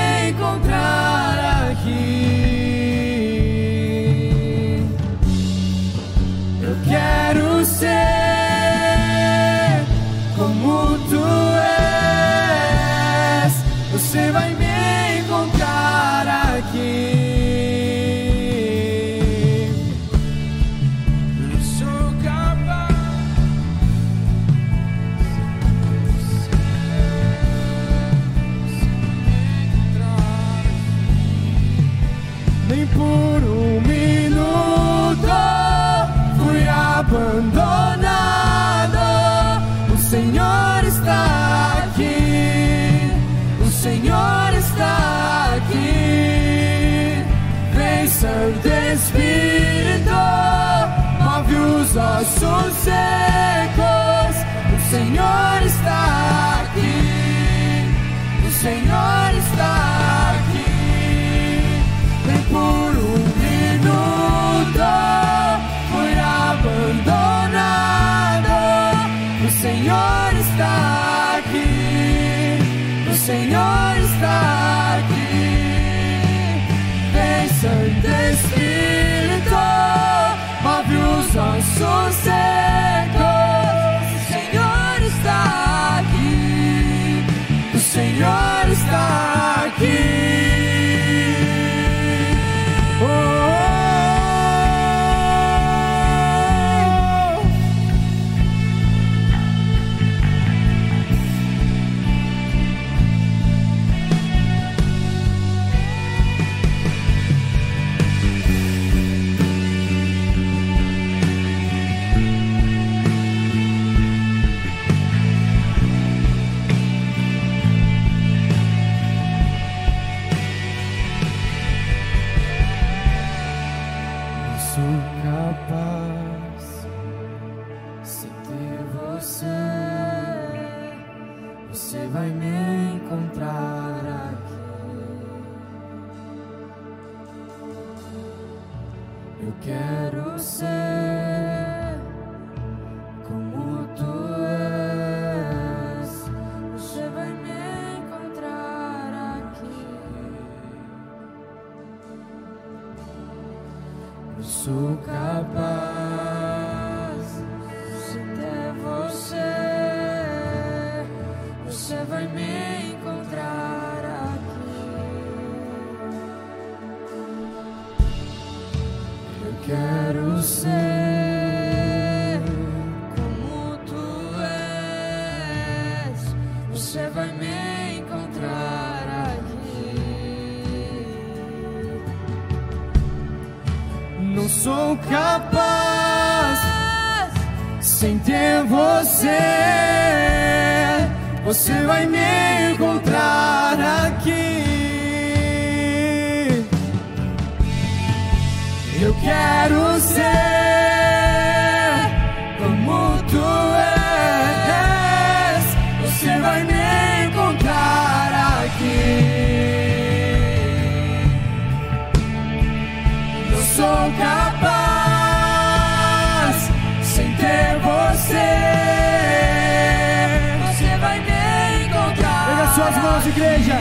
mãos, 223.20 223.26
igreja. 223.26 223.76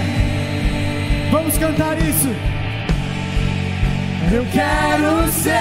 Vamos 1.31 1.57
cantar 1.57 1.97
isso. 1.99 2.27
Eu 4.31 4.45
quero 4.51 5.27
ser 5.31 5.55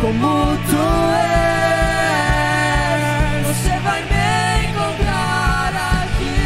como 0.00 0.56
tu 0.68 0.76
és. 3.40 3.46
Você 3.46 3.78
vai 3.80 4.02
me 4.02 4.68
encontrar 4.68 5.72
aqui. 6.02 6.40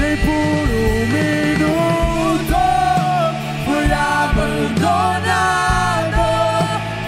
Nem 0.00 0.16
por 0.16 0.68
um 0.80 1.06
minuto 1.12 2.60
fui 3.64 3.88
abandonado. 3.92 5.02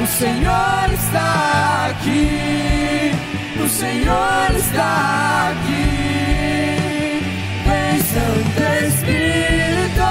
O 0.02 0.06
Senhor 0.06 0.90
está 0.92 1.88
aqui. 1.90 3.12
O 3.62 3.68
Senhor 3.68 4.50
está 4.56 5.50
aqui. 5.50 5.83
Santo 8.14 8.62
Espírito 8.86 10.06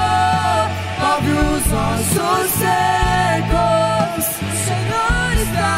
move 1.00 1.32
os 1.32 1.64
nossos 1.68 2.52
secos. 2.60 4.26
O 4.42 4.52
Senhor 4.68 5.32
está 5.42 5.72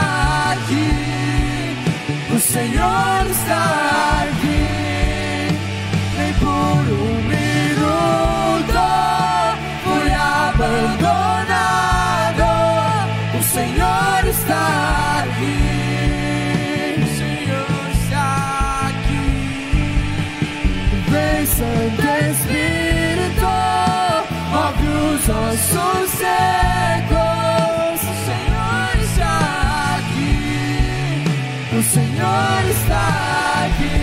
aqui. 0.54 0.90
O 2.34 2.40
Senhor 2.40 3.22
está 3.30 3.64
aqui. 4.24 4.66
Nem 6.18 6.34
por 6.34 6.84
um 6.94 7.16
minuto 7.30 8.82
fui 9.84 10.10
abandonado. 10.12 10.90
O 13.38 13.40
Senhor 13.44 14.26
está 14.28 14.64
aqui. 15.10 15.15
Secos. 26.08 27.36
O 28.02 28.16
Senhor 28.26 28.94
está 29.04 29.36
aqui. 30.00 31.26
O 31.78 31.84
Senhor 31.84 32.64
está 32.70 33.06
aqui. 33.66 34.00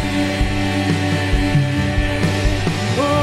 Oh, 2.99 3.23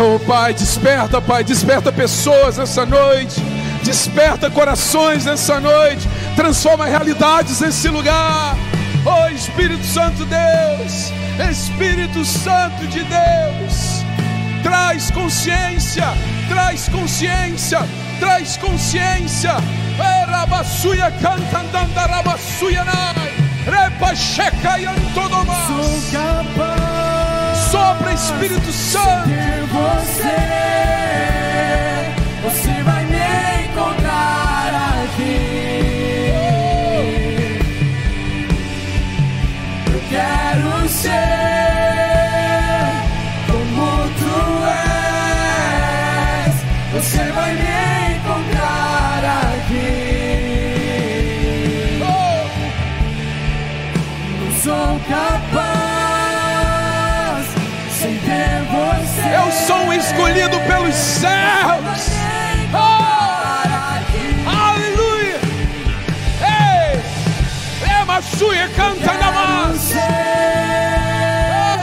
Oh 0.00 0.18
Pai, 0.20 0.54
desperta, 0.54 1.20
Pai, 1.20 1.42
desperta 1.42 1.90
pessoas 1.92 2.56
nessa 2.58 2.86
noite, 2.86 3.40
desperta 3.82 4.48
corações 4.48 5.24
nessa 5.24 5.58
noite, 5.58 6.08
transforma 6.36 6.86
realidades 6.86 7.60
nesse 7.60 7.88
lugar. 7.88 8.56
Espírito 9.58 9.84
Santo 9.86 10.24
Deus, 10.24 11.12
Espírito 11.50 12.24
Santo 12.24 12.86
de 12.86 13.02
Deus, 13.02 14.04
traz 14.62 15.10
consciência, 15.10 16.04
traz 16.48 16.88
consciência, 16.88 17.80
traz 18.20 18.56
consciência. 18.56 19.56
Erabassuia 20.22 21.10
cantandanda 21.20 22.06
rabassuia 22.06 22.84
nai, 22.84 23.34
repacheca 23.64 24.74
oh. 24.74 24.76
yantodomás. 24.76 25.66
Sou 25.66 26.12
capaz. 26.12 27.58
Sopra 27.72 28.12
Espírito 28.12 28.70
Santo. 28.70 29.28
ter. 29.28 29.66
Você 29.72 31.47
quero 40.08 40.88
ser 40.88 41.12
como 43.46 44.08
tu 44.18 44.38
és. 46.44 46.54
Você 46.94 47.22
vai 47.32 47.52
me 47.54 48.16
encontrar 48.16 49.22
aqui. 49.54 49.98
Eu 54.40 54.50
sou 54.62 55.00
capaz 55.08 55.78
sem 57.92 58.14
ter 58.18 58.62
você. 58.70 59.26
Eu 59.36 59.48
sou 59.66 59.92
escolhido 59.92 60.58
pelos 60.60 60.94
céus. 60.94 62.07
Emachuia 68.18 68.68
canta 68.74 69.12
na 69.12 69.30
massa. 69.30 70.00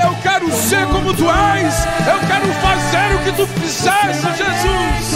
Eu 0.04 0.14
quero 0.22 0.52
ser 0.52 0.86
como 0.88 1.14
tu 1.14 1.32
és. 1.32 1.88
Eu 2.06 2.20
quero 2.28 2.54
fazer 2.56 3.16
o 3.16 3.20
que 3.24 3.32
tu 3.32 3.48
fizeste, 3.48 4.28
Jesus. 4.36 5.14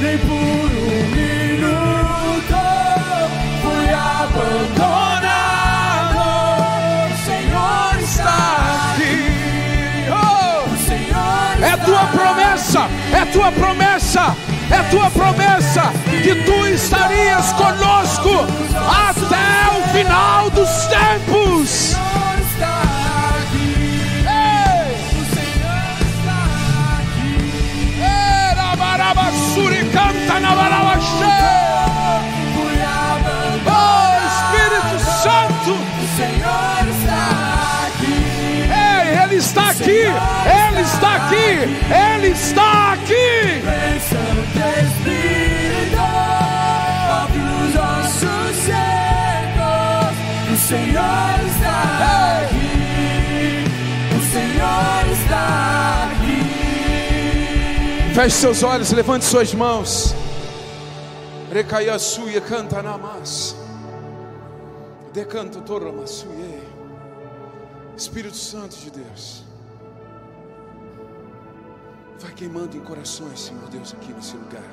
Nem 0.00 0.16
por 0.16 0.32
um 0.32 1.02
minuto 1.12 2.56
fui 3.60 3.92
abandonado. 3.92 5.36
O 7.12 7.16
Senhor 7.26 7.92
está 8.00 8.38
aqui. 8.94 10.08
Oh, 10.08 10.64
O 10.72 10.76
Senhor 10.78 11.62
é 11.62 11.76
tua 11.84 12.06
promessa, 12.06 12.88
é 13.12 13.24
tua 13.26 13.52
promessa, 13.52 14.34
é 14.70 14.82
tua 14.90 15.10
promessa 15.10 16.05
que 16.26 16.34
tu 16.42 16.66
estarias 16.66 17.52
conosco 17.52 18.30
até 18.74 19.78
o 19.78 19.82
final 19.94 20.50
dos 20.50 20.68
tempos. 20.86 21.94
Canta 29.92 30.40
na. 30.40 30.50
Oh 33.68 34.10
Espírito 34.26 34.98
Santo, 35.22 35.72
O 35.72 36.06
Senhor 36.16 36.82
está 36.90 37.22
aqui. 37.86 38.18
ei, 38.74 39.22
Ele 39.22 39.36
está 39.36 39.70
aqui, 39.70 40.02
Ele 40.66 40.80
está 40.80 41.10
aqui, 41.14 41.48
Ele 42.14 42.28
está 42.28 42.92
aqui. 42.94 44.15
Feche 58.16 58.36
seus 58.36 58.62
olhos, 58.62 58.92
levante 58.92 59.26
suas 59.26 59.52
mãos. 59.52 60.14
Recaia 61.52 61.98
suia 61.98 62.40
canta 62.40 62.82
na 62.82 62.96
massa. 62.96 63.54
Decanto 65.12 65.60
torra 65.60 65.92
massuie. 65.92 66.62
Espírito 67.94 68.38
Santo 68.38 68.74
de 68.74 68.90
Deus. 68.90 69.44
Vai 72.18 72.32
queimando 72.32 72.74
em 72.74 72.80
corações, 72.80 73.38
Senhor 73.38 73.68
Deus, 73.68 73.92
aqui 73.92 74.14
nesse 74.14 74.34
lugar. 74.34 74.64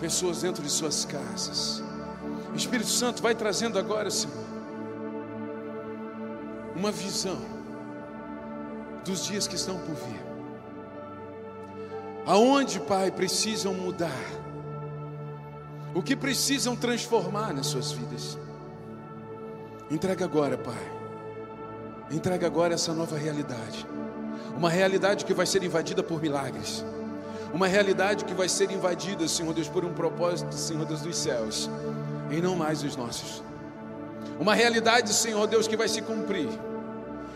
Pessoas 0.00 0.40
dentro 0.40 0.62
de 0.62 0.70
suas 0.70 1.04
casas. 1.04 1.82
Espírito 2.54 2.88
Santo 2.88 3.22
vai 3.22 3.34
trazendo 3.34 3.78
agora, 3.78 4.10
Senhor, 4.10 4.42
uma 6.74 6.90
visão 6.90 7.42
dos 9.04 9.26
dias 9.26 9.46
que 9.46 9.56
estão 9.56 9.78
por 9.80 9.94
vir. 9.96 10.25
Aonde, 12.26 12.80
Pai, 12.80 13.12
precisam 13.12 13.72
mudar? 13.72 14.10
O 15.94 16.02
que 16.02 16.16
precisam 16.16 16.74
transformar 16.74 17.54
nas 17.54 17.68
suas 17.68 17.92
vidas? 17.92 18.36
Entrega 19.88 20.24
agora, 20.24 20.58
Pai. 20.58 20.92
Entrega 22.10 22.44
agora 22.44 22.74
essa 22.74 22.92
nova 22.92 23.16
realidade. 23.16 23.86
Uma 24.56 24.68
realidade 24.68 25.24
que 25.24 25.32
vai 25.32 25.46
ser 25.46 25.62
invadida 25.62 26.02
por 26.02 26.20
milagres. 26.20 26.84
Uma 27.54 27.68
realidade 27.68 28.24
que 28.24 28.34
vai 28.34 28.48
ser 28.48 28.72
invadida, 28.72 29.28
Senhor 29.28 29.54
Deus, 29.54 29.68
por 29.68 29.84
um 29.84 29.94
propósito, 29.94 30.52
Senhor 30.54 30.84
Deus 30.84 31.02
dos 31.02 31.16
céus, 31.16 31.70
e 32.30 32.40
não 32.40 32.56
mais 32.56 32.82
os 32.82 32.96
nossos. 32.96 33.40
Uma 34.40 34.54
realidade, 34.54 35.12
Senhor 35.14 35.46
Deus, 35.46 35.68
que 35.68 35.76
vai 35.76 35.88
se 35.88 36.02
cumprir. 36.02 36.48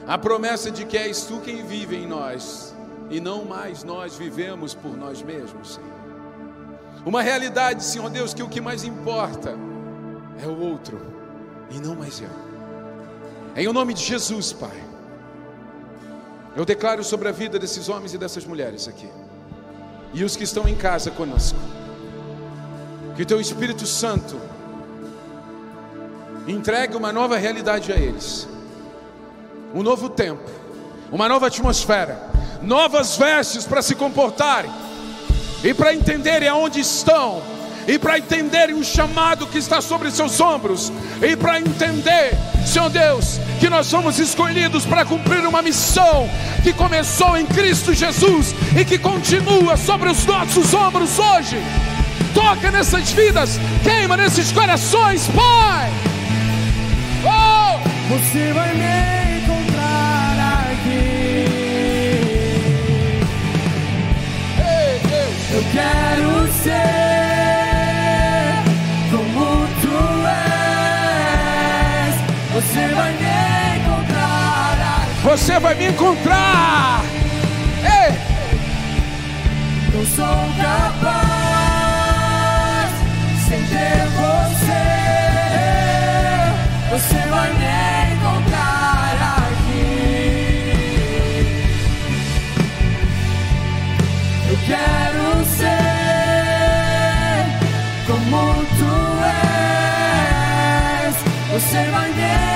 A 0.07 0.18
promessa 0.18 0.68
de 0.68 0.84
que 0.84 0.99
és 0.99 1.22
tu 1.24 1.41
quem 1.41 1.64
vive 1.64 1.95
em 1.95 2.09
nós, 2.09 2.70
e 3.11 3.21
não 3.21 3.45
mais 3.45 3.83
nós 3.83 4.17
vivemos 4.17 4.73
por 4.73 4.97
nós 4.97 5.21
mesmos, 5.21 5.75
Senhor. 5.75 5.91
Uma 7.05 7.23
realidade, 7.23 7.83
Senhor 7.83 8.09
Deus, 8.09 8.33
que 8.33 8.43
o 8.43 8.49
que 8.49 8.61
mais 8.61 8.85
importa 8.85 9.57
é 10.43 10.47
o 10.47 10.59
outro 10.59 11.01
e 11.71 11.81
não 11.81 11.97
mais 11.97 12.21
eu. 12.21 12.29
Em 13.57 13.67
o 13.67 13.73
nome 13.73 13.95
de 13.95 14.05
Jesus, 14.05 14.53
Pai, 14.53 14.81
eu 16.55 16.65
declaro 16.65 17.03
sobre 17.03 17.29
a 17.29 17.33
vida 17.33 17.59
desses 17.59 17.89
homens 17.89 18.15
e 18.15 18.19
dessas 18.19 18.45
mulheres 18.45 18.87
aqui, 18.87 19.09
e 20.13 20.23
os 20.23 20.37
que 20.37 20.45
estão 20.45 20.69
em 20.69 20.75
casa 20.77 21.11
conosco, 21.11 21.59
que 23.17 23.23
o 23.23 23.27
Teu 23.27 23.41
Espírito 23.41 23.87
Santo 23.87 24.41
entregue 26.47 26.97
uma 26.97 27.13
nova 27.13 27.37
realidade 27.37 27.93
a 27.93 27.97
eles, 27.97 28.49
um 29.75 29.83
novo 29.83 30.09
tempo, 30.09 30.49
uma 31.11 31.29
nova 31.29 31.47
atmosfera, 31.47 32.31
novas 32.63 33.17
vestes 33.17 33.65
para 33.65 33.83
se 33.83 33.95
comportarem 33.95 34.71
e 35.63 35.75
para 35.75 35.95
entenderem 35.95 36.49
aonde 36.49 36.81
estão, 36.81 37.43
e 37.87 37.99
para 37.99 38.19
entenderem 38.19 38.75
o 38.75 38.85
chamado 38.85 39.47
que 39.47 39.59
está 39.59 39.81
sobre 39.81 40.11
seus 40.11 40.41
ombros, 40.41 40.93
e 41.21 41.37
para 41.37 41.59
entender, 41.59 42.37
Senhor 42.65 42.89
Deus, 42.89 43.39
que 43.59 43.69
nós 43.69 43.87
somos 43.87 44.19
escolhidos 44.19 44.87
para 44.87 45.05
cumprir 45.05 45.47
uma 45.47 45.61
missão 45.63 46.29
que 46.63 46.73
começou 46.73 47.37
em 47.37 47.45
Cristo 47.47 47.93
Jesus 47.93 48.55
e 48.79 48.85
que 48.85 48.99
continua 48.99 49.77
sobre 49.77 50.09
os 50.09 50.25
nossos 50.25 50.73
ombros 50.73 51.19
hoje. 51.19 51.59
Toca 52.33 52.71
nessas 52.71 53.11
vidas, 53.11 53.59
queima 53.83 54.17
nesses 54.17 54.53
corações, 54.53 55.27
Pai. 55.29 55.91
Oh! 57.25 57.61
Você 58.15 58.53
vai 58.53 58.75
me 58.75 59.20
Eu 65.61 65.67
quero 65.73 66.33
ser 66.63 66.73
como 69.11 69.47
tu 69.83 70.01
és. 71.37 72.15
Você 72.55 72.83
vai 72.95 73.13
me 73.13 73.33
encontrar. 73.79 75.05
Você 75.23 75.59
vai 75.59 75.75
me 75.75 75.89
encontrar. 75.89 77.05
Ei! 77.85 78.13
Não 79.93 80.05
sou 80.07 80.49
capaz 80.63 81.29
sem 83.47 83.63
ter 83.67 84.07
você. 84.17 84.85
Você 86.91 87.21
vai 87.29 87.53
me 87.53 88.15
encontrar 88.15 89.37
aqui. 89.37 89.85
Eu 94.49 94.57
quero 94.67 95.10
como 101.71 101.79
tu 101.79 101.79
és. 101.79 101.81
Você 101.81 101.91
vai 101.93 102.12
me 102.12 102.49